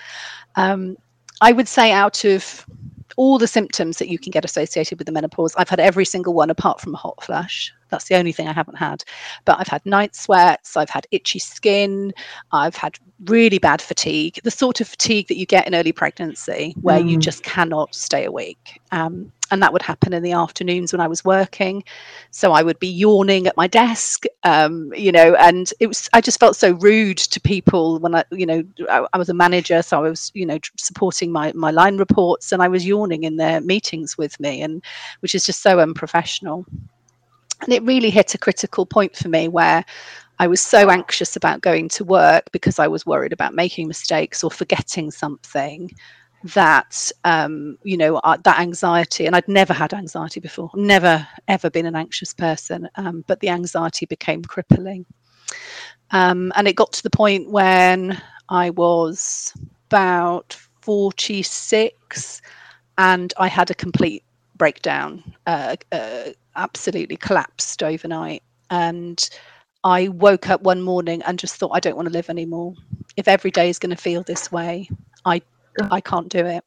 Um, 0.55 0.97
I 1.41 1.51
would 1.53 1.67
say 1.67 1.91
out 1.91 2.23
of 2.23 2.65
all 3.17 3.37
the 3.37 3.47
symptoms 3.47 3.97
that 3.97 4.09
you 4.09 4.17
can 4.17 4.31
get 4.31 4.45
associated 4.45 4.97
with 4.97 5.05
the 5.05 5.11
menopause. 5.11 5.55
I've 5.57 5.69
had 5.69 5.79
every 5.79 6.05
single 6.05 6.33
one 6.33 6.49
apart 6.49 6.81
from 6.81 6.93
a 6.93 6.97
hot 6.97 7.23
flush. 7.23 7.73
That's 7.89 8.05
the 8.05 8.15
only 8.15 8.31
thing 8.31 8.47
I 8.47 8.53
haven't 8.53 8.77
had. 8.77 9.03
But 9.45 9.59
I've 9.59 9.67
had 9.67 9.85
night 9.85 10.15
sweats, 10.15 10.77
I've 10.77 10.89
had 10.89 11.07
itchy 11.11 11.39
skin, 11.39 12.13
I've 12.51 12.75
had 12.75 12.97
really 13.25 13.59
bad 13.59 13.81
fatigue, 13.81 14.39
the 14.43 14.51
sort 14.51 14.81
of 14.81 14.87
fatigue 14.87 15.27
that 15.27 15.37
you 15.37 15.45
get 15.45 15.67
in 15.67 15.75
early 15.75 15.91
pregnancy 15.91 16.75
where 16.81 16.99
mm. 16.99 17.09
you 17.09 17.17
just 17.17 17.43
cannot 17.43 17.93
stay 17.93 18.25
awake. 18.25 18.79
Um, 18.91 19.31
and 19.51 19.61
that 19.61 19.73
would 19.73 19.81
happen 19.81 20.13
in 20.13 20.23
the 20.23 20.31
afternoons 20.31 20.91
when 20.91 21.01
I 21.01 21.07
was 21.07 21.23
working. 21.23 21.83
So 22.31 22.53
I 22.53 22.63
would 22.63 22.79
be 22.79 22.87
yawning 22.87 23.45
at 23.47 23.57
my 23.57 23.67
desk, 23.67 24.23
um, 24.43 24.91
you 24.95 25.11
know, 25.11 25.35
and 25.35 25.71
it 25.79 25.87
was 25.87 26.09
I 26.13 26.21
just 26.21 26.39
felt 26.39 26.55
so 26.55 26.71
rude 26.71 27.17
to 27.17 27.39
people 27.39 27.99
when 27.99 28.15
I, 28.15 28.23
you 28.31 28.45
know, 28.45 28.63
I, 28.89 29.05
I 29.13 29.17
was 29.17 29.29
a 29.29 29.33
manager, 29.33 29.81
so 29.81 30.03
I 30.03 30.09
was, 30.09 30.31
you 30.33 30.45
know, 30.45 30.57
supporting 30.77 31.31
my 31.31 31.51
my 31.53 31.69
line 31.71 31.97
reports, 31.97 32.51
and 32.51 32.63
I 32.63 32.69
was 32.69 32.85
yawning 32.85 33.23
in 33.23 33.35
their 33.35 33.61
meetings 33.61 34.17
with 34.17 34.39
me, 34.39 34.61
and 34.61 34.83
which 35.19 35.35
is 35.35 35.45
just 35.45 35.61
so 35.61 35.79
unprofessional. 35.79 36.65
And 37.61 37.73
it 37.73 37.83
really 37.83 38.09
hit 38.09 38.33
a 38.33 38.39
critical 38.39 38.87
point 38.87 39.15
for 39.15 39.29
me 39.29 39.47
where 39.47 39.85
I 40.39 40.47
was 40.47 40.61
so 40.61 40.89
anxious 40.89 41.35
about 41.35 41.61
going 41.61 41.89
to 41.89 42.03
work 42.03 42.51
because 42.51 42.79
I 42.79 42.87
was 42.87 43.05
worried 43.05 43.33
about 43.33 43.53
making 43.53 43.87
mistakes 43.87 44.43
or 44.43 44.49
forgetting 44.49 45.11
something 45.11 45.91
that 46.43 47.11
um, 47.23 47.77
you 47.83 47.97
know 47.97 48.17
uh, 48.17 48.37
that 48.43 48.59
anxiety 48.59 49.25
and 49.25 49.35
i'd 49.35 49.47
never 49.47 49.73
had 49.73 49.93
anxiety 49.93 50.39
before. 50.39 50.69
Never 50.75 51.27
ever 51.47 51.69
been 51.69 51.85
an 51.85 51.95
anxious 51.95 52.33
person 52.33 52.89
um, 52.95 53.23
but 53.27 53.39
the 53.39 53.49
anxiety 53.49 54.05
became 54.05 54.43
crippling. 54.43 55.05
Um, 56.11 56.51
and 56.55 56.67
it 56.67 56.75
got 56.75 56.91
to 56.93 57.03
the 57.03 57.09
point 57.09 57.49
when 57.51 58.21
i 58.49 58.69
was 58.71 59.53
about 59.89 60.57
46 60.81 62.41
and 62.97 63.33
i 63.37 63.47
had 63.47 63.69
a 63.69 63.75
complete 63.75 64.23
breakdown 64.55 65.23
uh, 65.47 65.75
uh, 65.91 66.29
absolutely 66.55 67.17
collapsed 67.17 67.81
overnight. 67.81 68.43
And 68.69 69.19
I 69.83 70.09
woke 70.09 70.49
up 70.49 70.61
one 70.61 70.81
morning 70.83 71.23
and 71.23 71.39
just 71.39 71.55
thought, 71.55 71.71
I 71.73 71.79
don't 71.79 71.95
want 71.95 72.07
to 72.07 72.13
live 72.13 72.29
anymore. 72.29 72.75
If 73.17 73.27
every 73.27 73.49
day 73.49 73.69
is 73.69 73.79
going 73.79 73.95
to 73.95 74.01
feel 74.01 74.21
this 74.21 74.51
way, 74.51 74.87
I 75.25 75.41
I 75.79 76.01
can't 76.01 76.29
do 76.29 76.45
it. 76.45 76.63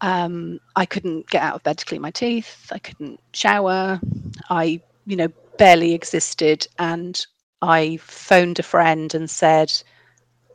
Um, 0.00 0.60
I 0.76 0.86
couldn't 0.86 1.28
get 1.28 1.42
out 1.42 1.56
of 1.56 1.62
bed 1.62 1.78
to 1.78 1.84
clean 1.84 2.00
my 2.00 2.10
teeth. 2.10 2.68
I 2.72 2.78
couldn't 2.78 3.20
shower. 3.32 4.00
I, 4.48 4.80
you 5.06 5.16
know, 5.16 5.28
barely 5.58 5.92
existed. 5.92 6.66
And 6.78 7.24
I 7.62 7.98
phoned 8.00 8.58
a 8.58 8.62
friend 8.62 9.12
and 9.14 9.28
said, 9.28 9.72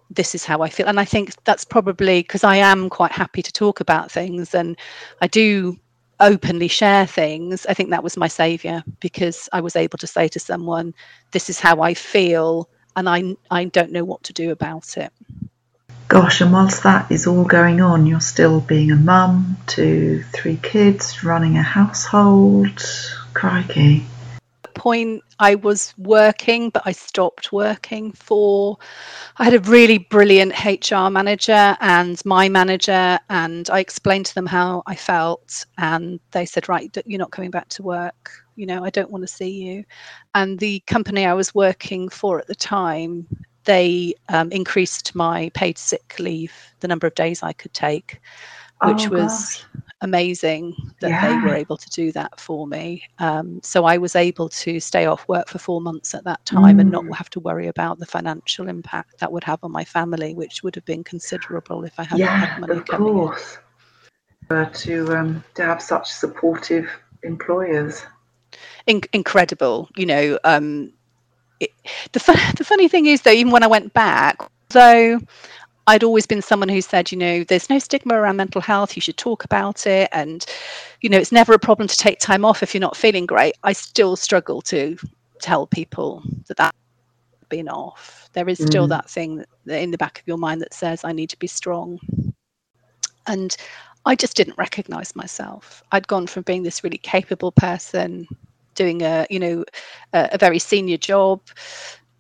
This 0.10 0.34
is 0.34 0.46
how 0.46 0.62
I 0.62 0.70
feel. 0.70 0.88
And 0.88 1.00
I 1.00 1.06
think 1.06 1.32
that's 1.44 1.66
probably 1.66 2.22
because 2.22 2.44
I 2.44 2.58
am 2.58 2.90
quite 2.90 3.12
happy 3.12 3.42
to 3.42 3.52
talk 3.52 3.80
about 3.80 4.12
things 4.12 4.54
and 4.54 4.78
I 5.22 5.28
do 5.28 5.78
openly 6.20 6.70
share 6.70 7.06
things. 7.06 7.66
I 7.66 7.74
think 7.74 7.90
that 7.90 8.04
was 8.04 8.16
my 8.16 8.30
savior 8.30 8.84
because 9.02 9.50
I 9.52 9.60
was 9.60 9.76
able 9.76 9.98
to 9.98 10.08
say 10.08 10.28
to 10.30 10.40
someone, 10.40 10.94
This 11.32 11.50
is 11.50 11.60
how 11.60 11.82
I 11.82 11.94
feel. 11.94 12.70
And 12.96 13.10
I, 13.10 13.36
I 13.50 13.66
don't 13.66 13.92
know 13.92 14.06
what 14.06 14.22
to 14.24 14.34
do 14.34 14.52
about 14.52 14.98
it. 14.98 15.12
Gosh, 16.14 16.42
and 16.42 16.54
whilst 16.54 16.84
that 16.84 17.12
is 17.12 17.26
all 17.26 17.44
going 17.44 17.82
on, 17.82 18.06
you're 18.06 18.20
still 18.20 18.62
being 18.62 18.92
a 18.92 18.96
mum 18.96 19.58
to 19.66 20.22
three 20.32 20.58
kids, 20.58 21.24
running 21.24 21.58
a 21.58 21.64
household. 21.64 22.86
Crikey. 23.34 24.06
At 24.36 24.62
the 24.62 24.80
point 24.80 25.24
I 25.40 25.56
was 25.56 25.92
working, 25.98 26.70
but 26.70 26.84
I 26.86 26.92
stopped 26.92 27.52
working 27.52 28.12
for. 28.12 28.78
I 29.38 29.46
had 29.46 29.56
a 29.56 29.60
really 29.62 29.98
brilliant 29.98 30.54
HR 30.64 31.10
manager 31.10 31.76
and 31.82 32.24
my 32.26 32.48
manager, 32.48 33.18
and 33.32 33.68
I 33.72 33.80
explained 33.80 34.28
to 34.28 34.36
them 34.36 34.46
how 34.46 34.84
I 34.86 34.94
felt, 34.94 35.66
and 35.80 36.20
they 36.30 36.46
said, 36.46 36.70
"Right, 36.70 36.96
you're 37.08 37.18
not 37.18 37.32
coming 37.32 37.50
back 37.50 37.70
to 37.70 37.82
work. 37.82 38.30
You 38.56 38.68
know, 38.68 38.86
I 38.86 38.92
don't 38.92 39.10
want 39.10 39.24
to 39.24 39.34
see 39.34 39.50
you." 39.50 39.84
And 40.36 40.60
the 40.60 40.80
company 40.86 41.26
I 41.26 41.34
was 41.34 41.56
working 41.56 42.08
for 42.08 42.38
at 42.38 42.46
the 42.46 42.54
time 42.54 43.26
they 43.66 44.14
um, 44.30 44.52
increased 44.52 45.16
my 45.16 45.50
paid 45.54 45.78
sick 45.78 46.16
leave, 46.20 46.54
the 46.80 46.88
number 46.88 47.08
of 47.08 47.16
days 47.16 47.44
I 47.44 47.54
could 47.54 47.74
take, 47.74 48.20
which 48.84 49.08
oh, 49.08 49.12
was 49.12 49.32
gosh. 49.32 49.66
amazing 50.02 50.76
that 51.00 51.10
yeah. 51.10 51.28
they 51.28 51.48
were 51.48 51.56
able 51.56 51.78
to 51.78 51.90
do 51.90 52.12
that 52.12 52.40
for 52.40 52.68
me. 52.68 53.04
Um, 53.20 53.62
so 53.64 53.86
I 53.86 53.98
was 53.98 54.16
able 54.16 54.50
to 54.50 54.80
stay 54.80 55.06
off 55.06 55.28
work 55.28 55.48
for 55.48 55.60
four 55.60 55.82
months 55.82 56.14
at 56.14 56.26
that 56.26 56.46
time 56.46 56.78
mm. 56.78 56.82
and 56.82 56.92
not 56.92 57.06
mm. 57.06 57.16
have 57.16 57.30
to 57.32 57.40
worry 57.40 57.68
about 57.68 58.00
the 58.00 58.06
financial 58.06 58.68
impact 58.68 59.20
that 59.20 59.32
would 59.32 59.44
have 59.44 59.60
on 59.64 59.72
my 59.72 59.86
family, 59.86 60.34
which 60.34 60.64
would 60.64 60.76
have 60.76 60.86
been 60.86 61.04
considerable 61.04 61.84
if 61.84 62.00
I 62.00 62.04
hadn't 62.04 62.20
yeah, 62.20 62.46
had 62.46 62.60
money 62.60 62.78
of 62.78 62.86
coming 62.86 63.14
course. 63.14 63.58
in. 64.50 64.72
to 64.74 65.18
um, 65.18 65.44
to 65.56 65.64
have 65.64 65.82
such 65.82 66.12
supportive 66.12 66.90
employers. 67.24 68.06
In- 68.86 69.02
incredible, 69.14 69.90
you 69.96 70.06
know. 70.06 70.38
Um, 70.44 70.94
it, 71.64 71.72
the 72.12 72.20
fun, 72.20 72.38
the 72.58 72.64
funny 72.64 72.88
thing 72.88 73.06
is 73.06 73.22
though, 73.22 73.32
even 73.32 73.52
when 73.52 73.64
I 73.64 73.68
went 73.68 73.94
back, 73.94 74.38
though 74.70 75.20
I'd 75.88 76.04
always 76.04 76.26
been 76.26 76.42
someone 76.42 76.70
who 76.70 76.82
said, 76.82 77.12
you 77.12 77.18
know, 77.18 77.44
there's 77.44 77.70
no 77.70 77.78
stigma 77.78 78.16
around 78.16 78.38
mental 78.38 78.62
health. 78.62 78.96
You 78.96 79.02
should 79.02 79.18
talk 79.18 79.44
about 79.44 79.86
it, 79.86 80.10
and 80.14 80.46
you 81.02 81.10
know, 81.10 81.18
it's 81.18 81.32
never 81.32 81.54
a 81.54 81.60
problem 81.60 81.88
to 81.88 81.98
take 81.98 82.20
time 82.20 82.46
off 82.46 82.64
if 82.64 82.74
you're 82.74 82.82
not 82.82 82.96
feeling 82.96 83.26
great. 83.26 83.56
I 83.64 83.74
still 83.74 84.16
struggle 84.16 84.62
to 84.64 84.98
tell 85.42 85.68
people 85.68 86.24
that 86.48 86.58
that's 86.58 86.78
been 87.50 87.68
off. 87.68 88.30
There 88.34 88.48
is 88.48 88.60
still 88.60 88.86
mm. 88.86 88.90
that 88.90 89.10
thing 89.10 89.44
that, 89.66 89.82
in 89.82 89.92
the 89.92 89.98
back 89.98 90.20
of 90.20 90.28
your 90.28 90.38
mind 90.38 90.62
that 90.62 90.74
says, 90.74 91.04
I 91.04 91.12
need 91.12 91.30
to 91.32 91.40
be 91.40 91.48
strong. 91.48 92.00
And 93.28 93.56
I 94.06 94.16
just 94.16 94.36
didn't 94.36 94.58
recognize 94.58 95.16
myself. 95.16 95.84
I'd 95.92 96.08
gone 96.08 96.28
from 96.28 96.44
being 96.44 96.64
this 96.64 96.84
really 96.84 96.98
capable 96.98 97.52
person 97.52 98.28
doing 98.76 99.02
a 99.02 99.26
you 99.30 99.40
know 99.40 99.66
a, 100.14 100.30
a 100.34 100.38
very 100.38 100.60
senior 100.60 100.98
job 100.98 101.42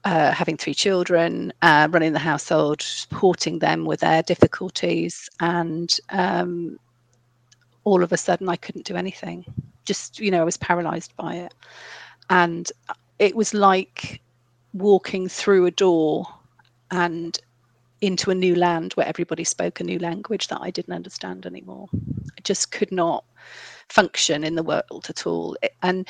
uh, 0.05 0.31
having 0.31 0.57
three 0.57 0.73
children, 0.73 1.53
uh, 1.61 1.87
running 1.91 2.13
the 2.13 2.19
household, 2.19 2.81
supporting 2.81 3.59
them 3.59 3.85
with 3.85 4.01
their 4.01 4.21
difficulties, 4.21 5.29
and 5.39 5.97
um, 6.09 6.77
all 7.85 8.03
of 8.03 8.11
a 8.11 8.17
sudden 8.17 8.49
I 8.49 8.55
couldn't 8.57 8.85
do 8.85 8.95
anything. 8.95 9.45
Just 9.85 10.19
you 10.19 10.31
know, 10.31 10.41
I 10.41 10.45
was 10.45 10.57
paralysed 10.57 11.15
by 11.15 11.35
it, 11.35 11.53
and 12.29 12.69
it 13.19 13.35
was 13.35 13.53
like 13.53 14.21
walking 14.73 15.29
through 15.29 15.65
a 15.65 15.71
door 15.71 16.25
and 16.91 17.39
into 18.01 18.29
a 18.31 18.35
new 18.35 18.55
land 18.55 18.93
where 18.93 19.07
everybody 19.07 19.45
spoke 19.45 19.79
a 19.79 19.83
new 19.83 19.99
language 19.99 20.49
that 20.49 20.59
I 20.61 20.71
didn't 20.71 20.93
understand 20.93 21.45
anymore. 21.45 21.87
I 21.93 22.41
just 22.43 22.71
could 22.71 22.91
not 22.91 23.23
function 23.87 24.43
in 24.43 24.55
the 24.55 24.63
world 24.63 25.05
at 25.07 25.25
all, 25.25 25.55
and 25.81 26.07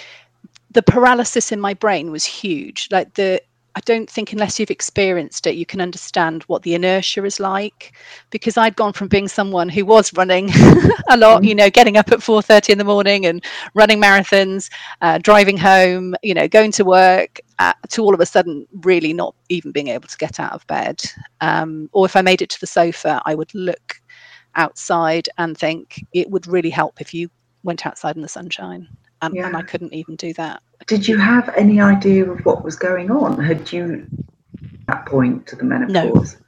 the 0.73 0.83
paralysis 0.83 1.51
in 1.51 1.59
my 1.59 1.73
brain 1.73 2.11
was 2.11 2.25
huge. 2.25 2.87
Like 2.91 3.13
the 3.13 3.41
I 3.75 3.79
don't 3.85 4.07
think 4.07 4.31
unless 4.31 4.59
you've 4.59 4.69
experienced 4.69 5.47
it, 5.47 5.55
you 5.55 5.65
can 5.65 5.81
understand 5.81 6.43
what 6.43 6.61
the 6.61 6.75
inertia 6.75 7.25
is 7.25 7.39
like. 7.39 7.95
Because 8.29 8.55
I'd 8.55 8.75
gone 8.75 8.93
from 8.93 9.07
being 9.07 9.27
someone 9.27 9.67
who 9.67 9.83
was 9.83 10.13
running 10.13 10.49
a 11.09 11.17
lot, 11.17 11.41
mm. 11.41 11.47
you 11.47 11.55
know, 11.55 11.71
getting 11.71 11.97
up 11.97 12.11
at 12.11 12.21
four 12.21 12.41
thirty 12.43 12.71
in 12.71 12.77
the 12.77 12.83
morning 12.83 13.25
and 13.25 13.43
running 13.73 13.99
marathons, 13.99 14.69
uh, 15.01 15.17
driving 15.17 15.57
home, 15.57 16.13
you 16.21 16.35
know, 16.35 16.47
going 16.47 16.71
to 16.73 16.85
work, 16.85 17.39
uh, 17.57 17.73
to 17.89 18.03
all 18.03 18.13
of 18.13 18.19
a 18.19 18.25
sudden 18.27 18.67
really 18.83 19.11
not 19.11 19.33
even 19.49 19.71
being 19.71 19.87
able 19.87 20.07
to 20.07 20.17
get 20.17 20.39
out 20.39 20.53
of 20.53 20.67
bed. 20.67 21.01
Um, 21.41 21.89
or 21.93 22.05
if 22.05 22.15
I 22.15 22.21
made 22.21 22.43
it 22.43 22.49
to 22.51 22.59
the 22.59 22.67
sofa, 22.67 23.21
I 23.25 23.33
would 23.33 23.53
look 23.55 23.99
outside 24.55 25.29
and 25.39 25.57
think 25.57 26.05
it 26.13 26.29
would 26.29 26.45
really 26.45 26.69
help 26.69 27.01
if 27.01 27.11
you 27.11 27.29
went 27.63 27.87
outside 27.87 28.15
in 28.15 28.21
the 28.21 28.27
sunshine 28.27 28.87
and, 29.25 29.35
yeah. 29.35 29.47
and 29.47 29.55
I 29.55 29.61
couldn't 29.61 29.93
even 29.93 30.15
do 30.15 30.33
that. 30.33 30.61
Did 30.87 31.07
you 31.07 31.17
have 31.17 31.49
any 31.55 31.79
idea 31.79 32.29
of 32.29 32.45
what 32.45 32.63
was 32.63 32.75
going 32.75 33.09
on? 33.09 33.39
Had 33.39 33.71
you 33.71 34.05
that 34.87 35.05
point 35.05 35.47
to 35.47 35.55
the 35.55 35.63
menopause? 35.63 36.33
No. 36.33 36.39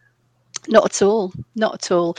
Not 0.68 0.86
at 0.86 1.02
all, 1.04 1.32
not 1.56 1.76
at 1.76 1.92
all. 1.92 2.18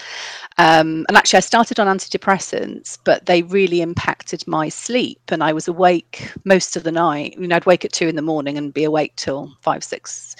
Um, 0.56 1.04
and 1.08 1.16
actually, 1.16 1.38
I 1.38 1.40
started 1.40 1.80
on 1.80 1.88
antidepressants, 1.88 2.96
but 3.02 3.26
they 3.26 3.42
really 3.42 3.80
impacted 3.80 4.46
my 4.46 4.68
sleep, 4.68 5.20
and 5.28 5.42
I 5.42 5.52
was 5.52 5.66
awake 5.66 6.32
most 6.44 6.76
of 6.76 6.84
the 6.84 6.92
night. 6.92 7.36
You 7.36 7.48
know, 7.48 7.56
I'd 7.56 7.66
wake 7.66 7.84
at 7.84 7.92
two 7.92 8.06
in 8.06 8.14
the 8.14 8.22
morning 8.22 8.56
and 8.56 8.72
be 8.72 8.84
awake 8.84 9.14
till 9.16 9.52
five, 9.62 9.82
six 9.82 10.36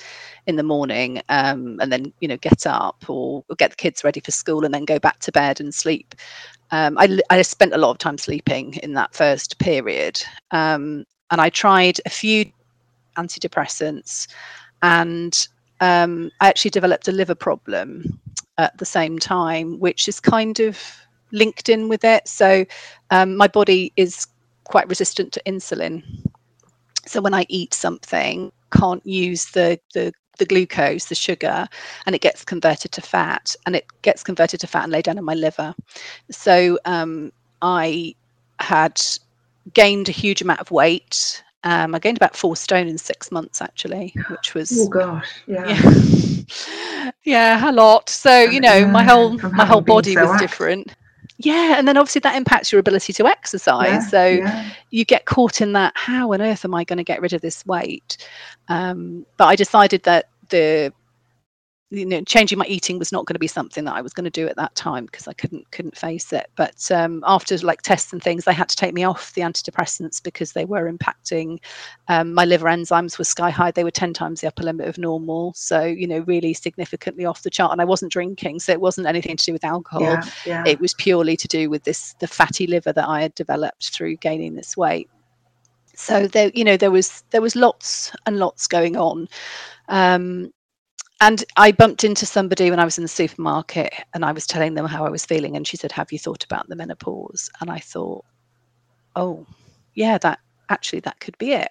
in 0.47 0.57
the 0.57 0.63
morning 0.63 1.21
um, 1.29 1.79
and 1.81 1.93
then 1.93 2.13
you 2.21 2.29
know 2.29 2.37
get 2.37 2.67
up 2.67 3.05
or, 3.09 3.45
or, 3.49 3.57
get 3.57 3.71
the 3.71 3.77
kids 3.77 4.05
ready 4.05 4.21
for 4.21 4.31
school 4.31 4.65
and 4.65 4.73
then 4.73 4.85
go 4.85 4.99
back 4.99 5.19
to 5.19 5.33
bed 5.33 5.61
and 5.61 5.75
sleep 5.75 6.15
um, 6.71 6.99
I, 6.99 7.21
I, 7.31 7.43
spent 7.43 7.75
a 7.75 7.79
lot 7.79 7.91
of 7.91 7.99
time 7.99 8.19
sleeping 8.19 8.75
in 8.83 8.95
that 8.95 9.15
first 9.15 9.59
period 9.59 10.23
um, 10.51 11.05
and 11.31 11.41
i 11.41 11.49
tried 11.49 12.01
a 12.07 12.11
few 12.11 12.45
antidepressants 13.17 14.29
and 14.83 15.49
um, 15.81 16.31
i 16.41 16.49
actually 16.49 16.71
developed 16.71 17.09
a 17.09 17.13
liver 17.13 17.35
problem 17.35 18.19
at 18.59 18.77
the 18.79 18.85
same 18.85 19.19
time 19.19 19.79
which 19.79 20.09
is 20.09 20.21
kind 20.21 20.61
of 20.61 20.79
linked 21.33 21.69
in 21.69 21.89
with 21.89 22.05
it. 22.05 22.27
So 22.29 22.65
um, 23.11 23.37
my 23.37 23.49
body 23.49 23.93
is 23.97 24.27
quite 24.65 24.89
resistant 24.89 25.33
to 25.33 25.43
insulin. 25.47 26.03
So 27.07 27.21
when 27.21 27.35
I 27.35 27.47
eat 27.49 27.75
something, 27.75 28.53
can't 28.73 29.05
use 29.07 29.47
the 29.47 29.79
the 29.95 30.13
the 30.39 30.47
glucose, 30.47 31.07
the 31.07 31.15
sugar, 31.15 31.69
and 32.07 32.15
it 32.15 32.21
gets 32.21 32.45
converted 32.45 32.93
to 32.93 33.01
fat, 33.01 33.55
and 33.67 33.77
it 33.77 33.87
gets 34.03 34.23
converted 34.23 34.61
to 34.61 34.67
fat 34.67 34.85
and 34.85 34.93
laid 34.93 35.05
down 35.05 35.19
in 35.19 35.25
my 35.25 35.35
liver. 35.35 35.75
So 36.31 36.79
um, 36.85 37.33
I 37.63 38.15
had 38.61 39.01
gained 39.73 40.09
a 40.09 40.13
huge 40.13 40.43
amount 40.43 40.61
of 40.61 40.71
weight. 40.71 41.43
Um, 41.65 41.95
I 41.95 41.99
gained 41.99 42.17
about 42.17 42.37
four 42.37 42.57
stone 42.57 42.87
in 42.87 42.99
six 42.99 43.31
months, 43.33 43.61
actually, 43.61 44.15
which 44.29 44.55
was 44.55 44.73
oh 44.81 44.89
gosh, 44.89 45.43
yeah, 45.47 45.67
yeah, 45.67 47.11
yeah 47.25 47.71
a 47.71 47.73
lot. 47.73 48.09
So 48.09 48.41
you 48.41 48.61
know, 48.61 48.87
my 48.87 49.03
whole 49.03 49.39
my 49.53 49.65
whole 49.65 49.81
body 49.81 50.15
so 50.15 50.21
was 50.23 50.31
active. 50.31 50.49
different 50.49 50.95
yeah 51.39 51.77
and 51.79 51.87
then 51.87 51.97
obviously 51.97 52.21
that 52.21 52.37
impacts 52.37 52.73
your 52.73 52.79
ability 52.79 53.13
to 53.13 53.27
exercise 53.27 53.89
yeah, 53.89 54.01
so 54.01 54.27
yeah. 54.27 54.71
you 54.91 55.05
get 55.05 55.27
caught 55.27 55.61
in 55.61 55.73
that 55.73 55.93
how 55.95 56.33
on 56.33 56.41
earth 56.41 56.65
am 56.65 56.75
i 56.75 56.85
going 56.85 56.97
to 56.97 57.05
get 57.05 57.21
rid 57.21 57.33
of 57.33 57.41
this 57.41 57.65
weight 57.67 58.17
um, 58.69 59.25
but 59.37 59.47
i 59.47 59.57
decided 59.57 60.03
that 60.05 60.29
the 60.49 60.93
you 61.91 62.05
know 62.05 62.21
changing 62.23 62.59
my 62.59 62.67
eating 62.67 62.99
was 62.99 63.13
not 63.13 63.27
going 63.27 63.35
to 63.35 63.41
be 63.41 63.47
something 63.47 63.85
that 63.85 63.95
I 63.95 64.01
was 64.01 64.13
going 64.13 64.25
to 64.25 64.31
do 64.31 64.49
at 64.49 64.57
that 64.57 64.75
time 64.75 65.07
because 65.07 65.29
I 65.29 65.33
couldn't 65.33 65.71
couldn't 65.71 65.97
face 65.97 66.33
it. 66.33 66.51
But 66.57 66.91
um, 66.91 67.23
after 67.27 67.57
like 67.59 67.83
tests 67.83 68.13
and 68.13 68.23
things 68.23 68.45
they 68.45 68.53
had 68.53 68.69
to 68.69 68.77
take 68.77 68.93
me 68.93 69.05
off 69.05 69.35
the 69.35 69.43
antidepressants 69.43 70.23
because 70.23 70.53
they 70.53 70.65
were 70.65 70.91
impacting 70.93 71.59
um, 72.09 72.35
my 72.35 72.45
liver 72.45 72.67
enzymes 72.67 73.19
were 73.19 73.25
sky 73.25 73.51
high. 73.51 73.71
They 73.71 73.85
were 73.85 73.91
10 73.91 74.13
times 74.15 74.41
the 74.41 74.49
upper 74.49 74.65
limit 74.65 74.89
of 74.89 74.99
normal. 74.99 75.53
So 75.55 75.85
you 75.85 76.09
know 76.09 76.21
really 76.21 76.55
significantly 76.55 77.25
off 77.25 77.43
the 77.43 77.51
chart. 77.51 77.73
And 77.73 77.81
I 77.81 77.85
wasn't 77.85 78.13
drinking 78.13 78.61
so 78.61 78.73
it 78.73 78.81
wasn't 78.81 79.07
anything 79.07 79.37
to 79.37 79.45
do 79.45 79.53
with 79.53 79.65
alcohol. 79.65 80.03
Yeah, 80.03 80.25
yeah. 80.45 80.65
it 80.67 80.81
was 80.81 80.95
purely 80.95 81.37
to 81.37 81.49
do 81.49 81.71
with 81.71 81.85
this 81.85 82.15
the 82.19 82.27
fatty 82.27 82.67
liver 82.67 82.93
that 82.93 83.09
I 83.09 83.23
had 83.23 83.35
developed 83.35 83.91
through 83.91 84.17
gaining 84.17 84.57
this 84.57 84.77
weight. 84.77 85.09
So 85.95 86.27
there 86.27 86.51
you 86.53 86.65
know 86.65 86.77
there 86.77 86.91
was 86.91 87.23
there 87.31 87.41
was 87.41 87.55
lots 87.55 88.13
and 88.27 88.39
lots 88.39 88.67
going 88.67 88.97
on. 88.97 89.29
Um, 89.89 90.53
and 91.21 91.45
I 91.57 91.73
bumped 91.73 92.05
into 92.05 92.27
somebody 92.27 92.71
when 92.71 92.79
I 92.79 92.85
was 92.85 92.99
in 92.99 93.05
the 93.05 93.09
supermarket 93.09 93.93
and 94.13 94.25
I 94.25 94.33
was 94.33 94.47
telling 94.47 94.75
them 94.75 94.87
how 94.87 95.07
I 95.07 95.11
was 95.11 95.25
feeling. 95.25 95.57
And 95.57 95.67
she 95.67 95.77
said, 95.77 95.93
Have 95.93 96.13
you 96.13 96.19
thought 96.19 96.45
about 96.45 96.69
the 96.69 96.77
menopause? 96.77 97.51
And 97.61 97.71
I 97.71 97.79
thought, 97.79 98.25
Oh, 99.15 99.47
yeah, 99.95 100.19
that 100.19 100.41
actually 100.69 101.01
that 101.01 101.19
could 101.21 101.39
be 101.39 101.53
it. 101.53 101.71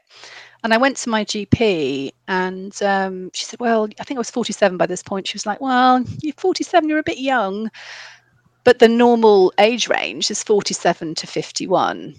And 0.63 0.73
I 0.73 0.77
went 0.77 0.97
to 0.97 1.09
my 1.09 1.23
GP 1.23 2.09
and 2.27 2.81
um, 2.81 3.29
she 3.33 3.45
said, 3.45 3.59
Well, 3.59 3.87
I 3.99 4.03
think 4.03 4.17
I 4.17 4.19
was 4.19 4.31
47 4.31 4.77
by 4.77 4.87
this 4.87 5.03
point. 5.03 5.27
She 5.27 5.35
was 5.35 5.45
like, 5.45 5.61
Well, 5.61 6.03
you're 6.21 6.33
47, 6.37 6.89
you're 6.89 6.99
a 6.99 7.03
bit 7.03 7.19
young. 7.19 7.69
But 8.63 8.79
the 8.79 8.87
normal 8.87 9.53
age 9.59 9.87
range 9.87 10.31
is 10.31 10.41
47 10.41 11.13
to 11.15 11.27
51 11.27 12.15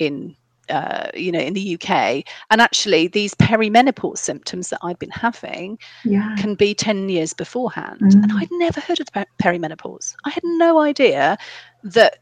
in 0.00 0.36
uh, 0.70 1.10
you 1.14 1.32
know, 1.32 1.40
in 1.40 1.54
the 1.54 1.74
UK. 1.74 2.24
And 2.50 2.60
actually, 2.60 3.08
these 3.08 3.34
perimenopause 3.34 4.18
symptoms 4.18 4.70
that 4.70 4.78
I've 4.82 4.98
been 4.98 5.10
having 5.10 5.78
yeah. 6.04 6.34
can 6.38 6.54
be 6.54 6.74
10 6.74 7.08
years 7.08 7.32
beforehand. 7.32 8.00
Mm. 8.00 8.22
And 8.22 8.32
I'd 8.32 8.50
never 8.52 8.80
heard 8.80 9.00
of 9.00 9.06
the 9.12 9.26
perimenopause. 9.42 10.14
I 10.24 10.30
had 10.30 10.44
no 10.44 10.78
idea 10.78 11.38
that 11.82 12.18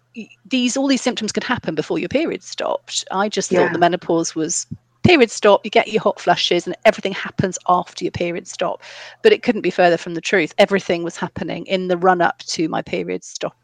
these 0.46 0.76
all 0.76 0.86
these 0.86 1.02
symptoms 1.02 1.32
could 1.32 1.44
happen 1.44 1.74
before 1.74 1.98
your 1.98 2.08
period 2.08 2.42
stopped. 2.42 3.04
I 3.10 3.28
just 3.28 3.50
yeah. 3.50 3.64
thought 3.64 3.72
the 3.72 3.78
menopause 3.78 4.34
was 4.34 4.66
period 5.06 5.30
stop, 5.30 5.64
you 5.64 5.70
get 5.70 5.88
your 5.88 6.02
hot 6.02 6.20
flushes, 6.20 6.66
and 6.66 6.76
everything 6.84 7.12
happens 7.12 7.58
after 7.68 8.04
your 8.04 8.12
period 8.12 8.48
stop. 8.48 8.82
But 9.22 9.32
it 9.32 9.42
couldn't 9.42 9.60
be 9.62 9.70
further 9.70 9.96
from 9.96 10.14
the 10.14 10.20
truth. 10.20 10.54
Everything 10.58 11.04
was 11.04 11.16
happening 11.16 11.66
in 11.66 11.88
the 11.88 11.96
run 11.96 12.20
up 12.20 12.38
to 12.40 12.68
my 12.68 12.82
period 12.82 13.24
stop. 13.24 13.56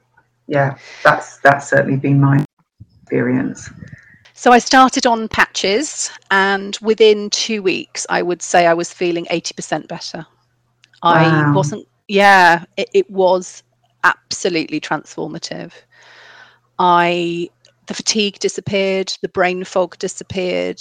Yeah, 0.47 0.77
that's 1.03 1.39
that's 1.39 1.69
certainly 1.69 1.99
been 1.99 2.21
my 2.21 2.45
experience. 3.01 3.71
So 4.35 4.51
I 4.51 4.59
started 4.59 5.07
on 5.07 5.29
patches, 5.29 6.11
and 6.31 6.77
within 6.81 7.31
two 7.31 7.63
weeks, 7.63 8.07
I 8.09 8.23
would 8.23 8.43
say 8.43 8.67
I 8.67 8.75
was 8.75 8.93
feeling 8.93 9.27
80% 9.27 9.89
better. 9.89 10.27
Wow. 11.03 11.13
I 11.13 11.53
wasn't, 11.53 11.87
yeah, 12.09 12.65
it, 12.77 12.89
it 12.95 13.11
was 13.11 13.63
absolutely 14.05 14.81
transformative. 14.81 15.73
I, 16.79 17.51
the 17.87 17.95
fatigue 17.95 18.39
disappeared, 18.39 19.13
the 19.21 19.29
brain 19.29 19.65
fog 19.65 19.99
disappeared, 19.99 20.81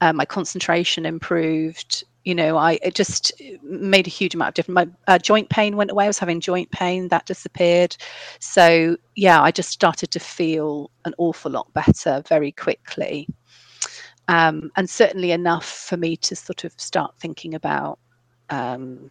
uh, 0.00 0.12
my 0.12 0.24
concentration 0.24 1.06
improved 1.06 2.04
you 2.28 2.34
know 2.34 2.58
i 2.58 2.78
it 2.82 2.94
just 2.94 3.32
made 3.62 4.06
a 4.06 4.10
huge 4.10 4.34
amount 4.34 4.50
of 4.50 4.54
difference. 4.54 4.74
My 4.74 5.14
uh, 5.14 5.18
joint 5.18 5.48
pain 5.48 5.76
went 5.76 5.90
away. 5.90 6.04
I 6.04 6.08
was 6.08 6.18
having 6.18 6.40
joint 6.40 6.70
pain 6.70 7.08
that 7.08 7.24
disappeared. 7.24 7.96
So 8.38 8.96
yeah 9.16 9.40
i 9.42 9.50
just 9.50 9.70
started 9.70 10.10
to 10.10 10.20
feel 10.20 10.90
an 11.06 11.14
awful 11.16 11.50
lot 11.50 11.72
better 11.72 12.22
very 12.28 12.52
quickly. 12.52 13.26
Um, 14.28 14.70
and 14.76 14.90
certainly 14.90 15.32
enough 15.32 15.64
for 15.64 15.96
me 15.96 16.14
to 16.18 16.36
sort 16.36 16.64
of 16.64 16.72
start 16.76 17.14
thinking 17.18 17.54
about 17.54 17.98
um, 18.50 19.10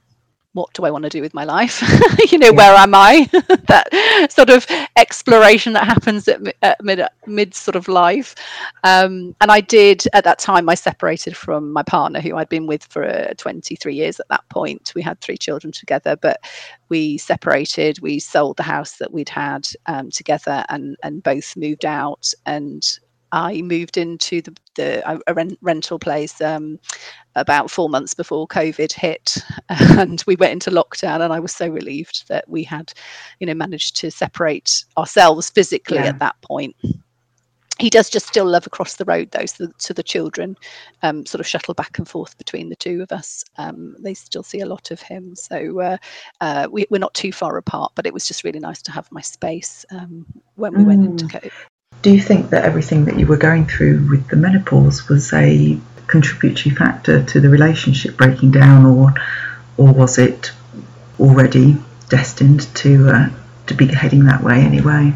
what 0.57 0.73
do 0.73 0.85
I 0.85 0.91
want 0.91 1.03
to 1.03 1.09
do 1.09 1.21
with 1.21 1.35
my 1.35 1.43
life? 1.43 1.81
you 2.31 2.39
know, 2.39 2.47
yeah. 2.47 2.51
where 2.51 2.75
am 2.75 2.95
I? 2.95 3.29
that 3.31 4.27
sort 4.31 4.49
of 4.49 4.65
exploration 4.95 5.73
that 5.73 5.85
happens 5.85 6.27
at, 6.27 6.41
at 6.63 6.83
mid, 6.83 6.99
mid 7.27 7.53
sort 7.53 7.75
of 7.75 7.87
life. 7.87 8.33
Um, 8.83 9.35
and 9.39 9.51
I 9.51 9.61
did 9.61 10.03
at 10.13 10.23
that 10.23 10.39
time. 10.39 10.67
I 10.67 10.73
separated 10.73 11.37
from 11.37 11.71
my 11.71 11.83
partner, 11.83 12.19
who 12.19 12.35
I'd 12.35 12.49
been 12.49 12.65
with 12.65 12.83
for 12.85 13.05
uh, 13.05 13.35
23 13.37 13.93
years 13.93 14.19
at 14.19 14.27
that 14.29 14.49
point. 14.49 14.93
We 14.95 15.03
had 15.03 15.21
three 15.21 15.37
children 15.37 15.71
together, 15.71 16.15
but 16.15 16.41
we 16.89 17.19
separated. 17.19 17.99
We 18.01 18.17
sold 18.17 18.57
the 18.57 18.63
house 18.63 18.97
that 18.97 19.13
we'd 19.13 19.29
had 19.29 19.67
um, 19.85 20.09
together, 20.09 20.65
and 20.69 20.97
and 21.03 21.21
both 21.21 21.55
moved 21.55 21.85
out. 21.85 22.33
And 22.47 22.83
I 23.31 23.61
moved 23.61 23.97
into 23.97 24.41
the, 24.41 24.55
the 24.75 25.21
a 25.27 25.33
rent, 25.33 25.57
rental 25.61 25.99
place 25.99 26.39
um, 26.41 26.79
about 27.35 27.69
four 27.69 27.89
months 27.89 28.13
before 28.13 28.47
COVID 28.47 28.91
hit, 28.91 29.37
and 29.69 30.23
we 30.27 30.35
went 30.35 30.53
into 30.53 30.71
lockdown. 30.71 31.21
And 31.21 31.33
I 31.33 31.39
was 31.39 31.55
so 31.55 31.67
relieved 31.67 32.27
that 32.29 32.47
we 32.49 32.63
had, 32.63 32.93
you 33.39 33.47
know, 33.47 33.53
managed 33.53 33.95
to 33.97 34.11
separate 34.11 34.83
ourselves 34.97 35.49
physically 35.49 35.97
yeah. 35.97 36.07
at 36.07 36.19
that 36.19 36.35
point. 36.41 36.75
He 37.79 37.91
does 37.91 38.09
just 38.09 38.25
still 38.25 38.45
love 38.45 38.65
across 38.65 38.95
the 38.95 39.05
road, 39.05 39.29
though, 39.31 39.45
so, 39.45 39.67
so 39.77 39.93
the 39.93 40.01
children 40.01 40.57
um, 41.03 41.27
sort 41.27 41.39
of 41.39 41.45
shuttle 41.45 41.75
back 41.75 41.99
and 41.99 42.09
forth 42.09 42.35
between 42.39 42.69
the 42.69 42.75
two 42.75 43.03
of 43.03 43.11
us. 43.11 43.43
Um, 43.59 43.95
they 43.99 44.15
still 44.15 44.41
see 44.41 44.61
a 44.61 44.65
lot 44.65 44.89
of 44.89 44.99
him, 44.99 45.35
so 45.35 45.79
uh, 45.79 45.97
uh, 46.41 46.67
we, 46.71 46.87
are 46.91 46.99
not 46.99 47.13
too 47.13 47.31
far 47.31 47.55
apart. 47.55 47.91
But 47.93 48.07
it 48.07 48.13
was 48.13 48.25
just 48.25 48.43
really 48.43 48.59
nice 48.59 48.81
to 48.83 48.91
have 48.91 49.11
my 49.11 49.21
space 49.21 49.85
um, 49.91 50.25
when 50.55 50.73
we 50.73 50.83
mm. 50.83 50.87
went 50.87 51.05
into 51.05 51.25
COVID. 51.25 51.51
Do 52.01 52.11
you 52.11 52.21
think 52.21 52.51
that 52.51 52.63
everything 52.63 53.05
that 53.05 53.19
you 53.19 53.27
were 53.27 53.37
going 53.37 53.65
through 53.65 54.07
with 54.09 54.27
the 54.29 54.35
menopause 54.35 55.09
was 55.09 55.33
a 55.33 55.77
contributory 56.07 56.73
factor 56.73 57.23
to 57.23 57.39
the 57.39 57.49
relationship 57.49 58.17
breaking 58.17 58.51
down, 58.51 58.85
or 58.85 59.13
or 59.77 59.93
was 59.93 60.17
it 60.17 60.51
already 61.19 61.77
destined 62.09 62.61
to 62.75 63.09
uh, 63.09 63.29
to 63.67 63.73
be 63.73 63.87
heading 63.87 64.25
that 64.25 64.43
way 64.43 64.61
anyway? 64.61 65.13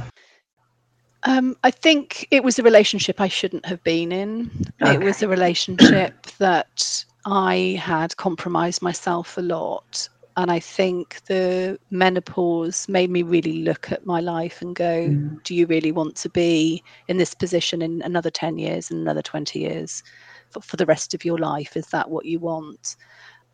Um, 1.24 1.56
I 1.64 1.72
think 1.72 2.28
it 2.32 2.44
was 2.44 2.58
a 2.58 2.64
relationship 2.64 3.22
I 3.22 3.28
shouldn't 3.28 3.66
have 3.68 3.84
been 3.84 4.12
in. 4.12 4.50
Okay. 4.82 4.96
It 4.96 5.02
was 5.02 5.22
a 5.22 5.28
relationship 5.28 6.26
that 6.40 7.06
I 7.26 7.80
had 7.80 8.18
compromised 8.18 8.82
myself 8.82 9.38
a 9.38 9.42
lot 9.42 10.10
and 10.38 10.50
I 10.52 10.60
think 10.60 11.22
the 11.26 11.78
menopause 11.90 12.88
made 12.88 13.10
me 13.10 13.22
really 13.22 13.64
look 13.64 13.92
at 13.92 14.06
my 14.06 14.22
life 14.22 14.62
and 14.62 14.76
go, 14.76 15.08
mm. 15.10 15.44
do 15.44 15.54
you 15.54 15.66
really 15.66 15.92
want 15.92 16.16
to 16.18 16.30
be 16.30 16.84
in 17.08 17.18
this 17.18 17.34
position 17.34 17.82
in 17.82 18.02
another 18.02 18.30
10 18.30 18.58
years 18.58 18.90
and 18.90 19.02
another 19.02 19.22
20 19.22 19.60
years 19.60 20.04
for, 20.50 20.62
for 20.62 20.78
the 20.78 20.86
rest 20.86 21.14
of 21.14 21.26
your 21.26 21.38
life? 21.38 21.76
Is 21.76 21.88
that 21.88 22.10
what 22.10 22.26
you 22.26 22.40
want? 22.40 22.96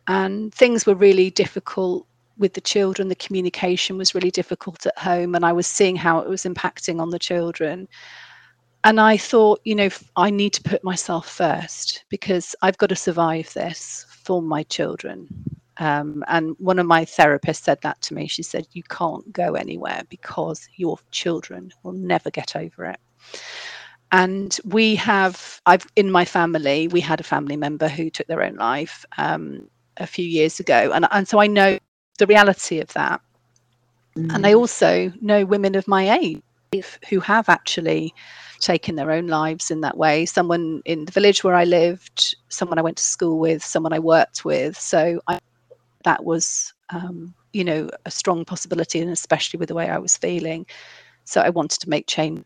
And 0.06 0.54
things 0.54 0.86
were 0.86 0.94
really 0.94 1.30
difficult 1.30 2.06
with 2.38 2.54
the 2.54 2.60
children. 2.60 3.08
The 3.08 3.16
communication 3.16 3.98
was 3.98 4.14
really 4.14 4.30
difficult 4.30 4.86
at 4.86 4.96
home, 4.96 5.34
and 5.34 5.44
I 5.44 5.52
was 5.52 5.66
seeing 5.66 5.96
how 5.96 6.20
it 6.20 6.28
was 6.28 6.44
impacting 6.44 7.00
on 7.00 7.10
the 7.10 7.18
children. 7.18 7.88
And 8.84 9.00
I 9.00 9.16
thought, 9.16 9.60
you 9.64 9.74
know, 9.74 9.88
I 10.14 10.30
need 10.30 10.52
to 10.52 10.62
put 10.62 10.84
myself 10.84 11.28
first 11.28 12.04
because 12.08 12.54
I've 12.62 12.78
got 12.78 12.90
to 12.90 12.96
survive 12.96 13.52
this 13.52 14.06
for 14.08 14.40
my 14.40 14.62
children 14.62 15.57
um, 15.78 16.24
and 16.28 16.56
one 16.58 16.78
of 16.78 16.86
my 16.86 17.04
therapists 17.04 17.62
said 17.62 17.80
that 17.82 18.00
to 18.02 18.14
me. 18.14 18.26
She 18.26 18.42
said, 18.42 18.66
You 18.72 18.82
can't 18.84 19.32
go 19.32 19.54
anywhere 19.54 20.02
because 20.08 20.68
your 20.76 20.98
children 21.10 21.72
will 21.82 21.92
never 21.92 22.30
get 22.30 22.56
over 22.56 22.86
it. 22.86 23.00
And 24.10 24.58
we 24.64 24.94
have, 24.96 25.60
I've 25.66 25.86
in 25.96 26.10
my 26.10 26.24
family, 26.24 26.88
we 26.88 27.00
had 27.00 27.20
a 27.20 27.24
family 27.24 27.56
member 27.56 27.88
who 27.88 28.10
took 28.10 28.26
their 28.26 28.42
own 28.42 28.56
life. 28.56 29.04
Um, 29.16 29.68
a 29.98 30.06
few 30.06 30.24
years 30.24 30.60
ago, 30.60 30.90
and 30.92 31.06
and 31.10 31.28
so 31.28 31.40
I 31.40 31.46
know 31.46 31.78
the 32.18 32.26
reality 32.26 32.80
of 32.80 32.92
that. 32.94 33.20
Mm. 34.16 34.34
And 34.34 34.46
I 34.46 34.52
mm. 34.52 34.58
also 34.58 35.12
know 35.20 35.44
women 35.44 35.74
of 35.74 35.86
my 35.86 36.18
age 36.18 36.42
who 37.08 37.20
have 37.20 37.48
actually 37.48 38.14
taken 38.60 38.96
their 38.96 39.10
own 39.10 39.26
lives 39.26 39.70
in 39.70 39.80
that 39.82 39.96
way. 39.96 40.26
Someone 40.26 40.82
in 40.84 41.04
the 41.04 41.12
village 41.12 41.44
where 41.44 41.54
I 41.54 41.64
lived, 41.64 42.36
someone 42.48 42.78
I 42.78 42.82
went 42.82 42.96
to 42.98 43.02
school 43.02 43.38
with, 43.38 43.64
someone 43.64 43.92
I 43.92 43.98
worked 43.98 44.44
with. 44.44 44.78
So 44.78 45.20
I, 45.28 45.38
that 46.04 46.24
was, 46.24 46.72
um, 46.90 47.34
you 47.52 47.64
know, 47.64 47.90
a 48.04 48.10
strong 48.10 48.44
possibility, 48.44 49.00
and 49.00 49.10
especially 49.10 49.58
with 49.58 49.68
the 49.68 49.74
way 49.74 49.88
I 49.88 49.98
was 49.98 50.16
feeling. 50.16 50.66
So 51.24 51.40
I 51.40 51.50
wanted 51.50 51.80
to 51.80 51.90
make 51.90 52.06
change, 52.06 52.44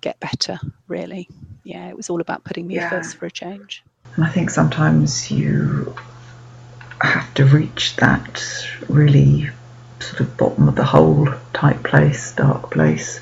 get 0.00 0.18
better. 0.20 0.58
Really, 0.88 1.28
yeah, 1.64 1.88
it 1.88 1.96
was 1.96 2.10
all 2.10 2.20
about 2.20 2.44
putting 2.44 2.66
me 2.66 2.76
yeah. 2.76 2.90
first 2.90 3.16
for 3.16 3.26
a 3.26 3.30
change. 3.30 3.82
And 4.16 4.24
I 4.24 4.28
think 4.28 4.50
sometimes 4.50 5.30
you 5.30 5.94
have 7.00 7.32
to 7.34 7.44
reach 7.44 7.94
that 7.96 8.42
really 8.88 9.48
sort 10.00 10.20
of 10.20 10.36
bottom 10.36 10.68
of 10.68 10.74
the 10.74 10.84
hole 10.84 11.28
type 11.52 11.82
place, 11.84 12.32
dark 12.32 12.70
place, 12.70 13.20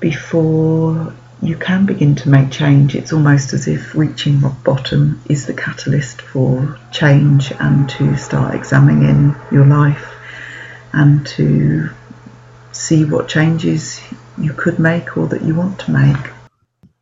before 0.00 1.14
you 1.42 1.56
can 1.56 1.86
begin 1.86 2.14
to 2.14 2.28
make 2.28 2.52
change. 2.52 2.94
It's 2.94 3.12
almost 3.12 3.52
as 3.52 3.66
if 3.66 3.96
reaching 3.96 4.40
rock 4.40 4.62
bottom 4.62 5.20
is 5.28 5.46
the 5.46 5.54
catalyst 5.54 6.22
for 6.22 6.78
change 6.92 7.52
and 7.58 7.88
to 7.90 8.16
start 8.16 8.54
examining 8.54 9.34
your 9.50 9.66
life 9.66 10.08
and 10.92 11.26
to 11.26 11.90
see 12.70 13.04
what 13.04 13.28
changes 13.28 14.00
you 14.38 14.52
could 14.52 14.78
make 14.78 15.16
or 15.16 15.26
that 15.26 15.42
you 15.42 15.54
want 15.54 15.80
to 15.80 15.90
make. 15.90 16.32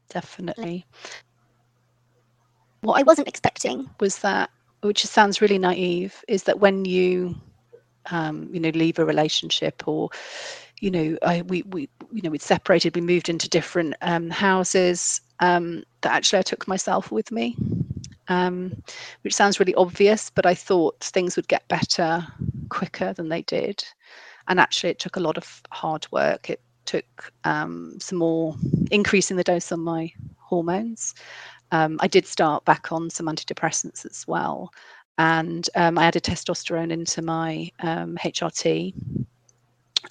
Definitely. 0.09 0.87
What 2.81 2.98
I 2.98 3.03
wasn't 3.03 3.29
expecting 3.29 3.90
was 4.00 4.20
that, 4.20 4.50
which 4.81 5.05
sounds 5.05 5.42
really 5.42 5.59
naive, 5.59 6.24
is 6.26 6.44
that 6.44 6.59
when 6.59 6.87
you 6.87 7.37
um, 8.11 8.48
you 8.50 8.61
know 8.61 8.70
leave 8.70 8.98
a 8.98 9.05
relationship 9.05 9.87
or 9.87 10.09
you 10.80 10.90
know 10.90 11.16
I, 11.22 11.42
we 11.42 11.62
we 11.62 11.88
you 12.12 12.22
know 12.22 12.30
we'd 12.30 12.42
separated 12.42 12.94
we 12.94 13.02
moved 13.02 13.28
into 13.28 13.48
different 13.48 13.94
um, 14.02 14.30
houses 14.30 15.20
um, 15.40 15.84
that 16.00 16.12
actually 16.12 16.40
I 16.40 16.42
took 16.42 16.66
myself 16.66 17.12
with 17.12 17.30
me. 17.30 17.56
Um, 18.28 18.80
which 19.22 19.34
sounds 19.34 19.58
really 19.58 19.74
obvious 19.74 20.30
but 20.30 20.46
I 20.46 20.54
thought 20.54 21.00
things 21.00 21.34
would 21.34 21.48
get 21.48 21.66
better 21.66 22.24
quicker 22.68 23.12
than 23.12 23.28
they 23.28 23.42
did. 23.42 23.84
And 24.48 24.58
actually 24.58 24.90
it 24.90 24.98
took 24.98 25.16
a 25.16 25.20
lot 25.20 25.36
of 25.36 25.62
hard 25.70 26.06
work. 26.10 26.48
It 26.48 26.60
took 26.86 27.32
um, 27.44 27.96
some 28.00 28.18
more 28.18 28.54
increase 28.90 29.30
in 29.30 29.36
the 29.36 29.44
dose 29.44 29.70
on 29.70 29.80
my 29.80 30.12
hormones. 30.38 31.14
Um, 31.72 31.98
I 32.00 32.06
did 32.06 32.26
start 32.26 32.64
back 32.64 32.90
on 32.90 33.10
some 33.10 33.26
antidepressants 33.26 34.06
as 34.06 34.24
well. 34.26 34.72
And 35.18 35.68
um, 35.76 35.98
I 35.98 36.06
added 36.06 36.24
testosterone 36.24 36.90
into 36.90 37.20
my 37.20 37.70
HRT, 37.82 38.94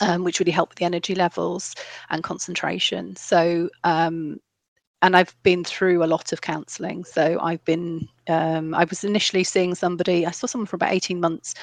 um, 0.02 0.24
which 0.24 0.40
really 0.40 0.52
help 0.52 0.70
with 0.70 0.78
the 0.78 0.86
energy 0.86 1.16
levels 1.16 1.76
and 2.10 2.24
concentration. 2.24 3.16
So, 3.16 3.70
um, 3.84 4.40
and 5.02 5.16
I've 5.16 5.34
been 5.44 5.64
through 5.64 6.04
a 6.04 6.08
lot 6.08 6.34
of 6.34 6.42
counselling. 6.42 7.06
So 7.06 7.40
I've 7.42 7.64
been, 7.64 8.06
um, 8.28 8.74
I 8.74 8.84
was 8.84 9.06
initially 9.06 9.46
seeing 9.46 9.74
somebody. 9.74 10.26
I 10.26 10.32
saw 10.32 10.46
someone 10.46 10.66
for 10.66 10.76
about 10.76 10.92
eighteen 10.92 11.22
months, 11.22 11.56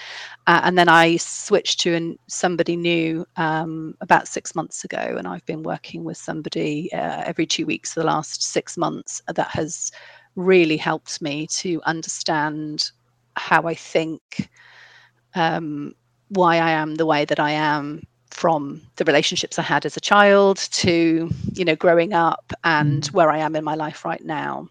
uh, 0.46 0.62
and 0.64 0.78
then 0.78 0.88
I 0.88 1.18
switched 1.18 1.80
to 1.80 1.94
an, 1.94 2.18
somebody 2.28 2.76
new 2.76 3.26
um, 3.36 3.94
about 4.00 4.26
six 4.26 4.54
months 4.54 4.84
ago, 4.84 5.16
and 5.18 5.28
I've 5.28 5.44
been 5.44 5.62
working 5.62 6.02
with 6.02 6.16
somebody 6.16 6.90
uh, 6.94 7.24
every 7.26 7.46
two 7.46 7.66
weeks 7.66 7.92
for 7.92 8.00
the 8.00 8.06
last 8.06 8.42
six 8.42 8.78
months. 8.78 9.20
That 9.34 9.48
has 9.48 9.92
really 10.34 10.78
helped 10.78 11.20
me 11.20 11.46
to 11.46 11.82
understand 11.84 12.90
how 13.36 13.68
I 13.68 13.74
think, 13.74 14.48
um, 15.34 15.92
why 16.28 16.56
I 16.56 16.70
am 16.70 16.94
the 16.94 17.06
way 17.06 17.26
that 17.26 17.38
I 17.38 17.50
am 17.50 18.02
from 18.36 18.82
the 18.96 19.04
relationships 19.04 19.58
I 19.58 19.62
had 19.62 19.86
as 19.86 19.96
a 19.96 20.00
child 20.00 20.58
to, 20.72 21.30
you 21.54 21.64
know, 21.64 21.74
growing 21.74 22.12
up 22.12 22.52
and 22.64 23.02
mm. 23.02 23.12
where 23.12 23.30
I 23.30 23.38
am 23.38 23.56
in 23.56 23.64
my 23.64 23.74
life 23.74 24.04
right 24.04 24.22
now. 24.22 24.68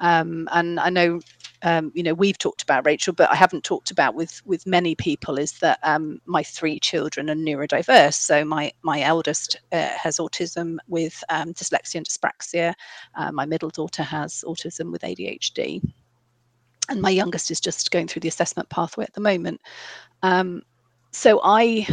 Um, 0.00 0.48
and 0.50 0.80
I 0.80 0.90
know, 0.90 1.20
um, 1.62 1.92
you 1.94 2.02
know, 2.02 2.14
we've 2.14 2.36
talked 2.36 2.62
about 2.62 2.84
Rachel, 2.84 3.12
but 3.12 3.30
I 3.30 3.36
haven't 3.36 3.62
talked 3.62 3.92
about 3.92 4.16
with 4.16 4.42
with 4.44 4.66
many 4.66 4.96
people 4.96 5.38
is 5.38 5.52
that 5.60 5.78
um, 5.84 6.20
my 6.26 6.42
three 6.42 6.80
children 6.80 7.30
are 7.30 7.36
neurodiverse. 7.36 8.14
So 8.14 8.44
my 8.44 8.72
my 8.82 9.02
eldest 9.02 9.60
uh, 9.70 9.90
has 9.90 10.18
autism 10.18 10.78
with 10.88 11.22
um, 11.28 11.54
dyslexia 11.54 11.96
and 11.96 12.08
dyspraxia. 12.08 12.74
Uh, 13.14 13.30
my 13.30 13.46
middle 13.46 13.70
daughter 13.70 14.02
has 14.02 14.42
autism 14.48 14.90
with 14.90 15.02
ADHD 15.02 15.80
and 16.88 17.00
my 17.00 17.10
youngest 17.10 17.52
is 17.52 17.60
just 17.60 17.92
going 17.92 18.08
through 18.08 18.20
the 18.20 18.28
assessment 18.28 18.68
pathway 18.68 19.04
at 19.04 19.14
the 19.14 19.20
moment. 19.20 19.60
Um, 20.22 20.62
so 21.10 21.40
I 21.42 21.86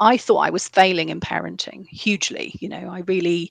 I 0.00 0.16
thought 0.16 0.38
I 0.38 0.50
was 0.50 0.68
failing 0.68 1.10
in 1.10 1.20
parenting 1.20 1.86
hugely. 1.88 2.54
You 2.60 2.68
know, 2.68 2.88
I 2.90 3.00
really 3.00 3.50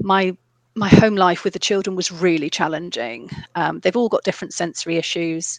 my 0.00 0.36
my 0.74 0.88
home 0.88 1.16
life 1.16 1.44
with 1.44 1.54
the 1.54 1.58
children 1.58 1.96
was 1.96 2.12
really 2.12 2.50
challenging. 2.50 3.30
Um, 3.54 3.80
they've 3.80 3.96
all 3.96 4.08
got 4.08 4.24
different 4.24 4.54
sensory 4.54 4.96
issues. 4.96 5.58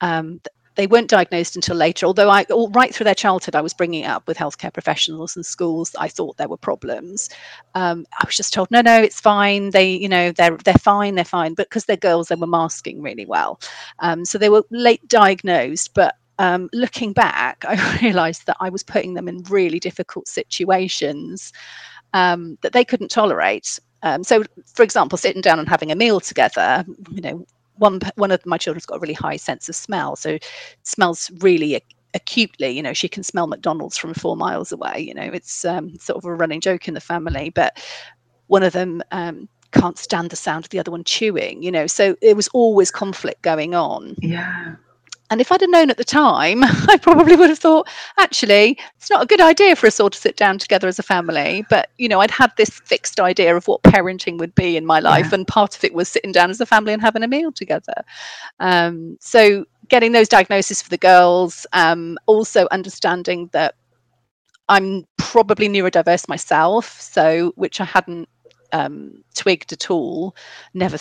Um, 0.00 0.40
they 0.76 0.86
weren't 0.86 1.10
diagnosed 1.10 1.54
until 1.54 1.76
later, 1.76 2.06
although 2.06 2.28
I, 2.28 2.42
all 2.44 2.68
right 2.70 2.92
through 2.92 3.04
their 3.04 3.14
childhood, 3.14 3.54
I 3.54 3.60
was 3.60 3.74
bringing 3.74 4.04
it 4.04 4.08
up 4.08 4.26
with 4.26 4.36
healthcare 4.36 4.72
professionals 4.72 5.36
and 5.36 5.46
schools. 5.46 5.94
I 5.98 6.08
thought 6.08 6.36
there 6.36 6.48
were 6.48 6.56
problems. 6.56 7.28
Um, 7.74 8.06
I 8.12 8.26
was 8.26 8.36
just 8.36 8.52
told, 8.52 8.70
no, 8.70 8.80
no, 8.80 9.00
it's 9.00 9.20
fine. 9.20 9.70
They, 9.70 9.92
you 9.92 10.08
know, 10.08 10.32
they're 10.32 10.56
they're 10.64 10.74
fine, 10.74 11.14
they're 11.14 11.24
fine. 11.24 11.54
But 11.54 11.68
because 11.68 11.84
they're 11.84 11.96
girls, 11.96 12.28
they 12.28 12.34
were 12.34 12.46
masking 12.46 13.02
really 13.02 13.26
well. 13.26 13.60
Um, 14.00 14.24
so 14.24 14.38
they 14.38 14.48
were 14.48 14.64
late 14.70 15.06
diagnosed, 15.08 15.94
but 15.94 16.16
um, 16.38 16.68
looking 16.72 17.12
back, 17.12 17.64
I 17.66 17.98
realized 18.02 18.46
that 18.46 18.56
I 18.60 18.68
was 18.70 18.82
putting 18.82 19.14
them 19.14 19.28
in 19.28 19.42
really 19.44 19.78
difficult 19.78 20.28
situations 20.28 21.52
um, 22.12 22.58
that 22.62 22.72
they 22.72 22.84
couldn't 22.84 23.10
tolerate. 23.10 23.78
Um, 24.02 24.22
so, 24.22 24.44
for 24.74 24.82
example, 24.82 25.18
sitting 25.18 25.40
down 25.40 25.58
and 25.58 25.68
having 25.68 25.90
a 25.90 25.96
meal 25.96 26.20
together, 26.20 26.84
you 27.10 27.20
know, 27.20 27.46
one 27.76 28.00
one 28.16 28.30
of 28.30 28.44
my 28.46 28.58
children's 28.58 28.86
got 28.86 28.96
a 28.96 29.00
really 29.00 29.14
high 29.14 29.36
sense 29.36 29.68
of 29.68 29.74
smell, 29.74 30.14
so 30.16 30.38
smells 30.82 31.30
really 31.40 31.80
acutely. 32.14 32.70
You 32.70 32.82
know, 32.82 32.92
she 32.92 33.08
can 33.08 33.22
smell 33.22 33.46
McDonald's 33.46 33.96
from 33.96 34.14
four 34.14 34.36
miles 34.36 34.72
away. 34.72 35.00
You 35.00 35.14
know, 35.14 35.30
it's 35.32 35.64
um, 35.64 35.98
sort 35.98 36.18
of 36.18 36.24
a 36.24 36.34
running 36.34 36.60
joke 36.60 36.86
in 36.86 36.94
the 36.94 37.00
family. 37.00 37.50
But 37.50 37.84
one 38.46 38.62
of 38.62 38.72
them 38.72 39.02
um, 39.10 39.48
can't 39.72 39.98
stand 39.98 40.30
the 40.30 40.36
sound 40.36 40.64
of 40.64 40.70
the 40.70 40.78
other 40.78 40.90
one 40.90 41.04
chewing. 41.04 41.62
You 41.62 41.72
know, 41.72 41.86
so 41.86 42.16
there 42.22 42.36
was 42.36 42.48
always 42.48 42.90
conflict 42.90 43.42
going 43.42 43.74
on. 43.74 44.14
Yeah. 44.18 44.76
And 45.30 45.40
if 45.40 45.50
I'd 45.50 45.62
have 45.62 45.70
known 45.70 45.90
at 45.90 45.96
the 45.96 46.04
time, 46.04 46.62
I 46.88 46.98
probably 47.00 47.36
would 47.36 47.48
have 47.48 47.58
thought, 47.58 47.88
actually, 48.18 48.78
it's 48.96 49.10
not 49.10 49.22
a 49.22 49.26
good 49.26 49.40
idea 49.40 49.74
for 49.74 49.86
us 49.86 49.98
all 49.98 50.10
to 50.10 50.18
sit 50.18 50.36
down 50.36 50.58
together 50.58 50.86
as 50.86 50.98
a 50.98 51.02
family. 51.02 51.64
But, 51.70 51.90
you 51.96 52.08
know, 52.08 52.20
I'd 52.20 52.30
had 52.30 52.52
this 52.56 52.70
fixed 52.70 53.18
idea 53.20 53.56
of 53.56 53.66
what 53.66 53.82
parenting 53.82 54.38
would 54.38 54.54
be 54.54 54.76
in 54.76 54.84
my 54.84 55.00
life. 55.00 55.28
Yeah. 55.30 55.36
And 55.36 55.46
part 55.46 55.76
of 55.76 55.84
it 55.84 55.94
was 55.94 56.08
sitting 56.08 56.32
down 56.32 56.50
as 56.50 56.60
a 56.60 56.66
family 56.66 56.92
and 56.92 57.02
having 57.02 57.22
a 57.22 57.28
meal 57.28 57.52
together. 57.52 58.04
Um, 58.60 59.16
so 59.20 59.64
getting 59.88 60.12
those 60.12 60.28
diagnoses 60.28 60.82
for 60.82 60.90
the 60.90 60.98
girls, 60.98 61.66
um, 61.72 62.18
also 62.26 62.68
understanding 62.70 63.48
that 63.52 63.74
I'm 64.68 65.04
probably 65.18 65.68
neurodiverse 65.68 66.28
myself, 66.28 67.00
so 67.00 67.52
which 67.56 67.80
I 67.80 67.84
hadn't 67.84 68.28
um, 68.74 69.22
twigged 69.34 69.72
at 69.72 69.90
all. 69.90 70.36
Never, 70.74 70.98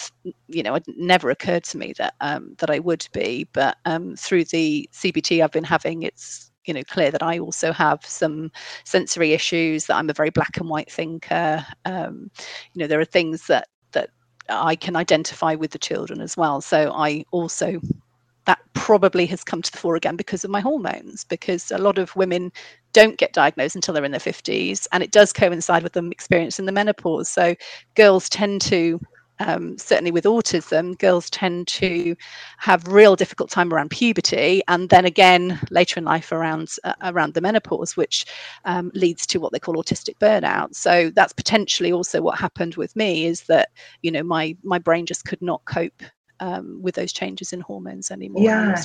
you 0.48 0.62
know, 0.64 0.76
it 0.76 0.86
never 0.96 1.32
occurred 1.32 1.64
to 1.66 1.78
me 1.78 1.94
that 1.98 2.14
um, 2.22 2.56
that 2.60 2.70
I 2.70 2.80
would 2.80 3.06
be. 3.12 3.50
But 3.52 3.78
um, 3.86 4.16
through 4.16 4.46
the 4.46 4.88
CBT 4.94 5.44
I've 5.44 5.52
been 5.52 5.64
having, 5.64 6.04
it's 6.04 6.52
you 6.66 6.74
know 6.74 6.84
clear 6.84 7.12
that 7.12 7.24
I 7.24 7.40
also 7.40 7.74
have 7.74 8.06
some 8.06 8.52
sensory 8.86 9.34
issues. 9.34 9.88
That 9.88 9.98
I'm 9.98 10.10
a 10.10 10.14
very 10.14 10.30
black 10.30 10.56
and 10.58 10.70
white 10.70 10.92
thinker. 10.92 11.66
Um, 11.86 12.30
you 12.74 12.80
know, 12.80 12.88
there 12.88 13.02
are 13.02 13.06
things 13.06 13.48
that 13.48 13.68
that 13.94 14.12
I 14.50 14.76
can 14.76 14.96
identify 14.96 15.56
with 15.56 15.72
the 15.72 15.80
children 15.80 16.22
as 16.22 16.38
well. 16.38 16.62
So 16.62 16.94
I 16.96 17.26
also 17.32 17.82
that 18.46 18.60
probably 18.74 19.26
has 19.26 19.44
come 19.44 19.62
to 19.62 19.72
the 19.72 19.78
fore 19.78 19.96
again 19.96 20.16
because 20.16 20.44
of 20.44 20.52
my 20.52 20.60
hormones 20.60 21.24
because 21.24 21.72
a 21.72 21.78
lot 21.78 21.98
of 21.98 22.16
women 22.16 22.52
don't 22.92 23.18
get 23.18 23.34
diagnosed 23.34 23.76
until 23.76 23.94
they're 23.94 24.06
in 24.06 24.12
their 24.12 24.20
50s 24.20 24.88
and 24.92 25.04
it 25.04 25.12
does 25.12 25.34
coincide 25.34 25.84
with 25.84 25.94
them 25.94 26.12
experiencing 26.12 26.66
the 26.66 26.72
menopause. 26.72 27.30
So 27.30 27.56
girls 27.96 28.30
tend 28.30 28.62
to 28.64 29.00
um, 29.40 29.78
certainly 29.78 30.12
with 30.12 30.26
autism 30.26 30.98
girls 31.00 31.30
tend 31.30 31.68
to 31.68 32.16
have 32.60 32.88
real 32.88 33.16
difficult 33.16 33.50
time 33.50 33.74
around 33.74 33.90
puberty 33.90 34.62
and 34.68 34.90
then 34.90 35.06
again 35.06 35.60
later 35.72 36.00
in 36.00 36.06
life 36.06 36.32
around 36.32 36.70
uh, 36.84 36.94
around 37.02 37.34
the 37.34 37.42
menopause 37.42 37.98
which 37.98 38.26
um, 38.66 38.92
leads 38.94 39.26
to 39.28 39.40
what 39.40 39.52
they 39.52 39.60
call 39.60 39.76
autistic 39.76 40.18
burnout. 40.20 40.76
So 40.76 41.12
that's 41.16 41.34
potentially 41.34 41.92
also 41.92 42.22
what 42.22 42.40
happened 42.40 42.76
with 42.76 42.96
me 42.96 43.26
is 43.26 43.42
that 43.44 43.70
you 44.02 44.12
know 44.12 44.24
my 44.24 44.56
my 44.64 44.78
brain 44.78 45.06
just 45.06 45.26
could 45.26 45.42
not 45.42 45.66
cope 45.66 46.04
um, 46.40 46.80
with 46.82 46.96
those 46.96 47.14
changes 47.14 47.54
in 47.54 47.62
hormones 47.62 48.12
anymore. 48.12 48.44
Yeah, 48.44 48.76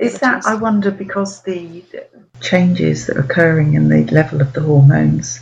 is 0.00 0.18
that 0.20 0.46
I 0.46 0.54
wonder 0.54 0.90
because 0.90 1.42
the 1.42 1.82
changes 2.40 3.06
that 3.06 3.16
are 3.16 3.20
occurring 3.20 3.74
in 3.74 3.88
the 3.88 4.04
level 4.12 4.40
of 4.40 4.52
the 4.52 4.60
hormones 4.60 5.40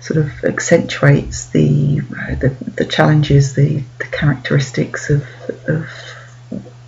sort 0.00 0.18
of 0.18 0.44
accentuates 0.44 1.46
the 1.50 2.00
the, 2.00 2.56
the 2.76 2.84
challenges, 2.84 3.54
the, 3.54 3.82
the 3.98 4.04
characteristics 4.06 5.10
of, 5.10 5.24
of 5.68 5.88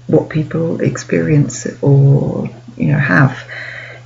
what 0.06 0.28
people 0.28 0.80
experience 0.80 1.66
or 1.80 2.50
you 2.76 2.92
know 2.92 2.98
have 2.98 3.48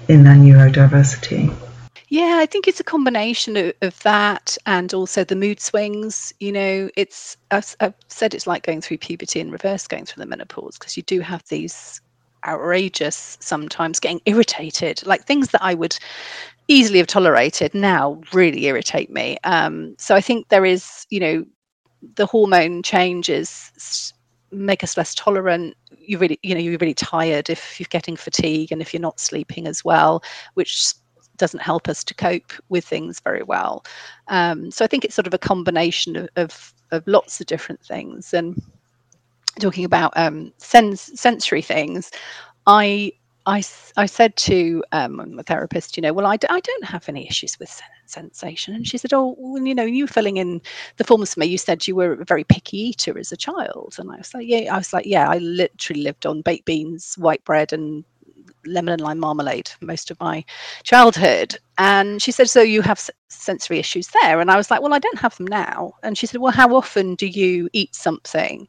in 0.08 0.24
their 0.24 0.36
neurodiversity. 0.36 1.54
Yeah, 2.10 2.38
I 2.40 2.46
think 2.46 2.66
it's 2.66 2.80
a 2.80 2.84
combination 2.84 3.56
of, 3.56 3.72
of 3.82 3.98
that 4.02 4.56
and 4.64 4.92
also 4.94 5.24
the 5.24 5.36
mood 5.36 5.60
swings. 5.60 6.32
You 6.40 6.52
know, 6.52 6.90
it's 6.96 7.36
I've, 7.50 7.76
I've 7.80 7.94
said 8.08 8.34
it's 8.34 8.46
like 8.46 8.64
going 8.64 8.80
through 8.80 8.98
puberty 8.98 9.40
in 9.40 9.50
reverse, 9.50 9.86
going 9.86 10.06
through 10.06 10.22
the 10.22 10.28
menopause 10.28 10.78
because 10.78 10.96
you 10.96 11.02
do 11.02 11.20
have 11.20 11.46
these 11.48 12.00
outrageous 12.46 13.36
sometimes 13.40 13.98
getting 13.98 14.20
irritated 14.24 15.04
like 15.04 15.24
things 15.24 15.48
that 15.48 15.60
i 15.60 15.74
would 15.74 15.98
easily 16.68 16.98
have 16.98 17.06
tolerated 17.08 17.74
now 17.74 18.20
really 18.32 18.66
irritate 18.66 19.10
me 19.10 19.36
um, 19.42 19.94
so 19.98 20.14
i 20.14 20.20
think 20.20 20.48
there 20.48 20.64
is 20.64 21.04
you 21.10 21.18
know 21.18 21.44
the 22.14 22.26
hormone 22.26 22.80
changes 22.82 24.12
make 24.52 24.84
us 24.84 24.96
less 24.96 25.14
tolerant 25.16 25.76
you 25.98 26.16
really 26.16 26.38
you 26.44 26.54
know 26.54 26.60
you're 26.60 26.78
really 26.78 26.94
tired 26.94 27.50
if 27.50 27.80
you're 27.80 27.88
getting 27.90 28.16
fatigue 28.16 28.70
and 28.70 28.80
if 28.80 28.94
you're 28.94 29.00
not 29.00 29.18
sleeping 29.18 29.66
as 29.66 29.84
well 29.84 30.22
which 30.54 30.94
doesn't 31.38 31.62
help 31.62 31.88
us 31.88 32.04
to 32.04 32.14
cope 32.14 32.52
with 32.68 32.84
things 32.84 33.20
very 33.20 33.42
well 33.42 33.84
um, 34.28 34.70
so 34.70 34.84
i 34.84 34.88
think 34.88 35.04
it's 35.04 35.14
sort 35.14 35.26
of 35.26 35.34
a 35.34 35.38
combination 35.38 36.16
of, 36.16 36.28
of, 36.36 36.74
of 36.92 37.06
lots 37.06 37.40
of 37.40 37.46
different 37.46 37.80
things 37.80 38.34
and 38.34 38.60
talking 39.60 39.84
about 39.84 40.12
um, 40.16 40.52
sens- 40.58 41.18
sensory 41.18 41.62
things, 41.62 42.10
I, 42.66 43.12
I, 43.46 43.62
I 43.96 44.06
said 44.06 44.36
to 44.36 44.84
um, 44.92 45.38
a 45.38 45.42
therapist, 45.42 45.96
you 45.96 46.02
know, 46.02 46.12
well, 46.12 46.26
I 46.26 46.36
d- 46.36 46.46
I 46.50 46.60
don't 46.60 46.84
have 46.84 47.08
any 47.08 47.26
issues 47.28 47.58
with 47.58 47.80
sensation. 48.06 48.74
And 48.74 48.86
she 48.86 48.98
said, 48.98 49.12
oh, 49.14 49.34
well, 49.38 49.64
you 49.64 49.74
know, 49.74 49.84
you 49.84 50.06
filling 50.06 50.36
in 50.36 50.60
the 50.96 51.04
forms 51.04 51.34
for 51.34 51.40
me, 51.40 51.46
you 51.46 51.58
said 51.58 51.86
you 51.86 51.96
were 51.96 52.12
a 52.12 52.24
very 52.24 52.44
picky 52.44 52.78
eater 52.78 53.18
as 53.18 53.32
a 53.32 53.36
child. 53.36 53.96
And 53.98 54.10
I 54.12 54.16
was 54.16 54.34
like, 54.34 54.46
yeah, 54.46 54.74
I 54.74 54.78
was 54.78 54.92
like, 54.92 55.06
yeah, 55.06 55.28
I 55.30 55.38
literally 55.38 56.02
lived 56.02 56.26
on 56.26 56.42
baked 56.42 56.66
beans, 56.66 57.14
white 57.16 57.44
bread 57.44 57.72
and 57.72 58.04
lemon 58.66 58.92
and 58.92 59.02
lime 59.02 59.18
marmalade 59.18 59.70
most 59.80 60.10
of 60.10 60.20
my 60.20 60.44
childhood. 60.82 61.56
And 61.78 62.20
she 62.20 62.32
said, 62.32 62.48
So 62.50 62.60
you 62.62 62.82
have 62.82 62.98
s- 62.98 63.10
sensory 63.28 63.78
issues 63.78 64.08
there? 64.22 64.40
And 64.40 64.50
I 64.50 64.56
was 64.56 64.70
like, 64.70 64.82
Well, 64.82 64.94
I 64.94 64.98
don't 64.98 65.18
have 65.18 65.36
them 65.36 65.46
now. 65.46 65.92
And 66.02 66.16
she 66.16 66.26
said, 66.26 66.40
Well, 66.40 66.52
how 66.52 66.74
often 66.74 67.14
do 67.14 67.26
you 67.26 67.68
eat 67.72 67.94
something 67.94 68.68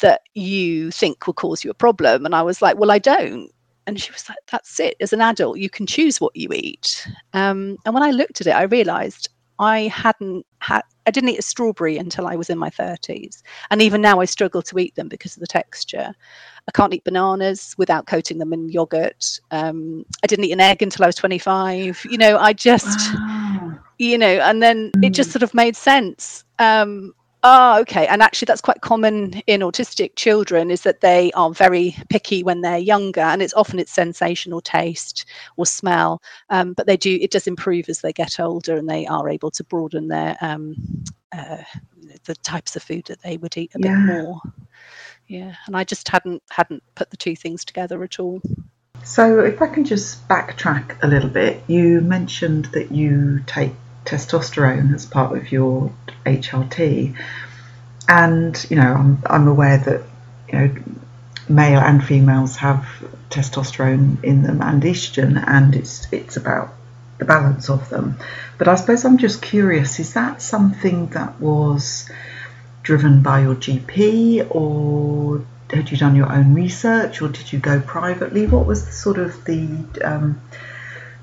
that 0.00 0.22
you 0.34 0.90
think 0.90 1.26
will 1.26 1.34
cause 1.34 1.64
you 1.64 1.70
a 1.70 1.74
problem. 1.74 2.24
And 2.24 2.34
I 2.34 2.42
was 2.42 2.62
like, 2.62 2.78
well, 2.78 2.90
I 2.90 2.98
don't. 2.98 3.50
And 3.86 4.00
she 4.00 4.12
was 4.12 4.28
like, 4.28 4.38
that's 4.50 4.78
it. 4.80 4.96
As 5.00 5.12
an 5.12 5.20
adult, 5.20 5.58
you 5.58 5.68
can 5.68 5.86
choose 5.86 6.20
what 6.20 6.34
you 6.36 6.48
eat. 6.52 7.06
Um, 7.32 7.76
and 7.84 7.94
when 7.94 8.02
I 8.02 8.10
looked 8.10 8.40
at 8.40 8.46
it, 8.46 8.52
I 8.52 8.62
realized 8.62 9.28
I 9.58 9.88
hadn't 9.88 10.46
had, 10.60 10.82
I 11.06 11.10
didn't 11.10 11.30
eat 11.30 11.38
a 11.38 11.42
strawberry 11.42 11.98
until 11.98 12.26
I 12.26 12.36
was 12.36 12.50
in 12.50 12.58
my 12.58 12.70
30s. 12.70 13.42
And 13.70 13.82
even 13.82 14.00
now, 14.00 14.20
I 14.20 14.24
struggle 14.24 14.62
to 14.62 14.78
eat 14.78 14.94
them 14.94 15.08
because 15.08 15.36
of 15.36 15.40
the 15.40 15.46
texture. 15.46 16.14
I 16.68 16.70
can't 16.72 16.94
eat 16.94 17.04
bananas 17.04 17.74
without 17.76 18.06
coating 18.06 18.38
them 18.38 18.52
in 18.52 18.68
yogurt. 18.68 19.40
Um, 19.50 20.04
I 20.22 20.26
didn't 20.26 20.44
eat 20.44 20.52
an 20.52 20.60
egg 20.60 20.82
until 20.82 21.04
I 21.04 21.08
was 21.08 21.16
25. 21.16 22.06
You 22.08 22.18
know, 22.18 22.38
I 22.38 22.52
just, 22.52 23.14
wow. 23.14 23.78
you 23.98 24.16
know, 24.16 24.26
and 24.26 24.62
then 24.62 24.92
it 25.02 25.10
just 25.10 25.30
mm. 25.30 25.32
sort 25.32 25.42
of 25.42 25.54
made 25.54 25.76
sense. 25.76 26.44
Um, 26.58 27.14
Oh, 27.44 27.80
okay. 27.80 28.06
And 28.06 28.22
actually, 28.22 28.46
that's 28.46 28.60
quite 28.60 28.82
common 28.82 29.42
in 29.48 29.62
autistic 29.62 30.12
children 30.14 30.70
is 30.70 30.82
that 30.82 31.00
they 31.00 31.32
are 31.32 31.50
very 31.50 31.96
picky 32.08 32.44
when 32.44 32.60
they're 32.60 32.78
younger, 32.78 33.20
and 33.20 33.42
it's 33.42 33.54
often 33.54 33.80
it's 33.80 33.92
sensation 33.92 34.52
or 34.52 34.62
taste 34.62 35.24
or 35.56 35.66
smell. 35.66 36.22
Um, 36.50 36.72
but 36.72 36.86
they 36.86 36.96
do 36.96 37.18
it 37.20 37.32
does 37.32 37.48
improve 37.48 37.88
as 37.88 38.00
they 38.00 38.12
get 38.12 38.38
older, 38.38 38.76
and 38.76 38.88
they 38.88 39.06
are 39.06 39.28
able 39.28 39.50
to 39.52 39.64
broaden 39.64 40.06
their 40.06 40.36
um, 40.40 40.76
uh, 41.36 41.62
the 42.24 42.34
types 42.36 42.76
of 42.76 42.82
food 42.82 43.06
that 43.06 43.22
they 43.22 43.36
would 43.36 43.56
eat 43.56 43.74
a 43.74 43.78
yeah. 43.80 43.88
bit 43.88 44.22
more. 44.22 44.40
Yeah, 45.26 45.54
and 45.66 45.76
I 45.76 45.82
just 45.82 46.08
hadn't 46.08 46.42
hadn't 46.50 46.84
put 46.94 47.10
the 47.10 47.16
two 47.16 47.34
things 47.34 47.64
together 47.64 48.04
at 48.04 48.20
all. 48.20 48.40
So, 49.04 49.40
if 49.40 49.60
I 49.60 49.66
can 49.66 49.84
just 49.84 50.28
backtrack 50.28 51.02
a 51.02 51.08
little 51.08 51.30
bit, 51.30 51.60
you 51.66 52.00
mentioned 52.02 52.66
that 52.66 52.92
you 52.92 53.42
take 53.46 53.72
testosterone 54.04 54.94
as 54.94 55.06
part 55.06 55.36
of 55.36 55.50
your 55.50 55.92
HRT. 56.24 57.16
And, 58.08 58.66
you 58.70 58.76
know, 58.76 58.94
I'm, 58.94 59.22
I'm 59.26 59.48
aware 59.48 59.78
that, 59.78 60.02
you 60.48 60.58
know, 60.58 60.74
male 61.48 61.80
and 61.80 62.04
females 62.04 62.56
have 62.56 62.86
testosterone 63.30 64.22
in 64.22 64.42
them 64.42 64.60
and 64.60 64.82
estrogen, 64.82 65.42
and 65.46 65.74
it's, 65.74 66.06
it's 66.12 66.36
about 66.36 66.74
the 67.18 67.24
balance 67.24 67.70
of 67.70 67.88
them. 67.88 68.16
But 68.58 68.68
I 68.68 68.74
suppose 68.74 69.04
I'm 69.04 69.18
just 69.18 69.42
curious 69.42 70.00
is 70.00 70.14
that 70.14 70.42
something 70.42 71.06
that 71.08 71.40
was 71.40 72.10
driven 72.82 73.22
by 73.22 73.42
your 73.42 73.54
GP, 73.54 74.48
or 74.50 75.44
had 75.70 75.90
you 75.90 75.96
done 75.96 76.16
your 76.16 76.30
own 76.32 76.54
research, 76.54 77.22
or 77.22 77.28
did 77.28 77.52
you 77.52 77.58
go 77.58 77.80
privately? 77.80 78.46
What 78.46 78.66
was 78.66 78.86
the 78.86 78.92
sort 78.92 79.18
of 79.18 79.44
the 79.44 79.84
um, 80.04 80.40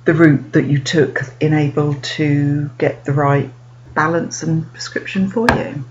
the 0.06 0.14
route 0.14 0.54
that 0.54 0.66
you 0.66 0.80
took 0.80 1.22
enabled 1.40 2.04
to 2.04 2.70
get 2.78 3.06
the 3.06 3.14
right 3.14 3.52
balance 3.94 4.44
and 4.44 4.70
prescription 4.72 5.30
for 5.30 5.48
you? 5.56 5.84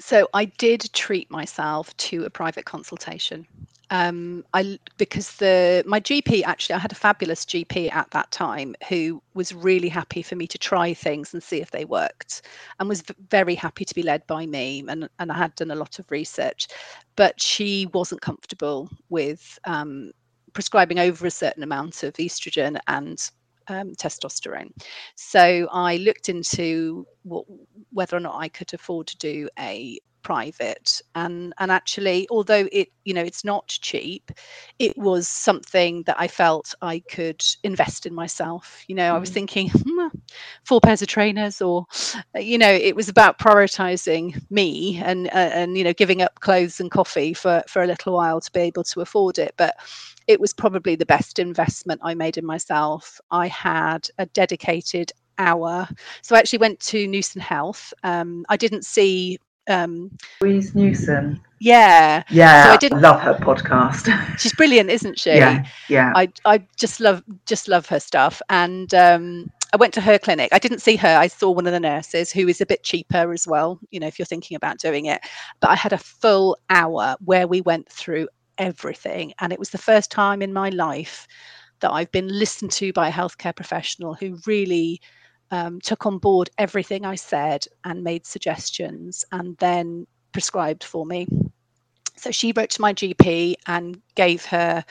So 0.00 0.28
I 0.32 0.46
did 0.46 0.92
treat 0.92 1.30
myself 1.30 1.96
to 1.98 2.24
a 2.24 2.30
private 2.30 2.64
consultation. 2.64 3.46
Um, 3.90 4.44
I 4.52 4.78
because 4.98 5.36
the 5.36 5.82
my 5.86 5.98
GP 5.98 6.44
actually 6.44 6.74
I 6.74 6.78
had 6.78 6.92
a 6.92 6.94
fabulous 6.94 7.46
GP 7.46 7.90
at 7.92 8.10
that 8.10 8.30
time 8.30 8.74
who 8.86 9.22
was 9.32 9.54
really 9.54 9.88
happy 9.88 10.20
for 10.20 10.36
me 10.36 10.46
to 10.46 10.58
try 10.58 10.92
things 10.92 11.32
and 11.32 11.42
see 11.42 11.60
if 11.60 11.70
they 11.70 11.86
worked, 11.86 12.42
and 12.78 12.88
was 12.88 13.02
very 13.30 13.54
happy 13.54 13.84
to 13.84 13.94
be 13.94 14.02
led 14.02 14.26
by 14.26 14.44
me. 14.46 14.84
and 14.88 15.08
And 15.18 15.32
I 15.32 15.36
had 15.36 15.54
done 15.54 15.70
a 15.70 15.74
lot 15.74 15.98
of 15.98 16.10
research, 16.10 16.68
but 17.16 17.40
she 17.40 17.86
wasn't 17.94 18.20
comfortable 18.20 18.90
with 19.08 19.58
um, 19.64 20.12
prescribing 20.52 20.98
over 20.98 21.26
a 21.26 21.30
certain 21.30 21.62
amount 21.62 22.02
of 22.02 22.14
estrogen 22.14 22.78
and 22.88 23.30
um, 23.68 23.94
testosterone. 23.94 24.70
So 25.14 25.68
I 25.72 25.96
looked 25.98 26.28
into 26.28 27.06
what, 27.22 27.44
whether 27.90 28.16
or 28.16 28.20
not 28.20 28.36
I 28.36 28.48
could 28.48 28.72
afford 28.74 29.06
to 29.08 29.18
do 29.18 29.48
a 29.58 29.98
private 30.22 31.00
and 31.14 31.54
and 31.58 31.70
actually 31.70 32.26
although 32.30 32.68
it 32.72 32.88
you 33.04 33.14
know 33.14 33.22
it's 33.22 33.44
not 33.44 33.66
cheap 33.68 34.30
it 34.78 34.96
was 34.98 35.28
something 35.28 36.02
that 36.02 36.16
i 36.18 36.26
felt 36.26 36.74
i 36.82 36.98
could 37.10 37.42
invest 37.62 38.04
in 38.04 38.12
myself 38.14 38.84
you 38.88 38.94
know 38.94 39.12
mm. 39.12 39.14
i 39.14 39.18
was 39.18 39.30
mm. 39.30 39.34
thinking 39.34 39.70
hmm, 39.86 40.08
four 40.64 40.80
pairs 40.80 41.02
of 41.02 41.08
trainers 41.08 41.60
or 41.60 41.86
you 42.36 42.58
know 42.58 42.70
it 42.70 42.94
was 42.94 43.08
about 43.08 43.38
prioritizing 43.38 44.40
me 44.50 45.00
and 45.04 45.28
uh, 45.28 45.50
and 45.52 45.76
you 45.76 45.84
know 45.84 45.92
giving 45.92 46.22
up 46.22 46.40
clothes 46.40 46.80
and 46.80 46.90
coffee 46.90 47.32
for 47.34 47.62
for 47.66 47.82
a 47.82 47.86
little 47.86 48.14
while 48.14 48.40
to 48.40 48.50
be 48.52 48.60
able 48.60 48.84
to 48.84 49.00
afford 49.00 49.38
it 49.38 49.54
but 49.56 49.74
it 50.26 50.40
was 50.40 50.52
probably 50.52 50.94
the 50.94 51.06
best 51.06 51.38
investment 51.38 52.00
i 52.04 52.14
made 52.14 52.36
in 52.36 52.44
myself 52.44 53.20
i 53.30 53.46
had 53.46 54.08
a 54.18 54.26
dedicated 54.26 55.12
hour. 55.38 55.88
So 56.22 56.36
I 56.36 56.40
actually 56.40 56.58
went 56.58 56.80
to 56.80 57.06
Newson 57.06 57.40
Health. 57.40 57.94
Um, 58.02 58.44
I 58.48 58.56
didn't 58.56 58.84
see 58.84 59.38
um, 59.68 60.10
Louise 60.40 60.74
Newson. 60.74 61.40
Yeah, 61.60 62.22
yeah. 62.30 62.64
So 62.64 62.70
I 62.70 62.76
didn't 62.76 63.00
love 63.00 63.20
her 63.20 63.34
podcast. 63.34 64.06
she's 64.38 64.54
brilliant, 64.54 64.90
isn't 64.90 65.18
she? 65.18 65.34
Yeah, 65.34 65.64
yeah. 65.88 66.12
I 66.14 66.28
I 66.44 66.64
just 66.76 67.00
love 67.00 67.22
just 67.46 67.68
love 67.68 67.86
her 67.86 68.00
stuff, 68.00 68.40
and 68.48 68.92
um, 68.94 69.50
I 69.72 69.76
went 69.76 69.92
to 69.94 70.00
her 70.00 70.18
clinic. 70.18 70.48
I 70.52 70.58
didn't 70.58 70.80
see 70.80 70.96
her. 70.96 71.16
I 71.16 71.26
saw 71.26 71.50
one 71.50 71.66
of 71.66 71.72
the 71.72 71.80
nurses 71.80 72.32
who 72.32 72.48
is 72.48 72.60
a 72.60 72.66
bit 72.66 72.82
cheaper 72.82 73.32
as 73.32 73.46
well. 73.46 73.78
You 73.90 74.00
know, 74.00 74.06
if 74.06 74.18
you're 74.18 74.26
thinking 74.26 74.56
about 74.56 74.78
doing 74.78 75.06
it, 75.06 75.20
but 75.60 75.70
I 75.70 75.74
had 75.76 75.92
a 75.92 75.98
full 75.98 76.56
hour 76.70 77.16
where 77.24 77.46
we 77.46 77.60
went 77.60 77.88
through 77.90 78.28
everything, 78.56 79.34
and 79.40 79.52
it 79.52 79.58
was 79.58 79.70
the 79.70 79.78
first 79.78 80.10
time 80.10 80.42
in 80.42 80.52
my 80.52 80.70
life 80.70 81.26
that 81.80 81.92
I've 81.92 82.10
been 82.10 82.28
listened 82.28 82.72
to 82.72 82.92
by 82.92 83.08
a 83.08 83.12
healthcare 83.12 83.54
professional 83.54 84.14
who 84.14 84.38
really 84.46 85.00
um, 85.50 85.80
took 85.80 86.06
on 86.06 86.18
board 86.18 86.50
everything 86.58 87.04
I 87.04 87.14
said 87.14 87.64
and 87.84 88.02
made 88.02 88.26
suggestions 88.26 89.24
and 89.32 89.56
then 89.58 90.06
prescribed 90.32 90.82
for 90.82 91.06
me. 91.06 91.26
So 92.18 92.30
she 92.30 92.52
wrote 92.52 92.70
to 92.70 92.80
my 92.80 92.92
GP 92.92 93.54
and 93.66 94.00
gave 94.14 94.44
her 94.46 94.84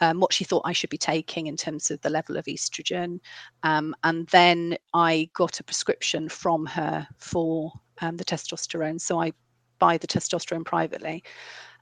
um, 0.00 0.20
what 0.20 0.32
she 0.32 0.44
thought 0.44 0.62
I 0.64 0.72
should 0.72 0.90
be 0.90 0.98
taking 0.98 1.46
in 1.46 1.56
terms 1.56 1.90
of 1.90 2.00
the 2.02 2.10
level 2.10 2.36
of 2.36 2.44
estrogen. 2.44 3.20
Um, 3.62 3.94
and 4.04 4.26
then 4.28 4.76
I 4.92 5.30
got 5.34 5.60
a 5.60 5.64
prescription 5.64 6.28
from 6.28 6.66
her 6.66 7.06
for 7.18 7.72
um, 8.00 8.16
the 8.16 8.24
testosterone. 8.24 9.00
So 9.00 9.20
I 9.20 9.32
buy 9.78 9.98
the 9.98 10.06
testosterone 10.06 10.64
privately. 10.64 11.24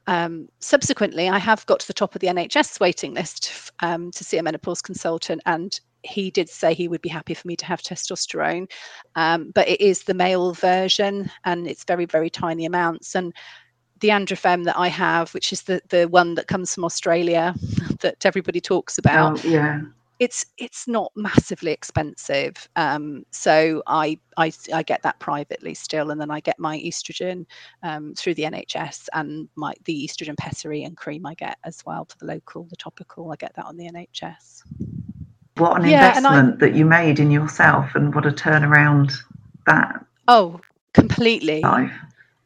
Um, 0.07 0.49
subsequently, 0.59 1.29
I 1.29 1.39
have 1.39 1.65
got 1.65 1.79
to 1.81 1.87
the 1.87 1.93
top 1.93 2.15
of 2.15 2.21
the 2.21 2.27
NHS 2.27 2.79
waiting 2.79 3.13
list 3.13 3.71
um, 3.79 4.11
to 4.11 4.23
see 4.23 4.37
a 4.37 4.43
menopause 4.43 4.81
consultant, 4.81 5.41
and 5.45 5.79
he 6.03 6.29
did 6.29 6.49
say 6.49 6.73
he 6.73 6.87
would 6.87 7.01
be 7.01 7.09
happy 7.09 7.33
for 7.33 7.47
me 7.47 7.55
to 7.55 7.65
have 7.65 7.81
testosterone, 7.81 8.69
um, 9.15 9.51
but 9.55 9.67
it 9.67 9.79
is 9.79 10.03
the 10.03 10.13
male 10.13 10.53
version 10.53 11.31
and 11.45 11.67
it's 11.67 11.85
very, 11.85 12.05
very 12.05 12.29
tiny 12.29 12.65
amounts. 12.65 13.15
And 13.15 13.33
the 14.03 14.09
AndroFeme 14.09 14.65
that 14.65 14.77
I 14.77 14.89
have, 14.89 15.33
which 15.33 15.53
is 15.53 15.61
the, 15.61 15.81
the 15.87 16.09
one 16.09 16.35
that 16.35 16.47
comes 16.47 16.75
from 16.75 16.83
Australia 16.83 17.55
that 18.01 18.25
everybody 18.25 18.59
talks 18.59 18.97
about. 18.97 19.43
Oh, 19.45 19.49
yeah. 19.49 19.79
it's 20.19 20.45
it's 20.57 20.89
not 20.89 21.13
massively 21.15 21.71
expensive. 21.71 22.67
Um, 22.75 23.25
so 23.31 23.81
I, 23.87 24.19
I 24.35 24.51
I 24.73 24.83
get 24.83 25.03
that 25.03 25.19
privately 25.19 25.73
still, 25.73 26.11
and 26.11 26.19
then 26.19 26.29
I 26.29 26.41
get 26.41 26.59
my 26.59 26.77
estrogen 26.79 27.45
um, 27.81 28.13
through 28.13 28.33
the 28.33 28.43
NHS 28.43 29.07
and 29.13 29.47
my 29.55 29.73
the 29.85 30.05
estrogen 30.05 30.35
pessary 30.35 30.83
and 30.83 30.97
cream 30.97 31.25
I 31.25 31.33
get 31.35 31.57
as 31.63 31.81
well 31.85 32.03
for 32.03 32.17
the 32.17 32.25
local, 32.25 32.65
the 32.65 32.75
topical. 32.75 33.31
I 33.31 33.37
get 33.37 33.55
that 33.55 33.65
on 33.65 33.77
the 33.77 33.89
NHS. 33.89 34.63
What 35.55 35.79
an 35.81 35.87
yeah, 35.87 36.09
investment 36.09 36.55
I, 36.55 36.65
that 36.65 36.75
you 36.75 36.83
made 36.83 37.19
in 37.19 37.31
yourself, 37.31 37.95
and 37.95 38.13
what 38.13 38.25
a 38.25 38.31
turnaround 38.31 39.13
that. 39.65 40.05
Oh, 40.27 40.59
completely. 40.93 41.61
Life. 41.61 41.93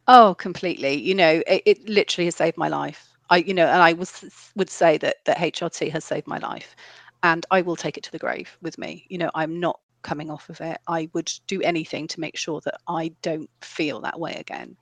Oh, 0.08 0.36
completely. 0.38 0.94
You 1.02 1.16
know, 1.16 1.44
it, 1.48 1.64
it 1.66 1.90
literally 1.90 2.26
has 2.26 2.36
saved 2.36 2.58
my 2.58 2.70
life. 2.70 3.10
I, 3.30 3.38
you 3.38 3.54
know, 3.54 3.66
and 3.68 3.82
I 3.82 3.94
was 3.94 4.50
would 4.56 4.70
say 4.70 4.98
that 5.00 5.18
that 5.26 5.42
HRT 5.42 5.90
has 5.90 6.06
saved 6.06 6.28
my 6.28 6.38
life, 6.38 6.76
and 7.24 7.46
I 7.52 7.62
will 7.62 7.76
take 7.76 7.98
it 7.98 8.04
to 8.06 8.12
the 8.12 8.20
grave 8.20 8.58
with 8.62 8.78
me. 8.78 9.06
You 9.10 9.18
know, 9.18 9.32
I'm 9.36 9.60
not 9.60 9.80
coming 10.04 10.30
off 10.32 10.50
of 10.50 10.62
it. 10.62 10.78
I 10.88 11.10
would 11.14 11.30
do 11.48 11.62
anything 11.62 12.08
to 12.08 12.22
make 12.22 12.38
sure 12.38 12.62
that 12.62 12.80
I 12.88 13.10
don't 13.22 13.50
feel 13.62 14.00
that 14.02 14.18
way 14.20 14.36
again, 14.36 14.78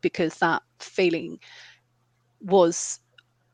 because 0.00 0.36
that 0.38 0.62
feeling 0.78 1.40
was 2.40 3.00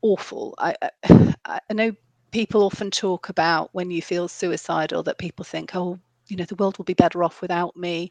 awful. 0.03 0.55
I, 0.59 0.75
I, 1.05 1.61
I 1.71 1.75
know 1.75 1.93
people 2.33 2.65
often 2.65 2.91
talk 2.91 3.29
about 3.31 3.71
when 3.75 3.91
you 3.91 4.03
feel 4.03 4.29
suicidal 4.29 5.03
that 5.05 5.19
people 5.19 5.45
think, 5.45 5.77
oh, 5.77 5.99
you 6.29 6.37
know, 6.37 6.45
the 6.45 6.57
world 6.57 6.79
will 6.79 6.85
be 6.87 6.95
better 6.95 7.25
off 7.25 7.43
without 7.43 7.77
me. 7.77 8.11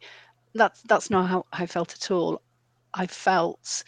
That's 0.56 0.82
that's 0.84 1.10
not 1.12 1.30
how 1.30 1.46
I 1.54 1.68
felt 1.68 1.94
at 1.96 2.12
all. 2.12 2.42
I 2.96 3.08
felt 3.08 3.84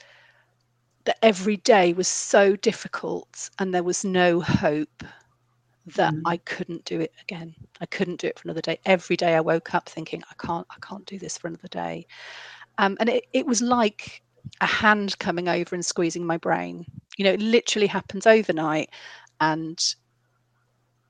that 1.05 1.18
every 1.24 1.58
day 1.58 1.93
was 1.93 2.08
so 2.08 2.55
difficult 2.58 3.49
and 3.60 3.74
there 3.74 3.84
was 3.84 4.03
no 4.03 4.41
hope 4.41 5.03
that 5.95 6.14
mm. 6.14 6.22
I 6.26 6.38
couldn't 6.38 6.84
do 6.84 6.99
it 6.99 7.14
again. 7.22 7.55
I 7.80 7.86
couldn't 7.86 8.20
do 8.20 8.28
it 8.28 8.38
for 8.38 8.43
another 8.45 8.62
day. 8.62 8.80
Every 8.86 9.16
day 9.16 9.36
I 9.36 9.39
woke 9.39 9.74
up 9.74 9.88
thinking, 9.88 10.22
I 10.30 10.45
can't, 10.45 10.68
I 10.70 10.76
can't 10.86 11.05
do 11.05 11.18
this 11.18 11.38
for 11.38 11.47
another 11.47 11.70
day. 11.70 12.05
Um, 12.78 12.97
and 12.99 13.08
it, 13.08 13.26
it 13.32 13.45
was 13.45 13.62
like 13.62 14.22
a 14.60 14.66
hand 14.66 15.18
coming 15.20 15.47
over 15.47 15.74
and 15.74 15.86
squeezing 15.86 16.26
my 16.26 16.38
brain. 16.38 16.86
You 17.18 17.24
know, 17.24 17.32
it 17.32 17.41
literally 17.41 17.88
happens 17.88 18.28
overnight. 18.28 18.89
And 19.39 19.82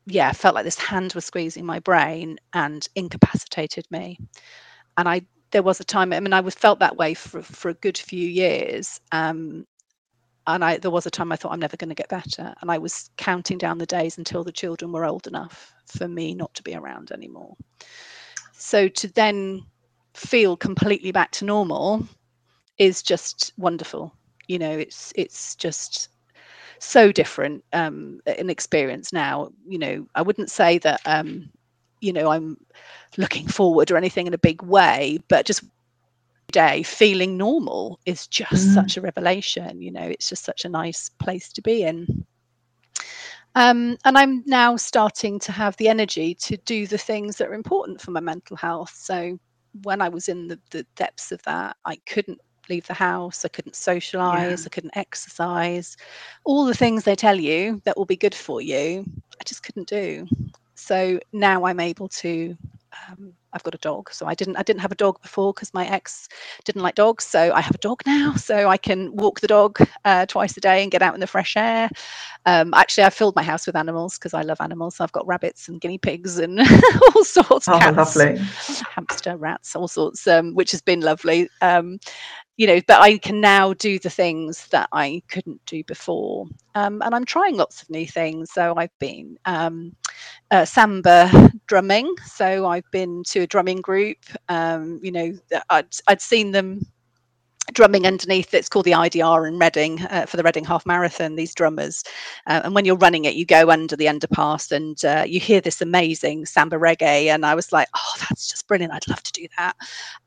yeah, 0.06 0.30
I 0.30 0.34
felt 0.34 0.54
like 0.54 0.64
this 0.64 0.80
hand 0.80 1.14
was 1.14 1.26
squeezing 1.26 1.66
my 1.66 1.80
brain 1.80 2.38
and 2.54 2.88
incapacitated 2.96 3.86
me. 3.90 4.20
And 4.98 5.10
I 5.10 5.22
there 5.52 5.64
was 5.64 5.80
a 5.80 5.86
time 5.86 6.14
i 6.14 6.20
mean 6.20 6.34
i 6.34 6.42
was 6.42 6.56
felt 6.56 6.80
that 6.80 6.98
way 6.98 7.14
for, 7.14 7.42
for 7.42 7.70
a 7.70 7.74
good 7.76 7.98
few 7.98 8.28
years 8.28 9.00
um, 9.12 9.66
and 10.48 10.64
I, 10.64 10.78
there 10.78 10.92
was 10.92 11.06
a 11.06 11.12
time 11.12 11.32
I 11.32 11.36
thought 11.36 11.52
I'm 11.52 11.60
never 11.60 11.78
going 11.78 11.90
to 11.90 11.96
get 11.96 12.08
better, 12.10 12.54
and 12.62 12.72
I 12.72 12.78
was 12.78 13.10
counting 13.18 13.58
down 13.58 13.78
the 13.78 13.86
days 13.86 14.18
until 14.18 14.44
the 14.46 14.52
children 14.52 14.92
were 14.94 15.06
old 15.06 15.28
enough 15.28 15.74
for 15.86 16.08
me 16.08 16.34
not 16.34 16.54
to 16.56 16.64
be 16.64 16.74
around 16.74 17.12
anymore. 17.12 17.56
So 18.54 18.88
to 18.88 19.08
then 19.14 19.64
feel 20.14 20.58
completely 20.58 21.12
back 21.12 21.32
to 21.32 21.46
normal 21.46 22.08
is 22.78 23.04
just 23.04 23.54
wonderful. 23.58 24.14
You 24.48 24.60
know, 24.60 24.72
it's 24.78 25.14
it's 25.16 25.56
just 25.56 26.10
so 26.80 27.12
different 27.12 27.64
um, 27.74 28.22
an 28.26 28.50
experience 28.50 29.12
now. 29.14 29.52
You 29.68 29.80
know, 29.80 30.08
I 30.16 30.22
wouldn't 30.22 30.52
say 30.52 30.78
that 30.80 31.02
um, 31.06 31.50
you 32.02 32.14
know 32.14 32.30
I'm 32.30 32.58
looking 33.18 33.48
forward 33.48 33.92
or 33.92 33.98
anything 33.98 34.28
in 34.28 34.34
a 34.34 34.38
big 34.38 34.62
way, 34.62 35.20
but 35.28 35.46
just 35.46 35.64
day 36.52 36.84
feeling 36.84 37.38
normal 37.38 38.00
is 38.06 38.28
just 38.28 38.70
mm. 38.70 38.74
such 38.74 38.98
a 38.98 39.02
revelation 39.02 39.82
you 39.82 39.92
know 39.92 40.04
it's 40.04 40.30
just 40.30 40.46
such 40.46 40.66
a 40.66 40.70
nice 40.70 41.10
place 41.10 41.52
to 41.52 41.62
be 41.62 41.84
in 41.84 42.26
um, 43.56 43.98
and 44.06 44.18
i'm 44.18 44.44
now 44.46 44.76
starting 44.76 45.40
to 45.40 45.52
have 45.52 45.76
the 45.78 45.90
energy 45.90 46.34
to 46.34 46.58
do 46.58 46.88
the 46.88 46.98
things 46.98 47.38
that 47.38 47.50
are 47.50 47.54
important 47.54 48.00
for 48.00 48.12
my 48.12 48.20
mental 48.20 48.56
health 48.56 48.94
so 48.96 49.38
when 49.84 50.02
i 50.02 50.08
was 50.08 50.30
in 50.30 50.48
the, 50.48 50.60
the 50.72 50.86
depths 50.96 51.32
of 51.32 51.42
that 51.44 51.76
i 51.86 51.96
couldn't 52.08 52.40
leave 52.70 52.88
the 52.88 52.94
house 52.94 53.44
i 53.44 53.50
couldn't 53.50 53.76
socialize 53.76 54.62
yeah. 54.62 54.66
i 54.66 54.70
couldn't 54.70 54.98
exercise 54.98 55.98
all 56.46 56.66
the 56.66 56.74
things 56.74 57.04
they 57.04 57.16
tell 57.16 57.40
you 57.40 57.82
that 57.84 57.98
will 57.98 58.06
be 58.06 58.16
good 58.16 58.36
for 58.36 58.62
you 58.62 59.06
i 59.40 59.44
just 59.44 59.64
couldn't 59.64 59.88
do 59.88 60.26
so 60.88 61.20
now 61.34 61.66
i'm 61.66 61.80
able 61.80 62.08
to 62.08 62.56
um, 63.10 63.34
I've 63.54 63.64
got 63.64 63.76
a 63.76 63.80
dog. 63.80 64.12
So 64.12 64.26
I 64.26 64.36
didn't 64.36 64.56
I 64.58 64.64
didn't 64.64 64.82
have 64.82 64.92
a 64.92 64.96
dog 64.96 65.22
before 65.22 65.54
because 65.54 65.74
my 65.74 65.88
ex 65.88 66.28
didn't 66.66 66.82
like 66.82 66.96
dogs. 66.96 67.26
So 67.26 67.52
I 67.54 67.62
have 67.62 67.76
a 67.76 67.80
dog 67.80 68.02
now. 68.06 68.36
So 68.36 68.70
I 68.70 68.78
can 68.78 69.16
walk 69.16 69.40
the 69.40 69.48
dog 69.48 69.80
uh, 70.06 70.26
twice 70.26 70.56
a 70.58 70.62
day 70.62 70.84
and 70.84 70.92
get 70.92 71.02
out 71.02 71.14
in 71.14 71.20
the 71.20 71.28
fresh 71.28 71.56
air. 71.58 71.90
Um, 72.46 72.74
actually, 72.74 73.06
I've 73.06 73.14
filled 73.14 73.36
my 73.36 73.44
house 73.44 73.66
with 73.66 73.76
animals 73.76 74.18
because 74.18 74.34
I 74.34 74.42
love 74.42 74.62
animals. 74.62 74.96
So 74.96 75.04
I've 75.04 75.12
got 75.12 75.28
rabbits 75.28 75.68
and 75.68 75.82
guinea 75.82 75.98
pigs 75.98 76.38
and 76.38 76.60
all 77.16 77.24
sorts. 77.24 77.68
Oh, 77.68 77.80
cats, 77.80 78.16
lovely. 78.16 78.38
Hamster, 78.94 79.38
rats, 79.38 79.76
all 79.76 79.88
sorts, 79.88 80.28
um, 80.28 80.54
which 80.54 80.72
has 80.72 80.82
been 80.82 81.02
lovely. 81.02 81.50
Um, 81.62 82.00
you 82.58 82.68
know, 82.68 82.82
but 82.88 83.02
I 83.02 83.18
can 83.20 83.40
now 83.40 83.74
do 83.74 84.00
the 84.00 84.10
things 84.10 84.68
that 84.70 84.90
I 84.92 85.22
couldn't 85.30 85.64
do 85.66 85.84
before. 85.84 86.48
Um, 86.76 87.02
and 87.04 87.14
I'm 87.16 87.26
trying 87.26 87.56
lots 87.56 87.82
of 87.82 87.90
new 87.90 88.08
things. 88.08 88.52
So 88.52 88.74
I've 88.76 88.98
been 89.00 89.38
um, 89.46 89.96
uh, 90.52 90.66
samba 90.66 91.52
drumming. 91.68 92.14
So 92.26 92.66
I've 92.66 92.90
been 92.92 93.24
to 93.28 93.42
a 93.42 93.48
drumming 93.48 93.82
group. 93.82 94.18
Um, 94.50 95.00
you 95.04 95.12
know, 95.12 95.34
I'd, 95.70 95.88
I'd 96.08 96.22
seen 96.22 96.52
them 96.52 96.82
drumming 97.78 98.08
underneath 98.08 98.56
it's 98.56 98.70
called 98.70 98.86
the 98.86 98.92
IDR 98.92 99.48
in 99.48 99.60
Reading 99.60 100.02
uh, 100.10 100.26
for 100.26 100.36
the 100.36 100.42
Reading 100.42 100.66
Half 100.66 100.84
Marathon 100.88 101.36
these 101.36 101.54
drummers. 101.54 102.04
Uh, 102.48 102.62
and 102.64 102.74
when 102.74 102.86
you're 102.86 102.98
running 102.98 103.26
it 103.26 103.36
you 103.36 103.46
go 103.46 103.70
under 103.70 103.96
the 103.96 104.08
underpass 104.08 104.72
and 104.72 105.06
uh, 105.06 105.26
you 105.28 105.40
hear 105.40 105.62
this 105.62 105.80
amazing 105.80 106.48
samba 106.48 106.78
reggae 106.78 107.28
and 107.28 107.46
I 107.46 107.54
was 107.54 107.72
like 107.72 107.88
oh 107.96 108.14
that's 108.18 108.48
just 108.50 108.68
brilliant 108.68 108.94
I'd 108.94 109.08
love 109.08 109.22
to 109.22 109.32
do 109.32 109.48
that. 109.60 109.76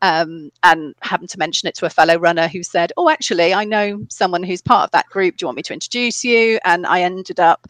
Um, 0.00 0.52
and 0.62 0.94
happened 1.02 1.30
to 1.30 1.40
mention 1.40 1.66
it 1.66 1.74
to 1.74 1.86
a 1.86 1.90
fellow 1.90 2.14
runner 2.18 2.46
who 2.46 2.62
said 2.62 2.92
oh 2.96 3.10
actually 3.10 3.52
I 3.52 3.64
know 3.64 4.06
someone 4.08 4.44
who's 4.44 4.62
part 4.62 4.84
of 4.84 4.92
that 4.92 5.08
group. 5.08 5.36
Do 5.36 5.42
you 5.42 5.48
want 5.48 5.56
me 5.56 5.62
to 5.64 5.72
introduce 5.72 6.22
you? 6.22 6.60
And 6.64 6.86
I 6.86 7.02
ended 7.02 7.40
up 7.40 7.66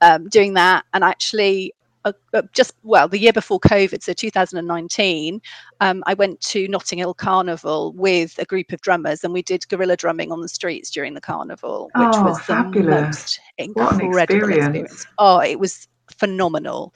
um, 0.00 0.28
doing 0.28 0.54
that. 0.54 0.84
And 0.94 1.02
actually 1.02 1.74
uh, 2.04 2.12
uh, 2.32 2.42
just 2.52 2.74
well 2.82 3.08
the 3.08 3.18
year 3.18 3.32
before 3.32 3.58
covid 3.60 4.02
so 4.02 4.12
2019 4.12 5.40
um, 5.80 6.02
i 6.06 6.14
went 6.14 6.40
to 6.40 6.68
notting 6.68 6.98
hill 6.98 7.14
carnival 7.14 7.92
with 7.92 8.38
a 8.38 8.44
group 8.44 8.72
of 8.72 8.80
drummers 8.80 9.24
and 9.24 9.32
we 9.32 9.42
did 9.42 9.66
guerrilla 9.68 9.96
drumming 9.96 10.32
on 10.32 10.40
the 10.40 10.48
streets 10.48 10.90
during 10.90 11.14
the 11.14 11.20
carnival 11.20 11.90
which 11.94 12.08
oh, 12.12 12.24
was 12.24 12.40
fabulous. 12.40 12.84
the 12.84 13.00
most 13.00 13.40
incredible 13.58 14.18
experience. 14.18 14.66
experience. 14.66 15.06
oh 15.18 15.40
it 15.40 15.58
was 15.58 15.88
phenomenal 16.18 16.94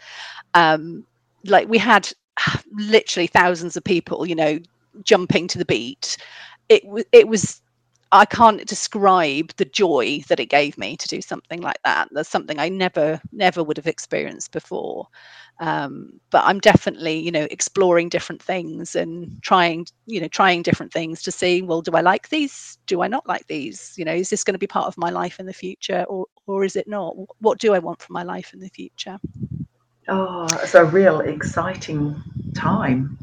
um, 0.55 1.05
like 1.45 1.69
we 1.69 1.79
had 1.79 2.11
literally 2.73 3.27
thousands 3.27 3.77
of 3.77 3.85
people 3.85 4.27
you 4.27 4.35
know 4.35 4.59
jumping 5.05 5.47
to 5.49 5.59
the 5.59 5.65
beat 5.65 6.17
it, 6.69 6.83
it 7.13 7.29
was 7.29 7.63
I 8.11 8.25
can't 8.25 8.65
describe 8.67 9.53
the 9.57 9.67
joy 9.67 10.23
that 10.29 10.41
it 10.41 10.47
gave 10.47 10.79
me 10.79 10.97
to 10.97 11.09
do 11.09 11.21
something 11.21 11.61
like 11.61 11.79
that. 11.85 12.09
That's 12.11 12.29
something 12.29 12.59
I 12.59 12.71
never, 12.71 13.21
never 13.33 13.63
would 13.63 13.77
have 13.77 13.87
experienced 13.87 14.51
before. 14.53 15.07
Um, 15.61 16.19
but 16.31 16.45
I'm 16.45 16.61
definitely, 16.61 17.19
you 17.19 17.31
know, 17.31 17.47
exploring 17.51 18.09
different 18.09 18.43
things 18.43 18.95
and 18.97 19.43
trying, 19.43 19.87
you 20.07 20.21
know, 20.21 20.29
trying 20.29 20.63
different 20.63 20.93
things 20.93 21.23
to 21.23 21.33
see, 21.33 21.61
well, 21.61 21.83
do 21.83 21.93
I 21.93 22.01
like 22.01 22.29
these? 22.31 22.79
Do 22.87 23.03
I 23.03 23.09
not 23.09 23.27
like 23.27 23.47
these? 23.47 23.93
You 23.97 24.05
know, 24.05 24.15
is 24.15 24.31
this 24.31 24.45
going 24.45 24.55
to 24.55 24.59
be 24.59 24.67
part 24.67 24.87
of 24.87 24.97
my 24.97 25.11
life 25.11 25.39
in 25.39 25.47
the 25.47 25.53
future, 25.53 26.05
or 26.09 26.27
or 26.47 26.65
is 26.65 26.77
it 26.77 26.89
not? 26.89 27.15
What 27.41 27.59
do 27.59 27.75
I 27.75 27.79
want 27.79 28.01
for 28.01 28.13
my 28.13 28.23
life 28.23 28.55
in 28.55 28.61
the 28.61 28.71
future? 28.71 29.19
Oh, 30.09 30.47
it's 30.63 30.75
a 30.75 30.85
real 30.85 31.21
exciting 31.21 32.23
time. 32.55 33.19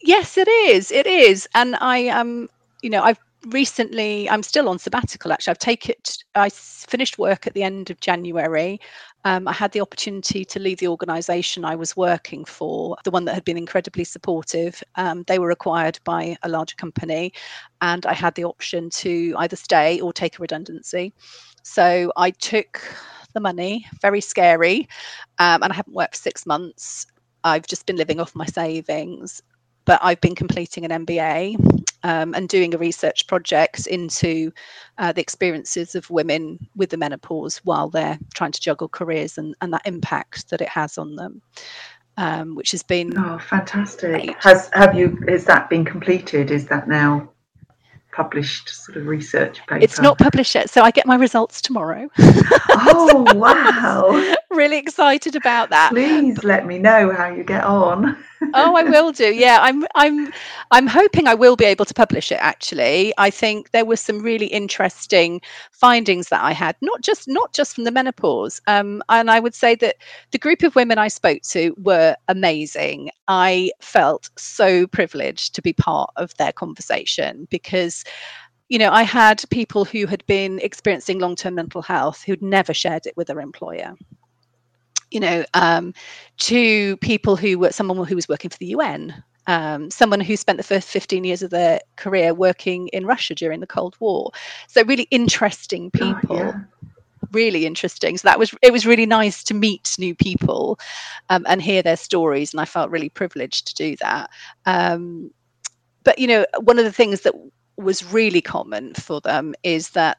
Yes, 0.00 0.38
it 0.38 0.48
is. 0.48 0.90
It 0.90 1.06
is, 1.06 1.48
and 1.54 1.76
I 1.76 2.08
um, 2.08 2.48
you 2.80 2.90
know, 2.90 3.02
I've 3.02 3.18
recently 3.46 4.28
i'm 4.30 4.42
still 4.42 4.68
on 4.68 4.78
sabbatical 4.78 5.32
actually. 5.32 5.52
I've 5.52 5.58
taken 5.58 5.94
i 6.34 6.48
finished 6.50 7.18
work 7.18 7.46
at 7.46 7.54
the 7.54 7.62
end 7.62 7.90
of 7.90 8.00
january. 8.00 8.80
Um, 9.24 9.46
i 9.46 9.52
had 9.52 9.72
the 9.72 9.80
opportunity 9.80 10.44
to 10.44 10.58
leave 10.58 10.78
the 10.78 10.88
organization 10.88 11.64
i 11.64 11.76
was 11.76 11.96
working 11.96 12.44
for 12.44 12.96
the 13.04 13.10
one 13.10 13.24
that 13.26 13.34
had 13.34 13.44
been 13.44 13.56
incredibly 13.56 14.04
supportive. 14.04 14.82
Um, 14.96 15.24
they 15.28 15.38
were 15.38 15.50
acquired 15.50 15.98
by 16.04 16.36
a 16.42 16.48
larger 16.48 16.74
company 16.76 17.32
and 17.80 18.04
i 18.06 18.12
had 18.12 18.34
the 18.34 18.44
option 18.44 18.90
to 18.90 19.34
either 19.38 19.56
stay 19.56 20.00
or 20.00 20.12
take 20.12 20.38
a 20.38 20.42
redundancy. 20.42 21.12
So 21.62 22.12
i 22.16 22.30
took 22.30 22.82
the 23.34 23.40
money 23.40 23.86
very 24.02 24.20
scary 24.20 24.88
um, 25.38 25.62
and 25.62 25.72
i 25.72 25.76
haven't 25.76 25.94
worked 25.94 26.16
for 26.16 26.22
six 26.22 26.44
months. 26.44 27.06
I've 27.44 27.68
just 27.68 27.86
been 27.86 27.96
living 27.96 28.18
off 28.18 28.34
my 28.34 28.46
savings 28.46 29.42
but 29.84 30.00
I've 30.02 30.20
been 30.20 30.34
completing 30.34 30.84
an 30.84 31.06
MBA 31.06 31.86
um, 32.08 32.32
and 32.34 32.48
doing 32.48 32.74
a 32.74 32.78
research 32.78 33.26
project 33.26 33.86
into 33.86 34.50
uh, 34.96 35.12
the 35.12 35.20
experiences 35.20 35.94
of 35.94 36.08
women 36.08 36.58
with 36.74 36.88
the 36.88 36.96
menopause 36.96 37.58
while 37.64 37.90
they're 37.90 38.18
trying 38.34 38.52
to 38.52 38.60
juggle 38.60 38.88
careers 38.88 39.36
and, 39.36 39.54
and 39.60 39.74
that 39.74 39.82
impact 39.84 40.48
that 40.48 40.62
it 40.62 40.70
has 40.70 40.96
on 40.96 41.16
them. 41.16 41.42
Um, 42.16 42.56
which 42.56 42.72
has 42.72 42.82
been 42.82 43.16
oh 43.16 43.38
fantastic 43.38 44.10
great. 44.10 44.36
has 44.40 44.68
have 44.72 44.98
you 44.98 45.16
is 45.28 45.44
that 45.44 45.70
been 45.70 45.84
completed 45.84 46.50
is 46.50 46.66
that 46.66 46.88
now 46.88 47.30
published 48.10 48.68
sort 48.68 48.98
of 48.98 49.06
research 49.06 49.60
paper? 49.68 49.78
It's 49.80 50.00
not 50.00 50.18
published 50.18 50.52
yet, 50.52 50.68
so 50.68 50.82
I 50.82 50.90
get 50.90 51.06
my 51.06 51.14
results 51.14 51.62
tomorrow. 51.62 52.08
Oh 52.18 53.24
wow! 53.36 54.34
really 54.50 54.78
excited 54.78 55.36
about 55.36 55.70
that. 55.70 55.90
Please 55.90 56.42
let 56.42 56.66
me 56.66 56.78
know 56.78 57.12
how 57.12 57.28
you 57.32 57.44
get 57.44 57.62
on. 57.62 58.16
Oh, 58.54 58.76
I 58.76 58.82
will 58.82 59.12
do. 59.12 59.32
Yeah, 59.34 59.58
I'm 59.60 59.84
I'm 59.94 60.32
I'm 60.70 60.86
hoping 60.86 61.26
I 61.26 61.34
will 61.34 61.56
be 61.56 61.64
able 61.64 61.84
to 61.84 61.94
publish 61.94 62.30
it 62.32 62.38
actually. 62.40 63.12
I 63.18 63.30
think 63.30 63.70
there 63.70 63.84
were 63.84 63.96
some 63.96 64.20
really 64.20 64.46
interesting 64.46 65.40
findings 65.72 66.28
that 66.28 66.42
I 66.42 66.52
had, 66.52 66.76
not 66.80 67.02
just 67.02 67.28
not 67.28 67.52
just 67.52 67.74
from 67.74 67.84
the 67.84 67.90
menopause. 67.90 68.60
Um, 68.66 69.02
and 69.08 69.30
I 69.30 69.40
would 69.40 69.54
say 69.54 69.74
that 69.76 69.96
the 70.30 70.38
group 70.38 70.62
of 70.62 70.74
women 70.74 70.98
I 70.98 71.08
spoke 71.08 71.42
to 71.50 71.74
were 71.78 72.16
amazing. 72.28 73.10
I 73.28 73.70
felt 73.80 74.30
so 74.36 74.86
privileged 74.86 75.54
to 75.54 75.62
be 75.62 75.72
part 75.72 76.10
of 76.16 76.34
their 76.36 76.52
conversation 76.52 77.46
because 77.50 78.04
you 78.68 78.78
know, 78.78 78.90
I 78.90 79.02
had 79.02 79.42
people 79.50 79.86
who 79.86 80.06
had 80.06 80.24
been 80.26 80.58
experiencing 80.58 81.18
long 81.18 81.36
term 81.36 81.54
mental 81.54 81.80
health 81.80 82.22
who'd 82.22 82.42
never 82.42 82.74
shared 82.74 83.06
it 83.06 83.16
with 83.16 83.28
their 83.28 83.40
employer. 83.40 83.94
You 85.10 85.20
know, 85.20 85.44
um, 85.54 85.94
to 86.38 86.96
people 86.98 87.36
who 87.36 87.58
were 87.58 87.72
someone 87.72 88.06
who 88.06 88.14
was 88.14 88.28
working 88.28 88.50
for 88.50 88.58
the 88.58 88.66
UN, 88.66 89.22
um, 89.46 89.90
someone 89.90 90.20
who 90.20 90.36
spent 90.36 90.58
the 90.58 90.62
first 90.62 90.88
15 90.88 91.24
years 91.24 91.42
of 91.42 91.50
their 91.50 91.80
career 91.96 92.34
working 92.34 92.88
in 92.88 93.06
Russia 93.06 93.34
during 93.34 93.60
the 93.60 93.66
Cold 93.66 93.96
War. 94.00 94.30
So, 94.66 94.84
really 94.84 95.08
interesting 95.10 95.90
people. 95.90 96.18
Oh, 96.30 96.34
yeah 96.36 96.60
really 97.32 97.66
interesting 97.66 98.16
so 98.16 98.26
that 98.26 98.38
was 98.38 98.54
it 98.62 98.72
was 98.72 98.86
really 98.86 99.06
nice 99.06 99.42
to 99.44 99.54
meet 99.54 99.94
new 99.98 100.14
people 100.14 100.78
um, 101.28 101.44
and 101.48 101.60
hear 101.60 101.82
their 101.82 101.96
stories 101.96 102.52
and 102.52 102.60
i 102.60 102.64
felt 102.64 102.90
really 102.90 103.08
privileged 103.08 103.66
to 103.66 103.74
do 103.74 103.96
that 103.96 104.30
um, 104.66 105.30
but 106.04 106.18
you 106.18 106.26
know 106.26 106.46
one 106.60 106.78
of 106.78 106.84
the 106.84 106.92
things 106.92 107.22
that 107.22 107.34
was 107.76 108.12
really 108.12 108.40
common 108.40 108.94
for 108.94 109.20
them 109.20 109.54
is 109.62 109.90
that 109.90 110.18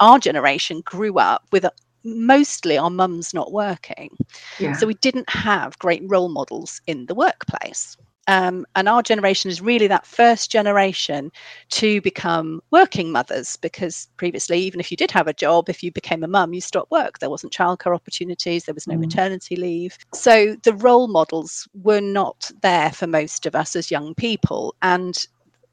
our 0.00 0.18
generation 0.18 0.80
grew 0.84 1.18
up 1.18 1.42
with 1.52 1.64
a, 1.64 1.72
mostly 2.04 2.78
our 2.78 2.90
mums 2.90 3.34
not 3.34 3.52
working. 3.52 4.16
Yeah. 4.58 4.74
So 4.74 4.86
we 4.86 4.94
didn't 4.94 5.28
have 5.30 5.78
great 5.78 6.02
role 6.06 6.28
models 6.28 6.80
in 6.86 7.06
the 7.06 7.14
workplace. 7.14 7.96
Um, 8.28 8.66
and 8.76 8.88
our 8.88 9.02
generation 9.02 9.50
is 9.50 9.60
really 9.60 9.88
that 9.88 10.06
first 10.06 10.50
generation 10.50 11.32
to 11.70 12.00
become 12.02 12.62
working 12.70 13.10
mothers 13.10 13.56
because 13.56 14.08
previously, 14.16 14.60
even 14.60 14.78
if 14.78 14.90
you 14.90 14.96
did 14.96 15.10
have 15.10 15.26
a 15.26 15.32
job, 15.32 15.68
if 15.68 15.82
you 15.82 15.90
became 15.90 16.22
a 16.22 16.28
mum, 16.28 16.54
you 16.54 16.60
stopped 16.60 16.90
work. 16.90 17.18
There 17.18 17.30
wasn't 17.30 17.52
childcare 17.52 17.94
opportunities, 17.94 18.64
there 18.64 18.74
was 18.74 18.86
no 18.86 18.94
mm. 18.94 19.00
maternity 19.00 19.56
leave. 19.56 19.98
So 20.14 20.56
the 20.62 20.74
role 20.74 21.08
models 21.08 21.66
were 21.82 22.00
not 22.00 22.50
there 22.62 22.92
for 22.92 23.06
most 23.06 23.44
of 23.44 23.56
us 23.56 23.74
as 23.74 23.90
young 23.90 24.14
people. 24.14 24.76
And 24.82 25.26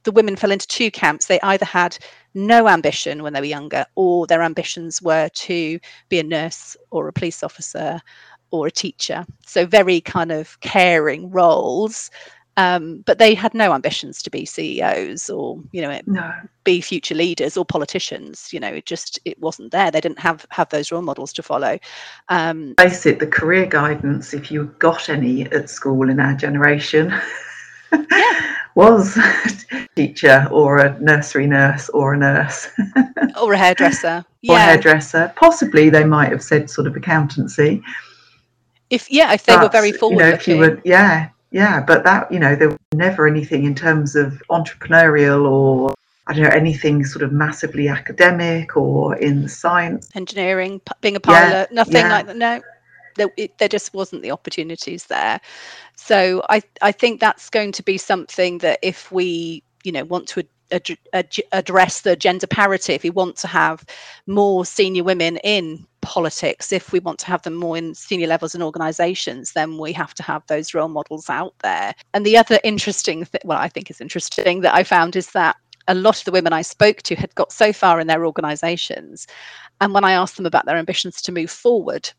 the 0.04 0.12
women 0.12 0.36
fell 0.36 0.52
into 0.52 0.68
two 0.68 0.92
camps. 0.92 1.28
They 1.28 1.40
either 1.42 1.66
had 1.66 1.98
no 2.34 2.68
ambition 2.68 3.24
when 3.24 3.34
they 3.34 3.42
were 3.42 3.46
younger, 3.46 3.86
or 3.96 4.28
their 4.28 4.42
ambitions 4.42 5.02
were 5.02 5.30
to 5.30 5.80
be 6.10 6.20
a 6.20 6.24
nurse 6.24 6.78
or 6.92 7.08
a 7.08 7.14
police 7.14 7.44
officer 7.44 8.00
or 8.52 8.68
a 8.68 8.72
teacher. 8.72 9.26
So, 9.46 9.66
very 9.66 10.02
kind 10.02 10.32
of 10.32 10.60
caring 10.62 11.30
roles. 11.32 12.10
Um, 12.58 13.04
but 13.06 13.20
they 13.20 13.36
had 13.36 13.54
no 13.54 13.74
ambitions 13.74 14.22
to 14.22 14.30
be 14.30 14.44
CEOs 14.44 15.30
or, 15.30 15.64
you 15.72 15.82
know, 15.82 15.98
no. 16.08 16.30
be 16.66 16.82
future 16.82 17.16
leaders 17.16 17.56
or 17.56 17.64
politicians. 17.64 18.52
You 18.52 18.60
know, 18.60 18.68
it 18.68 18.86
just 18.86 19.18
it 19.24 19.40
wasn't 19.40 19.72
there. 19.72 19.90
They 19.90 20.02
didn't 20.02 20.20
have 20.20 20.46
have 20.50 20.68
those 20.68 20.92
role 20.92 21.02
models 21.02 21.32
to 21.34 21.44
follow. 21.44 21.80
Um, 22.28 22.74
Face 22.78 23.06
it, 23.06 23.20
the 23.20 23.28
career 23.28 23.66
guidance, 23.66 24.34
if 24.34 24.52
you 24.52 24.66
got 24.80 25.08
any 25.08 25.44
at 25.44 25.70
school 25.70 26.10
in 26.10 26.20
our 26.20 26.36
generation. 26.36 27.14
yeah 28.12 28.56
was 28.76 29.18
a 29.18 29.88
teacher 29.96 30.48
or 30.52 30.78
a 30.80 31.00
nursery 31.00 31.48
nurse 31.48 31.90
or 31.90 32.14
a 32.14 32.18
nurse 32.18 32.68
or 33.42 33.54
a 33.54 33.58
hairdresser 33.58 34.24
yeah. 34.42 34.54
or 34.54 34.58
a 34.58 34.62
hairdresser 34.62 35.34
possibly 35.36 35.90
they 35.90 36.04
might 36.04 36.32
have 36.32 36.44
said 36.44 36.70
sort 36.70 36.88
of 36.88 36.96
accountancy 36.96 37.82
if 38.90 39.10
yeah 39.12 39.34
if 39.34 39.46
they 39.46 39.56
but, 39.56 39.64
were 39.64 39.70
very 39.70 39.92
forward 39.92 40.16
you 40.16 40.30
know, 40.30 40.30
if 40.30 40.48
you 40.48 40.58
were 40.58 40.82
yeah 40.86 41.30
yeah 41.52 41.82
but 41.82 42.04
that 42.04 42.32
you 42.32 42.40
know 42.40 42.56
there 42.56 42.70
was 42.70 42.78
never 42.94 43.28
anything 43.28 43.66
in 43.66 43.76
terms 43.76 44.16
of 44.16 44.42
entrepreneurial 44.50 45.50
or 45.50 45.94
I 46.30 46.34
don't 46.34 46.44
know 46.44 46.50
anything 46.50 47.04
sort 47.06 47.24
of 47.24 47.32
massively 47.32 47.88
academic 47.88 48.78
or 48.78 49.16
in 49.16 49.48
science, 49.48 50.12
engineering, 50.14 50.80
being 51.02 51.16
a 51.16 51.20
pilot, 51.20 51.70
yeah, 51.72 51.76
nothing 51.76 51.96
yeah. 51.96 52.12
like 52.12 52.28
that. 52.28 52.38
No, 52.38 52.62
there, 53.16 53.30
it, 53.38 53.58
there 53.58 53.68
just 53.68 53.94
wasn't 53.94 54.22
the 54.22 54.32
opportunities 54.32 55.06
there. 55.06 55.40
So 55.96 56.44
I 56.50 56.62
I 56.82 56.92
think 56.92 57.20
that's 57.20 57.50
going 57.50 57.72
to 57.74 57.84
be 57.84 57.98
something 57.98 58.60
that 58.60 58.80
if 58.82 59.12
we 59.12 59.64
you 59.84 59.92
know 59.92 60.06
want 60.06 60.28
to 60.30 60.44
ad- 60.72 60.98
ad- 61.14 61.36
address 61.52 62.02
the 62.02 62.16
gender 62.16 62.48
parity, 62.48 62.94
if 62.94 63.04
we 63.04 63.10
want 63.10 63.36
to 63.38 63.48
have 63.48 63.86
more 64.28 64.66
senior 64.66 65.04
women 65.04 65.38
in 65.38 65.86
politics, 66.02 66.72
if 66.72 66.92
we 66.92 67.00
want 67.00 67.20
to 67.20 67.26
have 67.26 67.42
them 67.42 67.56
more 67.56 67.78
in 67.78 67.94
senior 67.94 68.28
levels 68.28 68.56
in 68.56 68.62
organizations, 68.62 69.54
then 69.54 69.78
we 69.78 69.94
have 69.94 70.14
to 70.16 70.24
have 70.24 70.44
those 70.48 70.74
role 70.74 70.88
models 70.88 71.30
out 71.30 71.54
there. 71.62 71.94
And 72.14 72.26
the 72.26 72.38
other 72.38 72.60
interesting 72.64 73.26
thing, 73.26 73.42
well, 73.46 73.60
I 73.60 73.70
think 73.70 73.90
is 73.90 74.02
interesting 74.02 74.62
that 74.62 74.74
I 74.74 74.84
found 74.84 75.16
is 75.16 75.32
that 75.32 75.56
a 75.88 75.96
lot 75.96 76.20
of 76.20 76.26
the 76.26 76.32
women 76.32 76.54
I 76.54 76.62
spoke 76.62 77.02
to 77.04 77.16
had 77.16 77.34
got 77.36 77.52
so 77.52 77.74
far 77.74 78.00
in 78.00 78.08
their 78.08 78.26
organizations. 78.26 79.28
And 79.82 79.94
when 79.94 80.04
I 80.04 80.14
asked 80.14 80.38
them 80.38 80.46
about 80.46 80.66
their 80.66 80.78
ambitions 80.78 81.22
to 81.24 81.32
move 81.32 81.50
forward, 81.50 82.10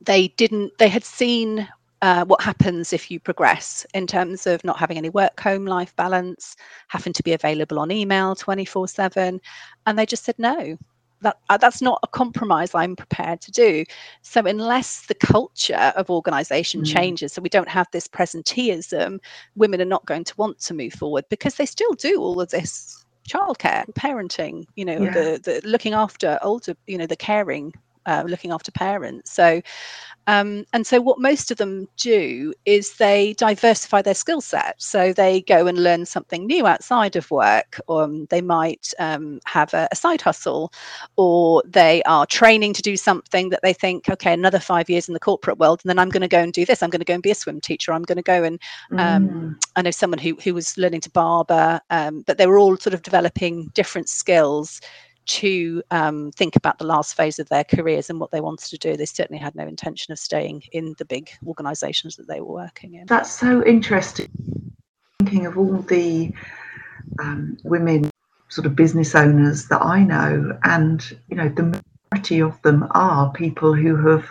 they 0.00 0.28
didn't 0.28 0.76
they 0.78 0.88
had 0.88 1.04
seen 1.04 1.68
uh, 2.02 2.24
what 2.26 2.42
happens 2.42 2.92
if 2.92 3.10
you 3.10 3.18
progress 3.18 3.86
in 3.94 4.06
terms 4.06 4.46
of 4.46 4.62
not 4.62 4.78
having 4.78 4.98
any 4.98 5.08
work 5.08 5.40
home 5.40 5.64
life 5.64 5.94
balance 5.96 6.56
having 6.88 7.12
to 7.12 7.22
be 7.22 7.32
available 7.32 7.78
on 7.78 7.90
email 7.90 8.34
24 8.34 8.88
7 8.88 9.40
and 9.86 9.98
they 9.98 10.04
just 10.04 10.24
said 10.24 10.38
no 10.38 10.76
that 11.22 11.38
uh, 11.48 11.56
that's 11.56 11.80
not 11.80 11.98
a 12.02 12.08
compromise 12.08 12.74
i'm 12.74 12.94
prepared 12.94 13.40
to 13.40 13.50
do 13.50 13.84
so 14.22 14.42
unless 14.42 15.06
the 15.06 15.14
culture 15.14 15.92
of 15.96 16.10
organization 16.10 16.82
mm. 16.82 16.92
changes 16.92 17.32
so 17.32 17.40
we 17.40 17.48
don't 17.48 17.68
have 17.68 17.86
this 17.92 18.06
presenteeism 18.06 19.18
women 19.56 19.80
are 19.80 19.86
not 19.86 20.04
going 20.04 20.24
to 20.24 20.34
want 20.36 20.58
to 20.58 20.74
move 20.74 20.92
forward 20.92 21.24
because 21.30 21.54
they 21.54 21.66
still 21.66 21.92
do 21.94 22.20
all 22.20 22.40
of 22.40 22.50
this 22.50 23.04
childcare 23.28 23.86
parenting 23.94 24.66
you 24.76 24.84
know 24.84 25.00
yeah. 25.00 25.10
the 25.10 25.40
the 25.42 25.62
looking 25.64 25.94
after 25.94 26.38
older 26.42 26.76
you 26.86 26.98
know 26.98 27.06
the 27.06 27.16
caring 27.16 27.72
uh, 28.06 28.24
looking 28.26 28.52
after 28.52 28.70
parents. 28.72 29.30
So, 29.30 29.60
um, 30.26 30.64
and 30.72 30.86
so 30.86 31.00
what 31.00 31.20
most 31.20 31.50
of 31.50 31.58
them 31.58 31.86
do 31.96 32.54
is 32.64 32.96
they 32.96 33.34
diversify 33.34 34.00
their 34.00 34.14
skill 34.14 34.40
set. 34.40 34.80
So 34.80 35.12
they 35.12 35.42
go 35.42 35.66
and 35.66 35.82
learn 35.82 36.06
something 36.06 36.46
new 36.46 36.66
outside 36.66 37.14
of 37.16 37.30
work, 37.30 37.78
or 37.88 38.04
um, 38.04 38.26
they 38.30 38.40
might 38.40 38.92
um, 38.98 39.40
have 39.44 39.74
a, 39.74 39.88
a, 39.92 39.96
side 39.96 40.22
hustle, 40.22 40.72
or 41.16 41.62
they 41.66 42.02
are 42.04 42.24
training 42.26 42.72
to 42.74 42.82
do 42.82 42.96
something 42.96 43.50
that 43.50 43.60
they 43.62 43.74
think, 43.74 44.08
okay, 44.08 44.32
another 44.32 44.60
five 44.60 44.88
years 44.88 45.08
in 45.08 45.14
the 45.14 45.20
corporate 45.20 45.58
world, 45.58 45.80
and 45.84 45.90
then 45.90 45.98
I'm 45.98 46.08
going 46.08 46.22
to 46.22 46.28
go 46.28 46.40
and 46.40 46.52
do 46.52 46.64
this. 46.64 46.82
I'm 46.82 46.90
going 46.90 47.00
to 47.00 47.04
go 47.04 47.14
and 47.14 47.22
be 47.22 47.30
a 47.30 47.34
swim 47.34 47.60
teacher. 47.60 47.92
I'm 47.92 48.02
going 48.02 48.16
to 48.16 48.22
go 48.22 48.44
and 48.44 48.58
um, 48.92 49.28
mm. 49.28 49.54
I 49.76 49.82
know 49.82 49.90
someone 49.90 50.18
who 50.18 50.36
who 50.42 50.54
was 50.54 50.78
learning 50.78 51.02
to 51.02 51.10
barber, 51.10 51.80
um, 51.90 52.22
but 52.26 52.38
they 52.38 52.46
were 52.46 52.58
all 52.58 52.76
sort 52.76 52.94
of 52.94 53.02
developing 53.02 53.70
different 53.74 54.08
skills 54.08 54.80
to 55.26 55.82
um, 55.90 56.30
think 56.32 56.56
about 56.56 56.78
the 56.78 56.86
last 56.86 57.16
phase 57.16 57.38
of 57.38 57.48
their 57.48 57.64
careers 57.64 58.10
and 58.10 58.20
what 58.20 58.30
they 58.30 58.40
wanted 58.40 58.68
to 58.70 58.78
do. 58.78 58.96
They 58.96 59.06
certainly 59.06 59.40
had 59.40 59.54
no 59.54 59.66
intention 59.66 60.12
of 60.12 60.18
staying 60.18 60.64
in 60.72 60.94
the 60.98 61.04
big 61.04 61.30
organisations 61.46 62.16
that 62.16 62.28
they 62.28 62.40
were 62.40 62.52
working 62.52 62.94
in. 62.94 63.06
That's 63.06 63.30
so 63.30 63.64
interesting. 63.64 64.28
Thinking 65.18 65.46
of 65.46 65.56
all 65.56 65.78
the 65.82 66.32
um, 67.20 67.56
women, 67.64 68.10
sort 68.48 68.66
of 68.66 68.76
business 68.76 69.14
owners 69.14 69.68
that 69.68 69.82
I 69.82 70.04
know, 70.04 70.58
and 70.64 71.18
you 71.28 71.36
know, 71.36 71.48
the 71.48 71.80
majority 72.12 72.40
of 72.40 72.60
them 72.62 72.86
are 72.92 73.32
people 73.32 73.74
who 73.74 73.96
have 74.08 74.30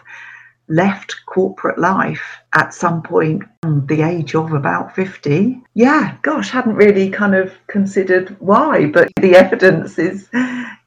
left 0.76 1.15
corporate 1.26 1.80
life 1.80 2.24
at 2.55 2.74
some 2.74 3.01
point 3.01 3.43
the 3.88 4.01
age 4.01 4.36
of 4.36 4.53
about 4.53 4.95
50 4.95 5.61
yeah 5.74 6.17
gosh 6.21 6.49
hadn't 6.49 6.76
really 6.76 7.09
kind 7.09 7.36
of 7.36 7.53
considered 7.67 8.36
why 8.39 8.88
but 8.88 9.11
the 9.21 9.36
evidence 9.36 9.99
is 9.99 10.30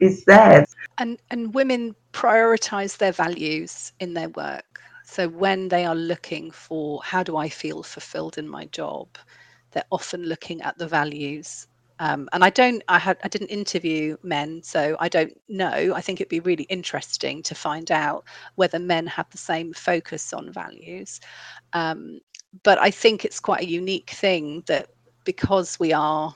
is 0.00 0.24
there. 0.24 0.66
And 0.98 1.18
and 1.30 1.54
women 1.54 1.94
prioritize 2.12 2.98
their 2.98 3.12
values 3.12 3.92
in 4.00 4.14
their 4.14 4.28
work. 4.30 4.80
So 5.04 5.28
when 5.28 5.68
they 5.68 5.84
are 5.84 5.94
looking 5.94 6.50
for 6.50 7.00
how 7.02 7.22
do 7.22 7.36
i 7.36 7.48
feel 7.48 7.82
fulfilled 7.82 8.38
in 8.38 8.48
my 8.48 8.66
job? 8.66 9.08
they're 9.72 9.84
often 9.90 10.22
looking 10.22 10.62
at 10.62 10.78
the 10.78 10.88
values 10.88 11.66
um, 11.98 12.28
and 12.32 12.44
I 12.44 12.50
don't, 12.50 12.82
I 12.88 12.98
had, 12.98 13.18
I 13.24 13.28
didn't 13.28 13.48
interview 13.48 14.16
men, 14.22 14.62
so 14.62 14.96
I 15.00 15.08
don't 15.08 15.32
know. 15.48 15.92
I 15.94 16.00
think 16.00 16.20
it'd 16.20 16.28
be 16.28 16.40
really 16.40 16.64
interesting 16.64 17.42
to 17.44 17.54
find 17.54 17.90
out 17.90 18.24
whether 18.56 18.78
men 18.78 19.06
have 19.06 19.30
the 19.30 19.38
same 19.38 19.72
focus 19.72 20.32
on 20.32 20.52
values. 20.52 21.20
Um, 21.72 22.20
but 22.62 22.78
I 22.78 22.90
think 22.90 23.24
it's 23.24 23.40
quite 23.40 23.62
a 23.62 23.68
unique 23.68 24.10
thing 24.10 24.62
that 24.66 24.88
because 25.24 25.78
we 25.78 25.92
are 25.92 26.34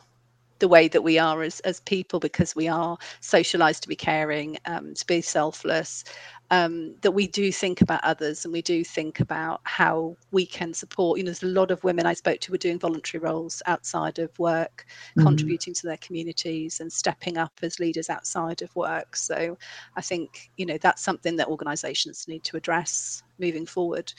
the 0.59 0.69
way 0.69 0.89
that 0.89 1.03
we 1.03 1.19
are 1.19 1.43
as, 1.43 1.61
as 1.61 1.81
people, 1.81 2.21
because 2.21 2.55
we 2.55 2.69
are 2.69 2.97
socialized 3.21 3.83
to 3.83 3.89
be 3.89 3.97
caring, 3.97 4.59
um, 4.67 4.95
to 4.95 5.07
be 5.07 5.21
selfless, 5.21 6.05
um, 6.51 6.97
that 7.03 7.13
we 7.13 7.27
do 7.27 7.53
think 7.53 7.81
about 7.81 8.03
others 8.03 8.45
and 8.45 8.53
we 8.53 8.63
do 8.63 8.83
think 8.83 9.21
about 9.21 9.61
how 9.65 10.17
we 10.33 10.45
can 10.45 10.75
support. 10.75 11.19
You 11.19 11.25
know, 11.25 11.29
there's 11.29 11.45
a 11.45 11.47
lot 11.47 11.71
of 11.71 11.85
women 11.85 12.07
I 12.07 12.15
spoke 12.15 12.41
to 12.41 12.53
were 12.53 12.59
doing 12.59 12.79
voluntary 12.79 13.23
roles 13.23 13.63
outside 13.67 14.19
of 14.19 14.37
work, 14.39 14.87
mm-hmm. 15.11 15.27
contributing 15.27 15.75
to 15.75 15.87
their 15.87 15.97
communities 15.99 16.81
and 16.81 16.93
stepping 16.93 17.39
up 17.39 17.53
as 17.63 17.79
leaders 17.79 18.11
outside 18.11 18.63
of 18.63 18.75
work. 18.75 19.15
So 19.15 19.57
I 19.97 20.01
think, 20.01 20.51
you 20.57 20.67
know, 20.67 20.79
that's 20.79 21.03
something 21.03 21.37
that 21.37 21.49
organisations 21.49 22.27
need 22.27 22.43
to 22.45 22.57
address 22.57 23.23
moving 23.39 23.67
forward. 23.67 24.13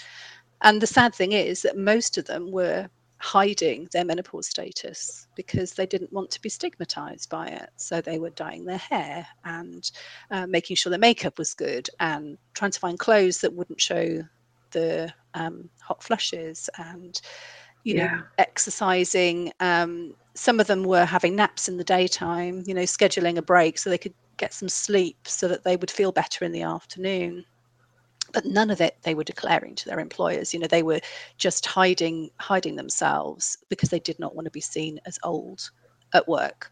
And 0.62 0.82
the 0.82 0.88
sad 0.88 1.14
thing 1.14 1.34
is 1.34 1.64
that 1.64 1.78
most 1.78 2.18
of 2.18 2.26
them 2.26 2.52
were 2.52 2.90
hiding 3.22 3.88
their 3.92 4.04
menopause 4.04 4.48
status 4.48 5.28
because 5.36 5.74
they 5.74 5.86
didn't 5.86 6.12
want 6.12 6.32
to 6.32 6.42
be 6.42 6.50
stigmatized 6.50 7.30
by 7.30 7.48
it. 7.48 7.70
So 7.78 8.02
they 8.02 8.20
were 8.20 8.32
dyeing 8.32 8.66
their 8.66 8.78
hair 8.78 9.28
and 9.46 9.90
uh, 10.32 10.48
making 10.48 10.76
sure 10.76 10.90
their 10.90 11.00
makeup 11.00 11.38
was 11.38 11.54
good 11.54 11.88
and 12.00 12.38
trying 12.54 12.72
to 12.72 12.80
find 12.80 12.98
clothes 12.98 13.40
that 13.42 13.54
wouldn't 13.54 13.80
show 13.80 14.24
the 14.72 15.14
um, 15.36 15.70
hot 15.82 16.02
flushes 16.02 16.70
and 16.78 17.22
you 17.84 17.96
know 17.96 18.22
exercising. 18.38 19.52
Um, 19.60 20.16
some 20.34 20.60
of 20.60 20.68
them 20.68 20.84
were 20.84 21.06
having 21.06 21.36
naps 21.36 21.68
in 21.68 21.78
the 21.78 21.84
daytime 21.84 22.64
you 22.66 22.74
know 22.74 22.84
scheduling 22.84 23.38
a 23.38 23.42
break 23.42 23.78
so 23.78 23.90
they 23.90 23.98
could 23.98 24.14
get 24.38 24.54
some 24.54 24.70
sleep 24.70 25.18
so 25.26 25.48
that 25.48 25.64
they 25.64 25.76
would 25.76 25.92
feel 25.92 26.12
better 26.12 26.46
in 26.46 26.52
the 26.52 26.64
afternoon 26.64 27.46
but 28.32 28.46
none 28.46 28.70
of 28.70 28.82
it 28.82 28.98
they 29.04 29.16
were 29.16 29.24
declaring 29.24 29.76
to 29.76 29.86
their 29.86 30.00
employers. 30.00 30.54
You 30.54 30.60
know 30.60 30.68
they 30.68 30.84
were 30.84 31.02
just 31.38 31.66
hiding 31.66 32.30
hiding 32.40 32.76
themselves 32.76 33.58
because 33.70 33.90
they 33.90 34.00
did 34.00 34.20
not 34.20 34.36
want 34.36 34.46
to 34.46 34.52
be 34.52 34.62
seen 34.62 35.00
as 35.06 35.20
old 35.24 35.70
at 36.14 36.28
work. 36.28 36.72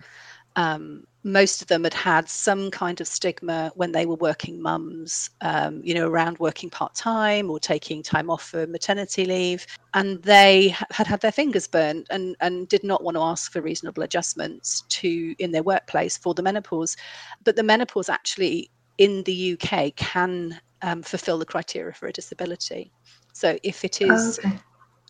Um, 0.56 1.06
most 1.24 1.62
of 1.62 1.68
them 1.68 1.84
had 1.84 1.94
had 1.94 2.30
some 2.30 2.72
kind 2.72 3.00
of 3.02 3.08
stigma 3.08 3.72
when 3.76 3.92
they 3.92 4.06
were 4.06 4.16
working 4.16 4.62
mums, 4.62 5.30
um, 5.42 5.82
you 5.84 5.94
know, 5.94 6.08
around 6.08 6.40
working 6.40 6.70
part 6.70 6.96
time 6.96 7.50
or 7.50 7.60
taking 7.60 8.02
time 8.02 8.30
off 8.30 8.44
for 8.44 8.66
maternity 8.68 9.26
leave, 9.26 9.66
and 9.94 10.22
they 10.24 10.76
had 10.92 11.08
had 11.08 11.22
their 11.22 11.32
fingers 11.32 11.68
burnt 11.68 12.08
and 12.10 12.36
and 12.40 12.68
did 12.68 12.84
not 12.84 13.04
want 13.04 13.16
to 13.16 13.22
ask 13.22 13.52
for 13.52 13.62
reasonable 13.62 14.04
adjustments 14.04 14.84
to 14.90 15.36
in 15.40 15.52
their 15.52 15.64
workplace 15.64 16.18
for 16.18 16.34
the 16.34 16.42
menopause, 16.42 16.96
but 17.44 17.56
the 17.56 17.64
menopause 17.64 18.10
actually 18.10 18.72
in 19.00 19.24
the 19.24 19.58
UK 19.58 19.96
can 19.96 20.60
um, 20.84 21.02
fulfill 21.02 21.40
the 21.40 21.46
criteria 21.46 21.94
for 21.94 22.08
a 22.08 22.14
disability. 22.14 22.92
So 23.34 23.58
if 23.64 23.84
it 23.84 24.02
is 24.02 24.40
okay. 24.40 24.60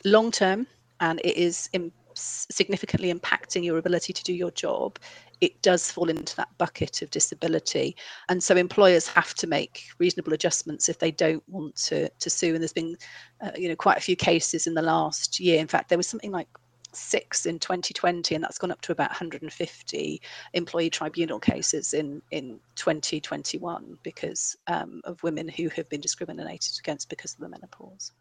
long 0.05 0.31
term 0.31 0.67
and 0.99 1.19
it 1.23 1.35
is 1.35 1.69
Im- 1.73 1.91
significantly 2.13 3.11
impacting 3.11 3.63
your 3.63 3.79
ability 3.79 4.13
to 4.13 4.23
do 4.23 4.33
your 4.33 4.51
job, 4.51 4.99
it 5.41 5.59
does 5.63 5.91
fall 5.91 6.09
into 6.09 6.35
that 6.35 6.49
bucket 6.59 7.01
of 7.01 7.09
disability. 7.09 7.95
And 8.27 8.43
so 8.43 8.55
employers 8.55 9.07
have 9.07 9.33
to 9.35 9.47
make 9.47 9.85
reasonable 9.97 10.33
adjustments 10.33 10.87
if 10.87 10.99
they 10.99 11.11
don't 11.11 11.43
want 11.47 11.75
to, 11.87 12.09
to 12.09 12.29
sue. 12.29 12.53
And 12.53 12.61
there's 12.61 12.73
been, 12.73 12.95
uh, 13.41 13.51
you 13.55 13.69
know, 13.69 13.75
quite 13.75 13.97
a 13.97 14.01
few 14.01 14.15
cases 14.15 14.67
in 14.67 14.75
the 14.75 14.81
last 14.81 15.39
year. 15.39 15.59
In 15.59 15.67
fact, 15.67 15.89
there 15.89 15.97
was 15.97 16.07
something 16.07 16.31
like 16.31 16.49
six 16.91 17.45
in 17.45 17.59
2020 17.59 18.35
and 18.35 18.43
that's 18.43 18.57
gone 18.57 18.71
up 18.71 18.81
to 18.81 18.91
about 18.91 19.09
150 19.09 20.21
employee 20.53 20.89
tribunal 20.89 21.39
cases 21.39 21.93
in 21.93 22.21
in 22.31 22.59
2021 22.75 23.97
because 24.03 24.57
um, 24.67 25.01
of 25.03 25.21
women 25.23 25.47
who 25.47 25.69
have 25.69 25.87
been 25.89 26.01
discriminated 26.01 26.77
against 26.79 27.09
because 27.09 27.33
of 27.33 27.39
the 27.39 27.49
menopause. 27.49 28.11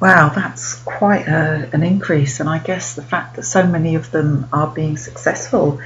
Wow 0.00 0.30
that's 0.30 0.74
quite 0.82 1.26
a, 1.28 1.68
an 1.72 1.82
increase 1.82 2.40
and 2.40 2.48
i 2.48 2.58
guess 2.58 2.94
the 2.94 3.02
fact 3.02 3.36
that 3.36 3.44
so 3.44 3.66
many 3.66 3.94
of 3.94 4.10
them 4.10 4.48
are 4.52 4.66
being 4.66 4.96
successful 4.96 5.80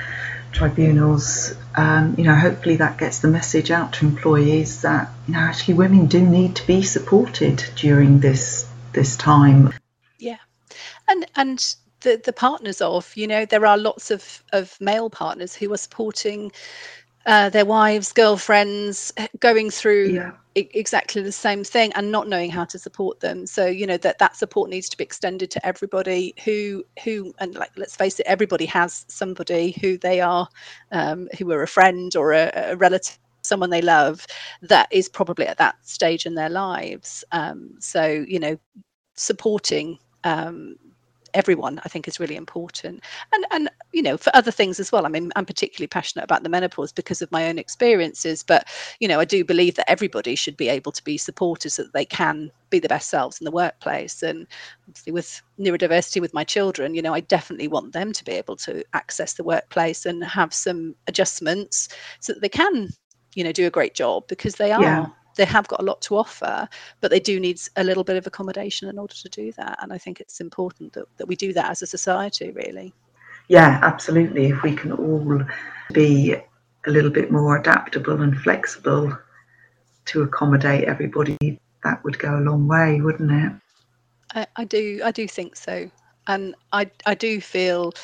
tribunals 0.53 1.55
um, 1.77 2.15
you 2.17 2.25
know 2.25 2.35
hopefully 2.35 2.77
that 2.77 2.97
gets 2.99 3.19
the 3.19 3.29
message 3.29 3.71
out 3.71 3.93
to 3.95 4.07
employees 4.07 4.83
that 4.83 5.11
you 5.27 5.35
know 5.35 5.41
actually 5.41 5.75
women 5.75 6.07
do 6.07 6.21
need 6.21 6.57
to 6.57 6.67
be 6.67 6.83
supported 6.83 7.63
during 7.77 8.21
this 8.21 8.67
this 8.93 9.17
time. 9.17 9.75
Yeah 10.19 10.39
and 11.09 11.27
and 11.35 11.77
the, 12.03 12.21
the 12.25 12.33
partners 12.33 12.81
of. 12.81 13.13
You 13.17 13.27
know, 13.27 13.45
there 13.47 13.67
are 13.67 13.79
lots 13.79 14.11
of, 14.11 14.45
of 14.53 14.77
male 14.81 15.11
partners 15.11 15.55
who 15.55 15.73
are 15.73 15.79
supporting 15.79 16.53
uh, 17.27 17.51
their 17.51 17.67
wives, 17.67 18.13
girlfriends, 18.13 19.13
eh, 19.17 19.29
going 19.41 19.71
through 19.71 20.15
yeah. 20.15 20.33
I- 20.57 20.69
exactly 20.75 21.23
the 21.23 21.33
same 21.33 21.65
thing 21.65 21.93
and 21.95 22.11
not 22.11 22.29
knowing 22.29 22.51
how 22.51 22.65
to 22.67 22.79
support 22.79 23.21
them. 23.21 23.47
So 23.47 23.67
you 23.67 23.87
know 23.87 23.99
that 23.99 24.19
that 24.19 24.37
support 24.37 24.71
needs 24.71 24.89
to 24.91 24.97
be 24.97 25.05
extended 25.05 25.51
to 25.53 25.67
everybody 25.67 26.35
who 26.45 26.85
who 27.05 27.33
and 27.39 27.55
like 27.55 27.71
let's 27.77 27.97
face 27.97 28.19
it, 28.21 28.27
everybody 28.27 28.67
has 28.67 29.05
somebody 29.09 29.77
who 29.81 29.99
they 29.99 30.21
are, 30.21 30.49
um, 30.93 31.29
who 31.39 31.51
are 31.53 31.63
a 31.63 31.69
friend 31.69 32.17
or 32.17 32.33
a, 32.33 32.51
a 32.55 32.77
relative 32.77 33.19
someone 33.43 33.71
they 33.71 33.81
love 33.83 34.27
that 34.63 34.89
is 34.93 35.09
probably 35.09 35.47
at 35.47 35.59
that 35.59 35.75
stage 35.87 36.27
in 36.27 36.35
their 36.35 36.51
lives 36.51 37.25
um, 37.33 37.71
so 37.81 38.25
you 38.29 38.39
know 38.39 38.59
supporting 39.17 39.99
um, 40.25 40.77
everyone 41.39 41.81
i 41.85 41.89
think 41.89 42.09
is 42.09 42.21
really 42.21 42.37
important. 42.37 43.03
And 43.33 43.47
and 43.51 43.71
you 43.93 44.03
know 44.03 44.17
for 44.17 44.35
other 44.35 44.51
things 44.51 44.81
as 44.81 44.93
well. 44.93 45.07
I 45.07 45.09
mean 45.09 45.31
i'm 45.37 45.47
particularly 45.47 45.87
passionate 45.87 46.25
about 46.25 46.43
the 46.43 46.49
menopause 46.49 46.93
because 46.93 47.23
of 47.23 47.33
my 47.33 47.49
own 47.49 47.59
experiences 47.59 48.43
but 48.43 48.67
you 49.01 49.09
know 49.09 49.21
i 49.21 49.25
do 49.25 49.45
believe 49.45 49.77
that 49.77 49.91
everybody 49.91 50.35
should 50.35 50.57
be 50.57 50.69
able 50.69 50.93
to 50.93 51.05
be 51.05 51.17
supported 51.17 51.71
so 51.71 51.85
that 51.85 51.93
they 51.93 52.05
can 52.05 52.51
be 52.71 52.79
the 52.79 52.89
best 52.89 53.09
selves 53.09 53.41
in 53.41 53.45
the 53.47 53.51
workplace. 53.51 54.23
And 54.23 54.47
obviously 54.89 55.13
with 55.13 55.43
neurodiversity 55.59 56.21
with 56.21 56.35
my 56.35 56.45
children 56.45 56.95
you 56.95 57.03
know 57.03 57.15
i 57.15 57.21
definitely 57.21 57.69
want 57.69 57.93
them 57.93 58.13
to 58.13 58.25
be 58.25 58.33
able 58.33 58.57
to 58.57 58.83
access 58.95 59.35
the 59.35 59.45
workplace 59.45 60.07
and 60.07 60.25
have 60.25 60.53
some 60.53 60.95
adjustments 61.07 61.89
so 62.21 62.33
that 62.33 62.41
they 62.43 62.49
can 62.49 62.89
you 63.35 63.45
know 63.45 63.53
do 63.53 63.67
a 63.67 63.71
great 63.71 63.95
job 63.95 64.27
because 64.29 64.57
they 64.57 64.73
are 64.73 64.83
yeah 64.83 65.07
they 65.39 65.47
have 65.47 65.67
got 65.69 65.81
a 65.81 65.85
lot 65.85 66.03
to 66.03 66.17
offer, 66.17 66.69
but 67.01 67.11
they 67.11 67.21
do 67.21 67.41
need 67.41 67.59
a 67.77 67.85
little 67.85 68.05
bit 68.05 68.17
of 68.17 68.27
accommodation 68.27 68.89
in 68.89 68.99
order 68.99 69.15
to 69.15 69.29
do 69.31 69.53
that. 69.53 69.79
And 69.81 69.93
I 69.93 69.97
think 69.97 70.21
it's 70.21 70.41
important 70.41 70.93
that, 70.93 71.07
that 71.17 71.27
we 71.27 71.37
do 71.37 71.55
that 71.55 71.71
as 71.71 71.81
a 71.81 71.87
society, 71.87 72.51
really. 72.51 72.93
Yeah, 73.47 73.79
absolutely. 73.83 74.47
If 74.47 74.63
we 74.63 74.75
can 74.75 74.93
all 74.93 75.43
be 75.95 76.35
a 76.35 76.91
little 76.91 77.11
bit 77.11 77.31
more 77.31 77.57
adaptable 77.57 78.21
and 78.21 78.37
flexible 78.41 79.17
to 80.07 80.23
accommodate 80.23 80.85
everybody, 80.85 81.61
that 81.85 82.03
would 82.05 82.19
go 82.19 82.37
a 82.37 82.43
long 82.43 82.67
way, 82.67 83.01
wouldn't 83.01 83.31
it? 83.31 83.53
I, 84.35 84.47
I 84.57 84.65
do. 84.65 85.01
I 85.05 85.11
do 85.11 85.27
think 85.27 85.57
so, 85.57 85.91
and 86.27 86.55
I 86.73 86.91
I 87.07 87.15
do 87.15 87.41
feel 87.41 87.95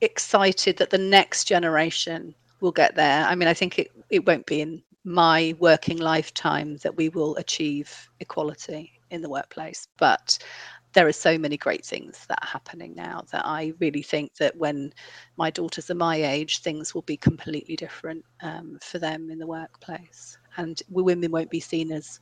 excited 0.00 0.78
that 0.78 0.90
the 0.90 0.98
next 0.98 1.44
generation 1.44 2.34
will 2.60 2.72
get 2.72 2.94
there. 2.94 3.26
I 3.26 3.34
mean, 3.34 3.48
I 3.48 3.54
think 3.54 3.78
it, 3.78 3.90
it 4.08 4.26
won't 4.26 4.46
be 4.46 4.62
in 4.62 4.82
my 5.04 5.54
working 5.58 5.98
lifetime 5.98 6.76
that 6.78 6.96
we 6.96 7.08
will 7.08 7.36
achieve 7.36 8.10
equality 8.20 8.92
in 9.10 9.22
the 9.22 9.28
workplace. 9.28 9.88
But 9.98 10.38
there 10.92 11.06
are 11.06 11.12
so 11.12 11.38
many 11.38 11.56
great 11.56 11.84
things 11.84 12.26
that 12.28 12.38
are 12.42 12.48
happening 12.48 12.94
now 12.94 13.24
that 13.32 13.46
I 13.46 13.72
really 13.80 14.02
think 14.02 14.34
that 14.36 14.56
when 14.56 14.92
my 15.36 15.50
daughters 15.50 15.90
are 15.90 15.94
my 15.94 16.16
age, 16.16 16.60
things 16.60 16.94
will 16.94 17.02
be 17.02 17.16
completely 17.16 17.76
different 17.76 18.24
um, 18.42 18.78
for 18.82 18.98
them 18.98 19.30
in 19.30 19.38
the 19.38 19.46
workplace. 19.46 20.38
And 20.56 20.80
women 20.90 21.30
won't 21.30 21.50
be 21.50 21.60
seen 21.60 21.92
as 21.92 22.20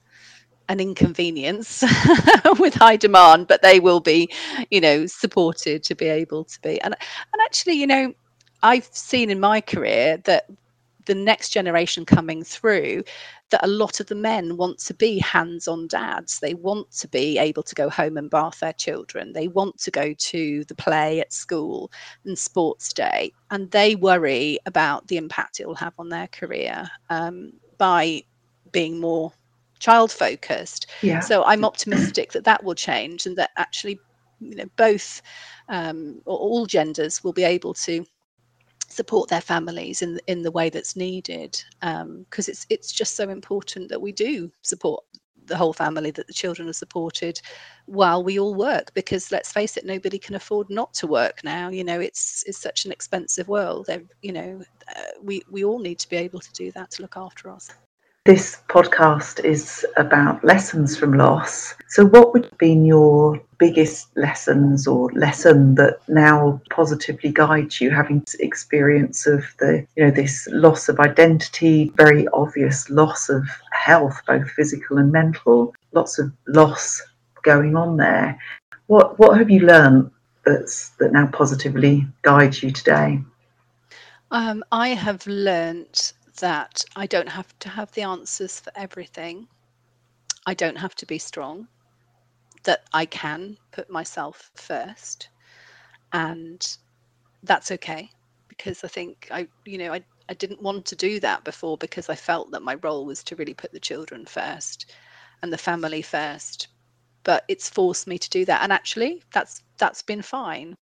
an 0.68 0.78
inconvenience 0.78 1.83
with 2.61 2.74
high 2.74 2.97
demand, 2.97 3.49
but 3.49 3.61
they 3.61 3.81
will 3.81 3.99
be, 4.01 4.28
you 4.70 4.81
know, 4.81 5.05
supported 5.07 5.83
to 5.83 5.97
be 5.97 6.07
able 6.07 6.45
to 6.45 6.61
be. 6.62 6.81
And 6.81 6.95
and 6.95 7.43
actually, 7.43 7.74
you 7.74 7.89
know, 7.89 8.14
I've 8.62 8.89
seen 8.93 9.31
in 9.31 9.41
my 9.41 9.61
career 9.61 10.18
that 10.24 10.45
the 11.07 11.14
next 11.14 11.51
generation 11.51 12.05
coming 12.05 12.42
through 12.42 13.03
that 13.51 13.64
a 13.64 13.68
lot 13.68 14.01
of 14.01 14.07
the 14.07 14.14
men 14.14 14.57
want 14.57 14.78
to 14.78 14.94
be 14.94 15.18
hands 15.18 15.66
on 15.66 15.88
dads. 15.88 16.38
They 16.38 16.55
want 16.55 16.90
to 16.92 17.09
be 17.09 17.38
able 17.38 17.62
to 17.64 17.74
go 17.74 17.88
home 17.88 18.16
and 18.16 18.30
bath 18.30 18.61
their 18.61 18.72
children. 18.72 19.32
They 19.32 19.48
want 19.48 19.78
to 19.78 19.90
go 19.90 20.14
to 20.14 20.64
the 20.64 20.74
play 20.74 21.20
at 21.20 21.32
school 21.32 21.90
and 22.24 22.38
sports 22.38 22.92
day. 22.92 23.32
And 23.51 23.70
they 23.70 23.96
worry 23.96 24.59
about 24.66 25.07
the 25.09 25.16
impact 25.16 25.61
it 25.61 25.66
will 25.66 25.74
have 25.76 25.94
on 25.98 26.09
their 26.09 26.28
career 26.28 26.88
um, 27.09 27.53
by 27.78 28.22
being 28.72 29.01
more 29.01 29.32
child 29.80 30.12
focused. 30.12 30.86
Yeah. 31.03 31.20
So 31.20 31.42
I'm 31.44 31.64
optimistic 31.64 32.32
that 32.32 32.44
that 32.44 32.62
will 32.62 32.74
change 32.74 33.26
and 33.26 33.36
that 33.36 33.51
actually, 33.57 33.98
you 34.38 34.55
know, 34.55 34.66
both 34.76 35.22
um, 35.68 36.20
or 36.24 36.38
all 36.38 36.66
genders 36.66 37.24
will 37.24 37.32
be 37.32 37.44
able 37.44 37.74
to 37.74 38.05
support 38.91 39.28
their 39.28 39.41
families 39.41 40.03
in 40.03 40.20
in 40.26 40.43
the 40.43 40.51
way 40.51 40.68
that's 40.68 40.97
needed 40.97 41.62
because 41.80 42.49
um, 42.49 42.53
it's 42.53 42.66
it's 42.68 42.93
just 42.93 43.16
so 43.16 43.28
important 43.28 43.88
that 43.88 44.01
we 44.01 44.12
do 44.12 44.51
support 44.62 45.05
the 45.47 45.57
whole 45.57 45.72
family 45.72 46.11
that 46.12 46.26
the 46.26 46.32
children 46.32 46.68
are 46.68 46.72
supported 46.72 47.41
while 47.86 48.22
we 48.22 48.38
all 48.38 48.55
work 48.55 48.93
because 48.95 49.32
let's 49.32 49.53
face 49.53 49.76
it 49.76 49.84
nobody 49.84 50.18
can 50.18 50.34
afford 50.34 50.68
not 50.70 50.95
to 50.95 51.07
work 51.07 51.43
now 51.43 51.68
you 51.68 51.82
know 51.82 51.99
it's 51.99 52.45
it's 52.47 52.59
such 52.59 52.84
an 52.84 52.93
expensive 52.93 53.49
world 53.49 53.88
you 54.22 54.32
know 54.32 54.62
uh, 54.97 55.03
we 55.22 55.43
we 55.51 55.64
all 55.64 55.78
need 55.78 55.99
to 55.99 56.09
be 56.09 56.16
able 56.16 56.41
to 56.41 56.53
do 56.53 56.70
that 56.72 56.91
to 56.91 57.03
look 57.03 57.16
after 57.16 57.51
us 57.51 57.70
this 58.27 58.62
podcast 58.68 59.43
is 59.45 59.87
about 59.97 60.45
lessons 60.45 60.97
from 60.97 61.14
loss. 61.14 61.75
So, 61.89 62.05
what 62.05 62.33
would 62.33 62.45
have 62.45 62.59
been 62.59 62.85
your 62.85 63.41
biggest 63.59 64.14
lessons 64.16 64.87
or 64.87 65.11
lesson 65.12 65.75
that 65.77 66.01
now 66.07 66.61
positively 66.71 67.33
guides 67.33 67.81
you, 67.81 67.91
having 67.91 68.25
experience 68.39 69.27
of 69.27 69.45
the, 69.59 69.87
you 69.97 70.05
know, 70.05 70.11
this 70.11 70.47
loss 70.53 70.89
of 70.89 71.01
identity, 71.01 71.93
very 71.97 72.29
obvious 72.29 72.91
loss 72.91 73.31
of 73.31 73.47
health, 73.73 74.21
both 74.27 74.51
physical 74.51 74.99
and 74.99 75.11
mental. 75.11 75.75
Lots 75.93 76.18
of 76.18 76.31
loss 76.47 77.03
going 77.43 77.75
on 77.75 77.97
there. 77.97 78.39
What 78.87 79.18
what 79.18 79.39
have 79.39 79.51
you 79.51 79.61
learned 79.61 80.11
that's 80.45 80.91
that 80.99 81.12
now 81.12 81.27
positively 81.29 82.07
guides 82.23 82.62
you 82.62 82.71
today? 82.71 83.21
Um, 84.31 84.62
I 84.71 84.89
have 84.89 85.27
learnt 85.27 86.12
that 86.41 86.84
I 86.97 87.07
don't 87.07 87.28
have 87.28 87.59
to 87.61 87.68
have 87.70 87.93
the 87.93 88.03
answers 88.03 88.61
for 88.61 88.72
everything. 88.76 89.49
I 90.47 90.55
don't 90.55 90.76
have 90.78 90.95
to 90.97 91.07
be 91.07 91.18
strong. 91.18 91.68
That 92.64 92.84
I 92.93 93.07
can 93.07 93.59
put 93.72 93.91
myself 93.91 94.51
first, 94.55 95.28
and 96.12 96.66
that's 97.45 97.70
okay 97.72 98.11
because 98.49 98.84
I 98.84 98.88
think 98.88 99.28
I, 99.30 99.49
you 99.66 99.78
know, 99.78 99.93
I 99.95 100.05
I 100.28 100.34
didn't 100.34 100.62
want 100.62 100.86
to 100.86 100.97
do 100.97 101.20
that 101.20 101.45
before 101.45 101.78
because 101.78 102.09
I 102.09 102.16
felt 102.16 102.51
that 102.53 102.62
my 102.62 102.74
role 102.76 103.07
was 103.07 103.24
to 103.24 103.36
really 103.36 103.55
put 103.55 103.72
the 103.72 103.80
children 103.80 104.26
first 104.26 104.93
and 105.43 105.53
the 105.53 105.59
family 105.59 106.03
first. 106.03 106.68
But 107.24 107.45
it's 107.49 107.68
forced 107.70 108.07
me 108.07 108.18
to 108.18 108.30
do 108.30 108.45
that, 108.47 108.62
and 108.62 108.72
actually, 108.72 109.22
that's 109.32 109.62
that's 109.78 110.03
been 110.03 110.22
fine. 110.22 110.76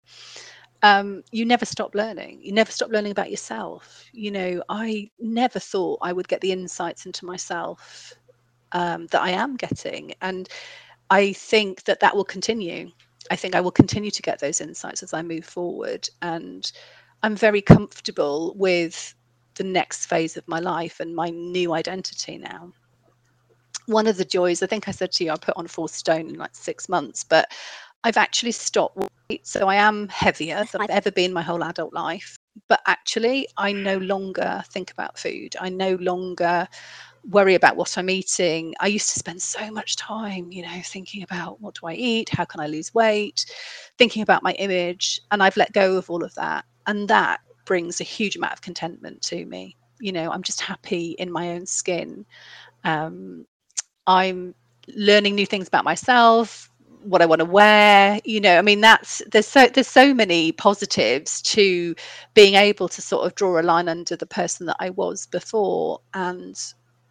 Um, 0.84 1.24
you 1.32 1.46
never 1.46 1.66
stop 1.66 1.96
learning. 1.96 2.40
You 2.42 2.52
never 2.54 2.72
stop 2.72 2.90
learning 2.92 3.12
about 3.12 3.32
yourself. 3.32 4.06
You 4.14 4.32
know, 4.32 4.64
I 4.70 5.10
never 5.20 5.60
thought 5.60 6.00
I 6.02 6.14
would 6.14 6.28
get 6.28 6.42
the 6.42 6.52
insights 6.52 7.06
into 7.06 7.26
myself 7.26 8.14
um, 8.74 9.08
that 9.08 9.22
I 9.22 9.32
am 9.32 9.56
getting, 9.56 10.14
and 10.22 10.48
I 11.10 11.34
think 11.34 11.84
that 11.86 12.00
that 12.02 12.16
will 12.16 12.26
continue. 12.26 12.92
I 13.32 13.36
think 13.36 13.56
I 13.56 13.62
will 13.62 13.72
continue 13.72 14.12
to 14.12 14.22
get 14.22 14.40
those 14.40 14.62
insights 14.62 15.04
as 15.04 15.14
I 15.14 15.22
move 15.24 15.46
forward, 15.46 16.08
and 16.22 16.72
I'm 17.24 17.36
very 17.36 17.62
comfortable 17.62 18.54
with 18.56 19.16
the 19.56 19.64
next 19.64 20.06
phase 20.06 20.38
of 20.38 20.48
my 20.48 20.60
life 20.60 21.00
and 21.00 21.16
my 21.16 21.30
new 21.32 21.74
identity 21.74 22.38
now. 22.38 22.72
One 23.88 24.06
of 24.08 24.18
the 24.18 24.26
joys, 24.26 24.62
I 24.62 24.68
think 24.68 24.88
I 24.88 24.92
said 24.92 25.12
to 25.14 25.24
you, 25.24 25.32
I 25.32 25.38
put 25.38 25.58
on 25.58 25.68
four 25.68 25.90
stone 25.90 26.30
in 26.30 26.36
like 26.36 26.56
six 26.56 26.90
months, 26.90 27.24
but 27.24 27.50
I've 28.04 28.18
actually 28.18 28.52
stopped 28.52 28.98
weight. 29.30 29.46
So 29.46 29.68
I 29.68 29.76
am 29.76 30.08
heavier 30.10 30.64
than 30.72 30.82
I've 30.82 30.90
ever 30.90 31.12
been 31.12 31.34
my 31.34 31.42
whole 31.42 31.64
adult 31.64 31.94
life. 31.94 32.38
But 32.68 32.82
actually, 32.88 33.48
I 33.58 33.72
no 33.72 33.98
longer 33.98 34.64
think 34.70 34.92
about 34.92 35.20
food. 35.20 35.56
I 35.60 35.70
no 35.70 35.96
longer 35.96 36.68
worry 37.30 37.56
about 37.56 37.76
what 37.76 37.98
I'm 37.98 38.10
eating. 38.10 38.74
I 38.80 38.88
used 38.88 39.10
to 39.10 39.20
spend 39.20 39.42
so 39.42 39.70
much 39.72 39.96
time, 39.96 40.52
you 40.52 40.64
know, 40.64 40.82
thinking 40.84 41.24
about 41.24 41.62
what 41.62 41.76
do 41.76 41.88
I 41.88 41.94
eat? 41.94 42.30
How 42.30 42.46
can 42.46 42.62
I 42.62 42.68
lose 42.68 42.94
weight? 42.94 43.46
Thinking 43.98 44.22
about 44.22 44.44
my 44.44 44.54
image. 44.54 45.22
And 45.32 45.44
I've 45.44 45.58
let 45.58 45.74
go 45.74 45.98
of 45.98 46.10
all 46.10 46.24
of 46.24 46.34
that. 46.36 46.66
And 46.88 47.08
that 47.10 47.42
brings 47.66 48.00
a 48.00 48.06
huge 48.06 48.38
amount 48.38 48.54
of 48.54 48.62
contentment 48.62 49.22
to 49.24 49.46
me. 49.46 49.76
You 50.00 50.12
know, 50.14 50.32
I'm 50.32 50.44
just 50.44 50.62
happy 50.62 51.12
in 51.20 51.32
my 51.32 51.52
own 51.52 51.66
skin. 51.66 52.26
Um, 52.84 53.46
I'm 54.06 54.56
learning 54.88 55.36
new 55.36 55.46
things 55.46 55.68
about 55.68 55.84
myself, 55.84 56.72
what 57.02 57.22
I 57.22 57.26
want 57.26 57.40
to 57.40 57.46
wear. 57.46 58.20
You 58.26 58.42
know, 58.42 58.58
I 58.58 58.62
mean, 58.62 58.82
that's 58.82 59.22
there's 59.32 59.48
so 59.48 59.68
there's 59.68 59.88
so 59.88 60.14
many 60.14 60.52
positives 60.52 61.42
to 61.44 61.96
being 62.34 62.56
able 62.56 62.88
to 62.90 63.02
sort 63.02 63.26
of 63.26 63.36
draw 63.36 63.60
a 63.60 63.64
line 63.64 63.90
under 63.90 64.16
the 64.16 64.26
person 64.26 64.66
that 64.68 64.78
I 64.80 64.90
was 64.92 65.26
before 65.28 66.00
and 66.14 66.56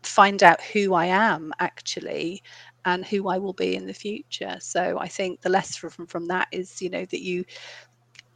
find 0.02 0.42
out 0.42 0.62
who 0.62 0.94
I 0.94 1.06
am 1.06 1.52
actually 1.58 2.42
and 2.84 3.04
who 3.04 3.28
I 3.28 3.38
will 3.38 3.52
be 3.52 3.74
in 3.74 3.86
the 3.86 3.94
future. 3.94 4.56
So 4.60 4.98
I 4.98 5.08
think 5.08 5.40
the 5.40 5.48
lesson 5.50 5.90
from 5.90 6.06
from 6.06 6.26
that 6.28 6.48
is, 6.52 6.80
you 6.80 6.90
know, 6.90 7.04
that 7.06 7.22
you 7.22 7.44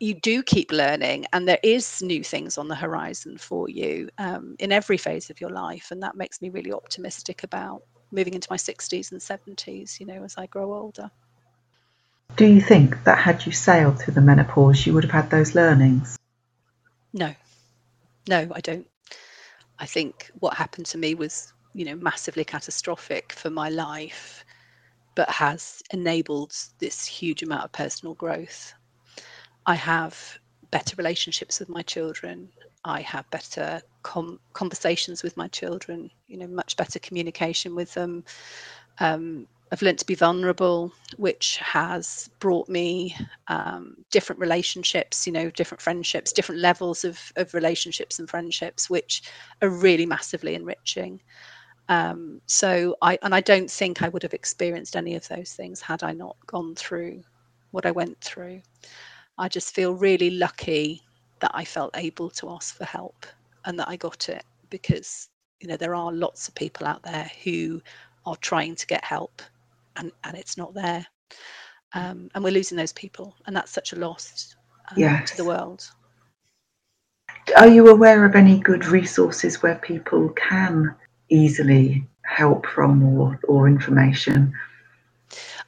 you 0.00 0.14
do 0.14 0.42
keep 0.42 0.72
learning 0.72 1.26
and 1.32 1.46
there 1.46 1.58
is 1.62 2.02
new 2.02 2.24
things 2.24 2.56
on 2.58 2.68
the 2.68 2.74
horizon 2.74 3.36
for 3.36 3.68
you 3.68 4.08
um, 4.18 4.56
in 4.58 4.72
every 4.72 4.96
phase 4.96 5.30
of 5.30 5.40
your 5.40 5.50
life 5.50 5.88
and 5.90 6.02
that 6.02 6.16
makes 6.16 6.40
me 6.40 6.48
really 6.48 6.72
optimistic 6.72 7.42
about 7.42 7.82
moving 8.10 8.34
into 8.34 8.48
my 8.50 8.56
60s 8.56 9.12
and 9.12 9.20
70s 9.20 10.00
you 10.00 10.06
know 10.06 10.24
as 10.24 10.34
i 10.38 10.46
grow 10.46 10.72
older 10.74 11.10
do 12.36 12.46
you 12.46 12.60
think 12.60 13.04
that 13.04 13.18
had 13.18 13.44
you 13.46 13.52
sailed 13.52 13.98
through 13.98 14.14
the 14.14 14.20
menopause 14.20 14.86
you 14.86 14.92
would 14.94 15.04
have 15.04 15.12
had 15.12 15.30
those 15.30 15.54
learnings 15.54 16.18
no 17.12 17.34
no 18.28 18.48
i 18.54 18.60
don't 18.60 18.86
i 19.78 19.86
think 19.86 20.30
what 20.38 20.54
happened 20.54 20.86
to 20.86 20.98
me 20.98 21.14
was 21.14 21.52
you 21.74 21.84
know 21.84 21.96
massively 21.96 22.44
catastrophic 22.44 23.32
for 23.32 23.50
my 23.50 23.68
life 23.68 24.44
but 25.14 25.28
has 25.28 25.82
enabled 25.92 26.54
this 26.78 27.04
huge 27.04 27.42
amount 27.42 27.64
of 27.64 27.72
personal 27.72 28.14
growth 28.14 28.74
I 29.66 29.74
have 29.74 30.38
better 30.70 30.96
relationships 30.96 31.60
with 31.60 31.68
my 31.68 31.82
children. 31.82 32.48
I 32.84 33.02
have 33.02 33.30
better 33.30 33.82
com- 34.02 34.40
conversations 34.52 35.22
with 35.22 35.36
my 35.36 35.48
children, 35.48 36.10
you 36.28 36.38
know, 36.38 36.46
much 36.46 36.76
better 36.76 36.98
communication 36.98 37.74
with 37.74 37.92
them. 37.94 38.24
Um, 38.98 39.46
I've 39.72 39.82
learned 39.82 40.00
to 40.00 40.06
be 40.06 40.16
vulnerable, 40.16 40.92
which 41.16 41.58
has 41.58 42.28
brought 42.40 42.68
me 42.68 43.16
um, 43.46 43.96
different 44.10 44.40
relationships, 44.40 45.28
you 45.28 45.32
know, 45.32 45.48
different 45.50 45.80
friendships, 45.80 46.32
different 46.32 46.60
levels 46.60 47.04
of, 47.04 47.32
of 47.36 47.54
relationships 47.54 48.18
and 48.18 48.28
friendships, 48.28 48.90
which 48.90 49.22
are 49.62 49.68
really 49.68 50.06
massively 50.06 50.56
enriching. 50.56 51.20
Um, 51.88 52.40
so 52.46 52.96
I 53.00 53.18
and 53.22 53.32
I 53.32 53.40
don't 53.40 53.70
think 53.70 54.02
I 54.02 54.08
would 54.08 54.24
have 54.24 54.34
experienced 54.34 54.96
any 54.96 55.14
of 55.14 55.26
those 55.28 55.52
things 55.52 55.80
had 55.80 56.02
I 56.02 56.12
not 56.12 56.36
gone 56.46 56.74
through 56.74 57.22
what 57.70 57.86
I 57.86 57.92
went 57.92 58.20
through. 58.20 58.62
I 59.38 59.48
just 59.48 59.74
feel 59.74 59.94
really 59.94 60.30
lucky 60.30 61.02
that 61.40 61.52
I 61.54 61.64
felt 61.64 61.96
able 61.96 62.30
to 62.30 62.50
ask 62.50 62.76
for 62.76 62.84
help 62.84 63.24
and 63.64 63.78
that 63.78 63.88
I 63.88 63.96
got 63.96 64.28
it 64.28 64.44
because 64.68 65.28
you 65.60 65.68
know 65.68 65.76
there 65.76 65.94
are 65.94 66.12
lots 66.12 66.48
of 66.48 66.54
people 66.56 66.86
out 66.86 67.02
there 67.04 67.30
who 67.44 67.80
are 68.26 68.36
trying 68.36 68.74
to 68.74 68.86
get 68.86 69.04
help 69.04 69.42
and 70.00 70.12
and 70.24 70.36
it's 70.36 70.56
not 70.56 70.74
there 70.74 71.06
um, 71.92 72.28
and 72.34 72.44
we're 72.44 72.52
losing 72.52 72.76
those 72.76 72.92
people 72.92 73.34
and 73.46 73.54
that's 73.54 73.72
such 73.72 73.92
a 73.92 73.96
loss 73.96 74.56
um, 74.90 74.98
yes. 74.98 75.30
to 75.30 75.36
the 75.36 75.44
world 75.44 75.90
are 77.56 77.68
you 77.68 77.88
aware 77.88 78.24
of 78.24 78.34
any 78.34 78.58
good 78.60 78.86
resources 78.86 79.62
where 79.62 79.76
people 79.76 80.28
can 80.30 80.94
easily 81.28 82.04
help 82.22 82.66
from 82.66 83.02
or, 83.02 83.38
or 83.48 83.68
information 83.68 84.52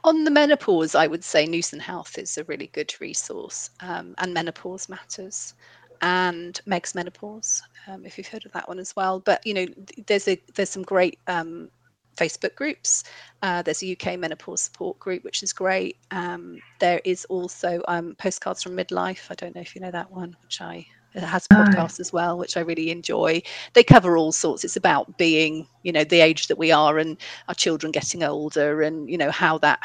on 0.04 0.24
the 0.24 0.30
menopause, 0.30 0.94
I 0.94 1.06
would 1.06 1.22
say 1.22 1.46
Newson 1.46 1.78
Health 1.78 2.18
is 2.18 2.36
a 2.36 2.44
really 2.44 2.66
good 2.68 2.92
resource, 3.00 3.70
um, 3.80 4.14
and 4.18 4.34
Menopause 4.34 4.88
Matters, 4.88 5.54
and 6.00 6.60
Meg's 6.66 6.94
Menopause, 6.94 7.62
um, 7.86 8.04
if 8.04 8.18
you've 8.18 8.26
heard 8.26 8.44
of 8.44 8.52
that 8.52 8.68
one 8.68 8.80
as 8.80 8.96
well. 8.96 9.20
But 9.20 9.46
you 9.46 9.54
know, 9.54 9.66
there's 10.06 10.26
a 10.26 10.40
there's 10.54 10.70
some 10.70 10.82
great 10.82 11.18
um, 11.28 11.70
Facebook 12.16 12.54
groups. 12.54 13.04
Uh, 13.42 13.62
there's 13.62 13.82
a 13.82 13.92
UK 13.92 14.18
menopause 14.18 14.62
support 14.62 14.98
group, 14.98 15.24
which 15.24 15.42
is 15.42 15.52
great. 15.52 15.96
Um, 16.10 16.58
there 16.78 17.00
is 17.04 17.24
also 17.26 17.82
um, 17.88 18.14
postcards 18.18 18.62
from 18.62 18.76
midlife. 18.76 19.30
I 19.30 19.34
don't 19.34 19.54
know 19.54 19.60
if 19.60 19.74
you 19.74 19.80
know 19.80 19.90
that 19.90 20.10
one, 20.10 20.36
which 20.42 20.60
I 20.60 20.86
it 21.14 21.22
has 21.22 21.46
a 21.50 21.54
podcast 21.54 22.00
as 22.00 22.12
well, 22.12 22.38
which 22.38 22.56
I 22.56 22.60
really 22.60 22.90
enjoy. 22.90 23.42
They 23.74 23.84
cover 23.84 24.16
all 24.16 24.32
sorts. 24.32 24.64
It's 24.64 24.76
about 24.76 25.18
being, 25.18 25.66
you 25.82 25.92
know, 25.92 26.04
the 26.04 26.20
age 26.20 26.46
that 26.46 26.56
we 26.56 26.72
are 26.72 26.98
and 26.98 27.18
our 27.48 27.54
children 27.54 27.92
getting 27.92 28.22
older 28.22 28.80
and, 28.80 29.10
you 29.10 29.18
know, 29.18 29.30
how 29.30 29.58
that 29.58 29.78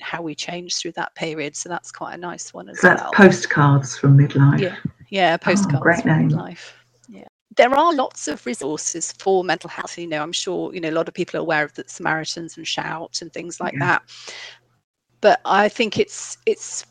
how 0.00 0.22
we 0.22 0.34
change 0.34 0.76
through 0.76 0.92
that 0.92 1.14
period. 1.14 1.56
So 1.56 1.68
that's 1.68 1.90
quite 1.90 2.14
a 2.14 2.18
nice 2.18 2.52
one 2.52 2.68
as 2.68 2.80
so 2.80 2.88
that's 2.88 3.02
well. 3.02 3.12
postcards 3.12 3.96
from 3.96 4.18
midlife. 4.18 4.60
Yeah. 4.60 4.76
Yeah, 5.10 5.38
oh, 5.40 5.44
postcards 5.44 6.00
oh, 6.00 6.02
from 6.02 6.18
name. 6.18 6.30
midlife. 6.30 6.72
There 7.58 7.74
are 7.74 7.92
lots 7.92 8.28
of 8.28 8.46
resources 8.46 9.12
for 9.12 9.42
mental 9.44 9.68
health. 9.68 9.98
You 9.98 10.06
know, 10.06 10.22
I'm 10.22 10.32
sure, 10.32 10.72
you 10.72 10.80
know, 10.80 10.90
a 10.90 10.92
lot 10.92 11.08
of 11.08 11.14
people 11.14 11.38
are 11.38 11.42
aware 11.42 11.64
of 11.64 11.74
the 11.74 11.84
Samaritans 11.88 12.56
and 12.56 12.66
Shout 12.66 13.20
and 13.20 13.32
things 13.32 13.60
like 13.60 13.74
yeah. 13.74 13.80
that. 13.80 14.02
But 15.20 15.40
I 15.44 15.68
think 15.68 15.98
it's 15.98 16.38
it's 16.46 16.86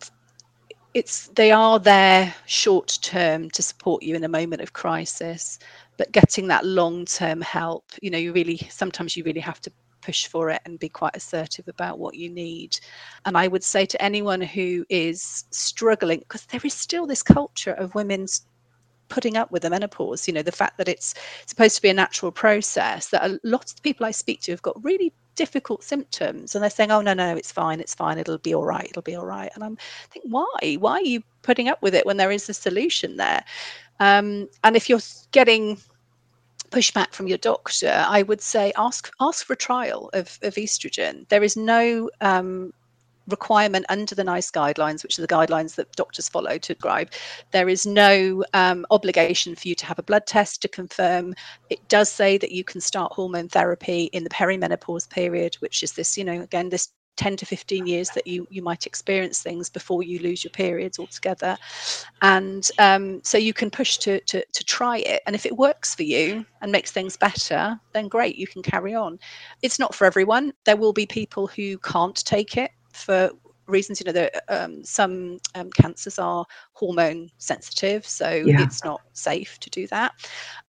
it's 0.93 1.28
they 1.30 1.51
are 1.51 1.80
there 1.80 2.34
short 2.47 2.99
term 3.01 3.49
to 3.51 3.61
support 3.61 4.03
you 4.03 4.15
in 4.15 4.24
a 4.24 4.30
moment 4.30 4.61
of 4.61 4.74
crisis 4.74 5.59
but 5.97 6.11
getting 6.11 6.47
that 6.47 6.65
long 6.65 7.05
term 7.05 7.39
help 7.41 7.86
you 8.01 8.09
know 8.09 8.18
you 8.18 8.34
really 8.34 8.57
sometimes 8.70 9.15
you 9.15 9.24
really 9.24 9.39
have 9.39 9.61
to 9.61 9.72
push 10.01 10.26
for 10.28 10.49
it 10.49 10.61
and 10.65 10.80
be 10.80 10.89
quite 10.89 11.15
assertive 11.15 11.68
about 11.68 11.99
what 11.99 12.15
you 12.15 12.30
need 12.30 12.80
and 13.26 13.38
i 13.38 13.47
would 13.47 13.63
say 13.63 13.86
to 13.86 14.01
anyone 14.01 14.41
who 14.41 14.86
is 14.89 15.45
struggling 15.51 16.20
because 16.20 16.45
there 16.45 16.61
is 16.63 16.74
still 16.74 17.05
this 17.05 17.22
culture 17.22 17.74
of 17.74 17.93
women's 17.93 18.47
putting 19.10 19.38
up 19.38 19.51
with 19.51 19.62
the 19.62 19.70
menopause 19.70 20.28
you 20.28 20.34
know 20.34 20.41
the 20.41 20.51
fact 20.51 20.78
that 20.78 20.88
it's 20.88 21.14
supposed 21.45 21.76
to 21.76 21.82
be 21.82 21.89
a 21.89 21.93
natural 21.93 22.32
process 22.32 23.10
that 23.10 23.24
a 23.24 23.39
lot 23.43 23.70
of 23.70 23.76
the 23.76 23.82
people 23.82 24.05
i 24.05 24.12
speak 24.12 24.41
to 24.41 24.51
have 24.51 24.62
got 24.62 24.84
really 24.84 25.14
difficult 25.38 25.84
symptoms 25.84 26.53
and 26.53 26.64
they're 26.64 26.70
saying 26.70 26.91
oh 26.91 26.99
no 26.99 27.14
no 27.14 27.36
it's 27.36 27.51
fine 27.51 27.80
it's 27.80 27.95
fine 27.95 28.18
it'll 28.18 28.39
be 28.39 28.53
all 28.53 28.66
right 28.66 28.88
it'll 28.89 29.01
be 29.01 29.16
all 29.16 29.26
right. 29.26 29.51
And 29.55 29.64
i'm 29.64 29.78
think 30.10 30.26
why? 30.28 30.76
Why 30.80 30.93
are 30.93 31.01
you 31.01 31.24
putting 31.43 31.70
up 31.70 31.82
with 31.82 31.95
it 31.95 32.05
when 32.05 32.18
there 32.18 32.32
is 32.32 32.49
a 32.49 32.53
solution 32.53 33.16
there? 33.18 33.45
Um, 33.99 34.49
and 34.64 34.76
if 34.76 34.89
you're 34.89 34.99
getting 35.32 35.78
pushback 36.72 37.14
from 37.14 37.28
your 37.28 37.38
doctor 37.38 38.03
i 38.10 38.22
would 38.24 38.41
say 38.41 38.74
ask 38.76 39.10
ask 39.22 39.45
for 39.45 39.53
a 39.53 39.55
trial 39.55 40.10
of, 40.12 40.38
of 40.41 40.55
estrogen. 40.55 41.26
There 41.30 41.43
is 41.43 41.55
no 41.55 42.10
um, 42.20 42.74
requirement 43.28 43.86
under 43.89 44.15
the 44.15 44.23
NICE 44.23 44.49
guidelines, 44.51 45.03
which 45.03 45.19
are 45.19 45.21
the 45.21 45.28
guidelines 45.28 45.75
that 45.75 45.91
doctors 45.95 46.28
follow 46.28 46.57
to 46.57 46.75
prescribe. 46.75 47.11
There 47.51 47.69
is 47.69 47.86
no 47.86 48.43
um, 48.53 48.86
obligation 48.91 49.55
for 49.55 49.67
you 49.67 49.75
to 49.75 49.86
have 49.86 49.99
a 49.99 50.03
blood 50.03 50.25
test 50.25 50.61
to 50.61 50.67
confirm. 50.67 51.34
It 51.69 51.88
does 51.89 52.09
say 52.09 52.38
that 52.38 52.51
you 52.51 52.63
can 52.63 52.82
start 52.82 53.13
hormone 53.13 53.49
therapy 53.49 54.05
in 54.13 54.23
the 54.23 54.30
perimenopause 54.30 55.09
period, 55.09 55.55
which 55.55 55.84
is 55.84 55.93
this, 55.93 56.17
you 56.17 56.23
know, 56.23 56.41
again, 56.41 56.69
this 56.69 56.89
10 57.17 57.36
to 57.36 57.47
15 57.47 57.88
years 57.88 58.09
that 58.11 58.28
you 58.28 58.45
you 58.51 58.61
might 58.61 58.86
experience 58.86 59.41
things 59.41 59.71
before 59.71 60.03
you 60.03 60.19
lose 60.19 60.43
your 60.43 60.51
periods 60.51 60.99
altogether 60.99 61.57
and 62.21 62.69
um, 62.78 63.19
so 63.23 63.39
you 63.39 63.53
can 63.53 63.71
push 63.71 63.97
to, 63.97 64.19
to 64.25 64.45
to 64.53 64.63
try 64.63 64.99
it 64.99 65.23
and 65.25 65.36
if 65.36 65.43
it 65.43 65.57
works 65.57 65.95
for 65.95 66.03
you 66.03 66.45
and 66.61 66.71
makes 66.71 66.91
things 66.91 67.17
better 67.17 67.80
then 67.93 68.07
great 68.07 68.36
you 68.36 68.45
can 68.45 68.61
carry 68.61 68.93
on 68.93 69.17
it's 69.63 69.80
not 69.80 69.95
for 69.95 70.05
everyone 70.05 70.53
there 70.65 70.78
will 70.78 70.93
be 70.93 71.07
people 71.07 71.47
who 71.47 71.80
can't 71.80 72.23
take 72.23 72.55
it 72.55 72.69
for 72.98 73.32
reasons 73.68 74.00
you 74.00 74.06
know 74.06 74.12
there 74.12 74.32
um, 74.50 74.84
some 74.84 75.39
um, 75.56 75.70
cancers 75.72 76.18
are 76.18 76.45
hormone 76.74 77.30
sensitive 77.38 78.06
so 78.06 78.30
yeah. 78.30 78.62
it's 78.62 78.84
not 78.84 79.02
safe 79.14 79.60
to 79.60 79.70
do 79.70 79.88
that. 79.88 80.14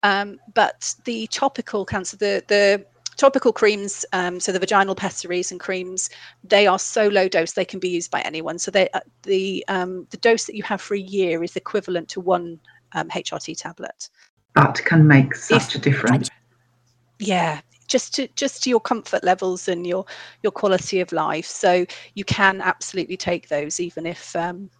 Um, 0.02 0.38
but 0.54 0.94
the 1.04 1.26
topical 1.28 1.84
cancer 1.84 2.16
the 2.16 2.42
the 2.48 2.84
topical 3.16 3.52
creams 3.52 4.04
um, 4.12 4.38
so 4.38 4.52
the 4.52 4.58
vaginal 4.58 4.94
pessaries 4.94 5.50
and 5.50 5.58
creams 5.58 6.08
they 6.44 6.66
are 6.66 6.78
so 6.78 7.08
low 7.08 7.28
dose 7.28 7.52
they 7.52 7.64
can 7.64 7.80
be 7.80 7.88
used 7.88 8.10
by 8.10 8.20
anyone. 8.22 8.58
So 8.58 8.70
they 8.70 8.88
uh, 8.90 9.00
the 9.22 9.64
um, 9.68 10.06
the 10.10 10.18
dose 10.18 10.44
that 10.46 10.56
you 10.56 10.62
have 10.64 10.80
for 10.80 10.94
a 10.94 11.00
year 11.00 11.42
is 11.42 11.56
equivalent 11.56 12.08
to 12.10 12.20
one 12.20 12.60
hrt 12.94 13.48
um, 13.48 13.54
tablet. 13.54 14.08
That 14.54 14.80
can 14.84 15.06
make 15.06 15.34
such 15.34 15.74
if, 15.74 15.80
a 15.80 15.84
difference. 15.84 16.30
Yeah 17.18 17.60
just 17.88 18.14
to 18.14 18.28
just 18.36 18.62
to 18.62 18.70
your 18.70 18.80
comfort 18.80 19.24
levels 19.24 19.68
and 19.68 19.86
your 19.86 20.04
your 20.42 20.52
quality 20.52 21.00
of 21.00 21.10
life. 21.12 21.46
So 21.46 21.84
you 22.14 22.24
can 22.24 22.60
absolutely 22.60 23.16
take 23.16 23.48
those, 23.48 23.80
even 23.80 24.06
if 24.06 24.36
um, 24.36 24.70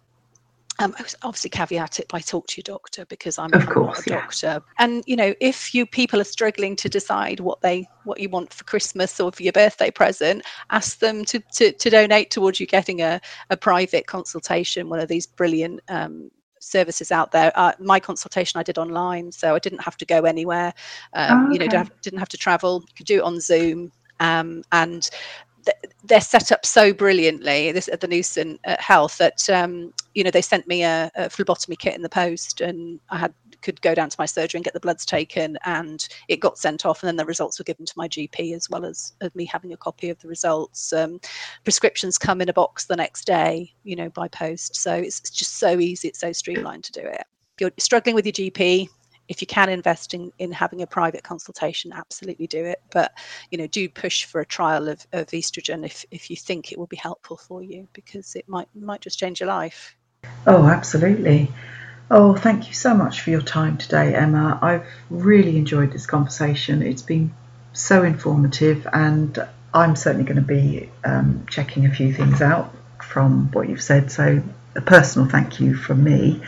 um, 0.79 0.95
obviously 1.23 1.49
caveat 1.49 1.99
it 1.99 2.07
by 2.07 2.19
talk 2.19 2.47
to 2.47 2.57
your 2.57 2.77
doctor 2.77 3.05
because 3.05 3.37
I'm, 3.37 3.53
of 3.53 3.67
course, 3.67 4.07
not 4.07 4.07
a 4.07 4.21
doctor. 4.21 4.47
Yeah. 4.47 4.59
And 4.77 5.03
you 5.05 5.15
know, 5.15 5.33
if 5.41 5.73
you 5.73 5.85
people 5.85 6.21
are 6.21 6.25
struggling 6.25 6.75
to 6.77 6.89
decide 6.89 7.41
what 7.41 7.61
they 7.61 7.87
what 8.05 8.19
you 8.19 8.29
want 8.29 8.53
for 8.53 8.63
Christmas 8.63 9.19
or 9.19 9.31
for 9.31 9.43
your 9.43 9.51
birthday 9.51 9.91
present, 9.91 10.43
ask 10.69 10.99
them 10.99 11.25
to 11.25 11.39
to, 11.55 11.73
to 11.73 11.89
donate 11.89 12.31
towards 12.31 12.59
you 12.59 12.65
getting 12.65 13.01
a, 13.01 13.19
a 13.49 13.57
private 13.57 14.07
consultation, 14.07 14.89
one 14.89 14.99
of 14.99 15.09
these 15.09 15.27
brilliant 15.27 15.81
um, 15.89 16.31
services 16.59 17.11
out 17.11 17.31
there. 17.31 17.51
Uh, 17.55 17.73
my 17.79 17.99
consultation 17.99 18.59
I 18.59 18.63
did 18.63 18.77
online, 18.77 19.31
so 19.31 19.55
I 19.55 19.59
didn't 19.59 19.81
have 19.81 19.97
to 19.97 20.05
go 20.05 20.23
anywhere. 20.23 20.73
Um, 21.13 21.31
oh, 21.31 21.45
okay. 21.45 21.65
You 21.65 21.69
know, 21.69 21.85
didn't 22.01 22.19
have 22.19 22.29
to 22.29 22.37
travel. 22.37 22.83
You 22.87 22.93
could 22.95 23.05
do 23.05 23.17
it 23.17 23.23
on 23.23 23.39
Zoom, 23.39 23.91
um, 24.19 24.63
and 24.71 25.09
they're 26.03 26.21
set 26.21 26.51
up 26.51 26.65
so 26.65 26.93
brilliantly 26.93 27.71
this 27.71 27.87
at 27.89 28.01
the 28.01 28.07
Newson 28.07 28.59
uh, 28.65 28.75
Health 28.79 29.17
that 29.17 29.49
um, 29.49 29.93
you 30.15 30.23
know 30.23 30.31
they 30.31 30.41
sent 30.41 30.67
me 30.67 30.83
a, 30.83 31.11
a, 31.15 31.29
phlebotomy 31.29 31.75
kit 31.75 31.95
in 31.95 32.01
the 32.01 32.09
post, 32.09 32.61
and 32.61 32.99
I 33.09 33.17
had 33.17 33.33
could 33.61 33.81
go 33.81 33.93
down 33.93 34.09
to 34.09 34.15
my 34.19 34.25
surgery 34.25 34.57
and 34.57 34.65
get 34.65 34.73
the 34.73 34.79
bloods 34.79 35.05
taken, 35.05 35.57
and 35.65 36.07
it 36.27 36.37
got 36.37 36.57
sent 36.57 36.85
off, 36.85 37.01
and 37.01 37.07
then 37.07 37.15
the 37.15 37.25
results 37.25 37.59
were 37.59 37.65
given 37.65 37.85
to 37.85 37.93
my 37.95 38.07
GP 38.07 38.55
as 38.55 38.69
well 38.69 38.85
as, 38.85 39.13
as 39.21 39.33
me 39.35 39.45
having 39.45 39.73
a 39.73 39.77
copy 39.77 40.09
of 40.09 40.19
the 40.19 40.27
results. 40.27 40.93
Um, 40.93 41.19
prescriptions 41.63 42.17
come 42.17 42.41
in 42.41 42.49
a 42.49 42.53
box 42.53 42.85
the 42.85 42.95
next 42.95 43.25
day, 43.25 43.73
you 43.83 43.95
know, 43.95 44.09
by 44.09 44.27
post, 44.27 44.75
so 44.75 44.93
it's, 44.93 45.19
it's 45.19 45.29
just 45.29 45.57
so 45.57 45.79
easy, 45.79 46.07
it's 46.07 46.19
so 46.19 46.31
streamlined 46.31 46.83
to 46.85 46.91
do 46.91 47.01
it. 47.01 47.23
If 47.57 47.61
you're 47.61 47.71
struggling 47.77 48.15
with 48.15 48.25
your 48.25 48.33
GP, 48.33 48.89
if 49.29 49.41
you 49.41 49.47
can 49.47 49.69
invest 49.69 50.13
in, 50.13 50.31
in 50.39 50.51
having 50.51 50.81
a 50.81 50.87
private 50.87 51.23
consultation, 51.23 51.93
absolutely 51.93 52.47
do 52.47 52.65
it. 52.65 52.81
But 52.91 53.13
you 53.51 53.57
know, 53.57 53.67
do 53.67 53.87
push 53.87 54.25
for 54.25 54.41
a 54.41 54.45
trial 54.45 54.89
of, 54.89 55.05
of 55.13 55.27
estrogen 55.27 55.85
if, 55.85 56.03
if 56.11 56.29
you 56.29 56.35
think 56.35 56.71
it 56.71 56.79
will 56.79 56.87
be 56.87 56.97
helpful 56.97 57.37
for 57.37 57.63
you 57.63 57.87
because 57.93 58.35
it 58.35 58.49
might 58.49 58.67
might 58.75 59.01
just 59.01 59.19
change 59.19 59.39
your 59.39 59.47
life. 59.47 59.95
Oh, 60.47 60.67
absolutely. 60.67 61.49
Oh, 62.11 62.35
thank 62.35 62.67
you 62.67 62.73
so 62.73 62.95
much 62.95 63.21
for 63.21 63.29
your 63.29 63.41
time 63.41 63.77
today, 63.77 64.15
Emma. 64.15 64.57
I've 64.63 64.87
really 65.11 65.57
enjoyed 65.57 65.91
this 65.91 66.07
conversation. 66.07 66.81
It's 66.81 67.03
been 67.03 67.31
so 67.73 68.01
informative, 68.01 68.87
and 68.91 69.37
I'm 69.75 69.95
certainly 69.95 70.25
going 70.25 70.37
to 70.37 70.41
be 70.41 70.89
um, 71.03 71.45
checking 71.47 71.85
a 71.85 71.93
few 71.93 72.11
things 72.11 72.41
out 72.41 72.73
from 73.03 73.51
what 73.51 73.69
you've 73.69 73.83
said. 73.83 74.11
So, 74.11 74.41
a 74.75 74.81
personal 74.81 75.29
thank 75.29 75.59
you 75.59 75.75
from 75.75 76.03
me. 76.03 76.41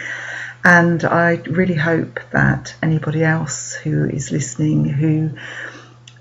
And 0.63 1.03
I 1.03 1.35
really 1.35 1.75
hope 1.75 2.19
that 2.31 2.73
anybody 2.81 3.23
else 3.23 3.75
who 3.75 4.09
is 4.09 4.31
listening 4.31 4.85
who 4.85 5.31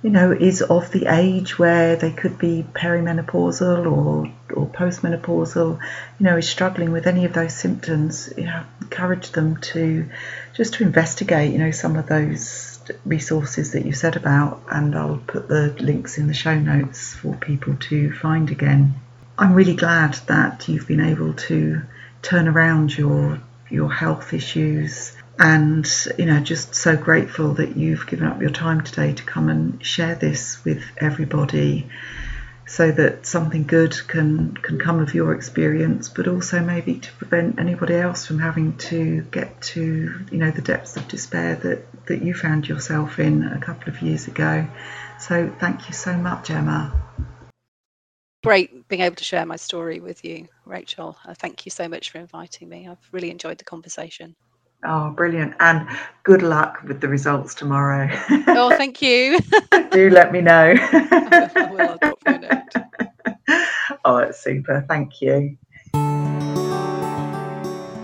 you 0.03 0.09
know, 0.09 0.33
is 0.33 0.63
of 0.63 0.91
the 0.93 1.07
age 1.07 1.59
where 1.59 1.97
they 1.97 2.11
could 2.11 2.39
be 2.39 2.65
perimenopausal 2.73 3.85
or, 3.85 4.33
or 4.55 4.67
postmenopausal, 4.67 5.79
you 6.19 6.25
know, 6.25 6.39
is 6.39 6.49
struggling 6.49 6.91
with 6.91 7.07
any 7.07 7.27
of 7.27 7.35
those 7.35 7.55
symptoms, 7.55 8.33
you 8.37 8.45
know, 8.45 8.65
encourage 8.91 9.31
them 9.31 9.57
to 9.59 10.09
just 10.53 10.75
to 10.75 10.83
investigate, 10.83 11.53
you 11.53 11.59
know, 11.59 11.71
some 11.71 11.97
of 11.97 12.09
those 12.09 12.81
resources 13.05 13.73
that 13.73 13.87
you 13.87 13.93
said 13.93 14.17
about, 14.17 14.63
and 14.69 14.97
I'll 14.97 15.23
put 15.27 15.49
the 15.49 15.75
links 15.79 16.19
in 16.19 16.27
the 16.27 16.35
show 16.35 16.59
notes 16.59 17.15
for 17.15 17.37
people 17.37 17.77
to 17.77 18.13
find 18.13 18.51
again. 18.51 18.95
I'm 19.39 19.55
really 19.55 19.77
glad 19.77 20.15
that 20.27 20.69
you've 20.69 20.89
been 20.89 21.01
able 21.01 21.35
to 21.35 21.83
turn 22.23 22.49
around 22.49 22.97
your 22.97 23.41
your 23.71 23.93
health 23.93 24.33
issues 24.33 25.17
and 25.39 25.89
you 26.19 26.27
know 26.27 26.41
just 26.41 26.75
so 26.75 26.97
grateful 26.97 27.55
that 27.55 27.77
you've 27.77 28.07
given 28.09 28.27
up 28.27 28.41
your 28.41 28.51
time 28.51 28.83
today 28.83 29.13
to 29.13 29.23
come 29.23 29.49
and 29.49 29.87
share 29.87 30.17
this 30.17 30.63
with 30.65 30.83
everybody 30.99 31.89
so 32.71 32.93
that 32.93 33.27
something 33.27 33.65
good 33.65 33.93
can 34.07 34.55
can 34.55 34.79
come 34.79 35.01
of 35.01 35.13
your 35.13 35.35
experience 35.35 36.09
but 36.09 36.29
also 36.29 36.61
maybe 36.61 37.01
to 37.01 37.13
prevent 37.15 37.59
anybody 37.59 37.95
else 37.95 38.25
from 38.25 38.39
having 38.39 38.77
to 38.77 39.23
get 39.33 39.61
to 39.61 40.25
you 40.31 40.39
know 40.39 40.53
the 40.53 40.63
depths 40.63 40.97
of 40.97 41.07
despair 41.09 41.57
that 41.57 41.85
that 42.07 42.23
you 42.23 42.33
found 42.33 42.69
yourself 42.69 43.19
in 43.19 43.43
a 43.43 43.59
couple 43.61 43.89
of 43.89 44.01
years 44.01 44.29
ago. 44.29 44.69
So 45.19 45.53
thank 45.59 45.89
you 45.89 45.95
so 45.95 46.17
much 46.17 46.49
emma. 46.51 46.93
Great 48.45 48.87
being 48.89 49.03
able 49.03 49.17
to 49.17 49.25
share 49.25 49.45
my 49.45 49.57
story 49.57 49.99
with 49.99 50.25
you 50.25 50.47
rachel. 50.65 51.17
Uh, 51.27 51.35
thank 51.35 51.67
you 51.67 51.71
so 51.71 51.89
much 51.89 52.11
for 52.11 52.19
inviting 52.19 52.69
me. 52.69 52.87
I've 52.89 53.09
really 53.11 53.33
enjoyed 53.33 53.59
the 53.59 53.65
conversation 53.65 54.37
Oh, 54.83 55.11
brilliant. 55.11 55.55
And 55.61 55.89
good 56.23 56.43
luck 56.43 56.83
with 56.87 57.01
the 57.01 57.09
results 57.09 57.55
tomorrow. 57.55 58.09
oh, 58.49 58.71
thank 58.77 59.03
you. 59.03 59.39
Do 59.91 60.11
let 60.11 60.33
me 60.33 60.41
know. 60.41 60.75
oh, 64.05 64.19
it's 64.19 64.43
super. 64.43 64.85
Thank 64.89 65.21
you. 65.21 65.59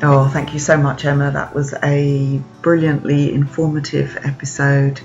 Oh, 0.03 0.29
thank 0.31 0.53
you 0.53 0.59
so 0.59 0.77
much, 0.77 1.07
Emma. 1.07 1.31
That 1.31 1.55
was 1.55 1.72
a 1.83 2.39
brilliantly 2.61 3.33
informative 3.33 4.18
episode. 4.24 5.01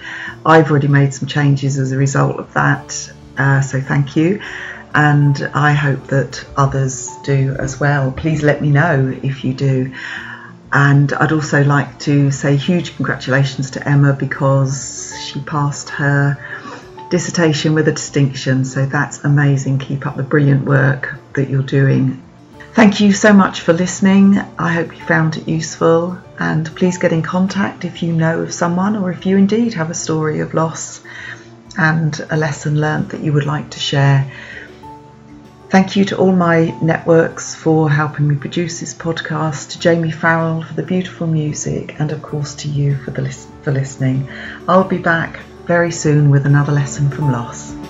I've 0.45 0.69
already 0.69 0.89
made 0.89 1.13
some 1.13 1.29
changes 1.29 1.79
as 1.79 1.93
a 1.93 1.97
result 1.97 2.37
of 2.37 2.53
that, 2.55 3.13
uh, 3.37 3.61
so 3.61 3.79
thank 3.79 4.17
you. 4.17 4.41
And 4.93 5.49
I 5.53 5.71
hope 5.71 6.07
that 6.07 6.45
others 6.57 7.09
do 7.23 7.55
as 7.57 7.79
well. 7.79 8.11
Please 8.11 8.43
let 8.43 8.61
me 8.61 8.69
know 8.69 9.17
if 9.23 9.45
you 9.45 9.53
do. 9.53 9.93
And 10.73 11.11
I'd 11.13 11.31
also 11.31 11.63
like 11.63 11.99
to 11.99 12.31
say 12.31 12.55
huge 12.55 12.95
congratulations 12.95 13.71
to 13.71 13.87
Emma 13.87 14.13
because 14.13 15.13
she 15.25 15.41
passed 15.41 15.89
her 15.89 16.37
dissertation 17.09 17.73
with 17.73 17.87
a 17.89 17.91
distinction. 17.91 18.63
So 18.63 18.85
that's 18.85 19.23
amazing. 19.23 19.79
Keep 19.79 20.07
up 20.07 20.15
the 20.15 20.23
brilliant 20.23 20.65
work 20.65 21.15
that 21.33 21.49
you're 21.49 21.61
doing. 21.61 22.23
Thank 22.73 23.01
you 23.01 23.11
so 23.11 23.33
much 23.33 23.59
for 23.59 23.73
listening. 23.73 24.37
I 24.57 24.71
hope 24.71 24.97
you 24.97 25.03
found 25.03 25.35
it 25.35 25.47
useful. 25.47 26.17
And 26.39 26.73
please 26.73 26.97
get 26.97 27.11
in 27.11 27.21
contact 27.21 27.83
if 27.83 28.01
you 28.01 28.13
know 28.13 28.39
of 28.39 28.53
someone 28.53 28.95
or 28.95 29.11
if 29.11 29.25
you 29.25 29.35
indeed 29.35 29.73
have 29.73 29.89
a 29.89 29.93
story 29.93 30.39
of 30.39 30.53
loss 30.53 31.03
and 31.77 32.17
a 32.29 32.37
lesson 32.37 32.79
learnt 32.79 33.09
that 33.09 33.21
you 33.21 33.33
would 33.33 33.45
like 33.45 33.71
to 33.71 33.79
share. 33.79 34.31
Thank 35.71 35.95
you 35.95 36.03
to 36.03 36.17
all 36.17 36.33
my 36.33 36.77
networks 36.81 37.55
for 37.55 37.89
helping 37.89 38.27
me 38.27 38.35
produce 38.35 38.81
this 38.81 38.93
podcast, 38.93 39.69
to 39.69 39.79
Jamie 39.79 40.11
Farrell 40.11 40.63
for 40.63 40.73
the 40.73 40.83
beautiful 40.83 41.27
music, 41.27 41.97
and 41.97 42.11
of 42.11 42.21
course 42.21 42.55
to 42.55 42.67
you 42.67 42.97
for, 42.97 43.11
the, 43.11 43.31
for 43.61 43.71
listening. 43.71 44.27
I'll 44.67 44.83
be 44.83 44.97
back 44.97 45.39
very 45.67 45.93
soon 45.93 46.29
with 46.29 46.45
another 46.45 46.73
lesson 46.73 47.09
from 47.09 47.31
loss. 47.31 47.80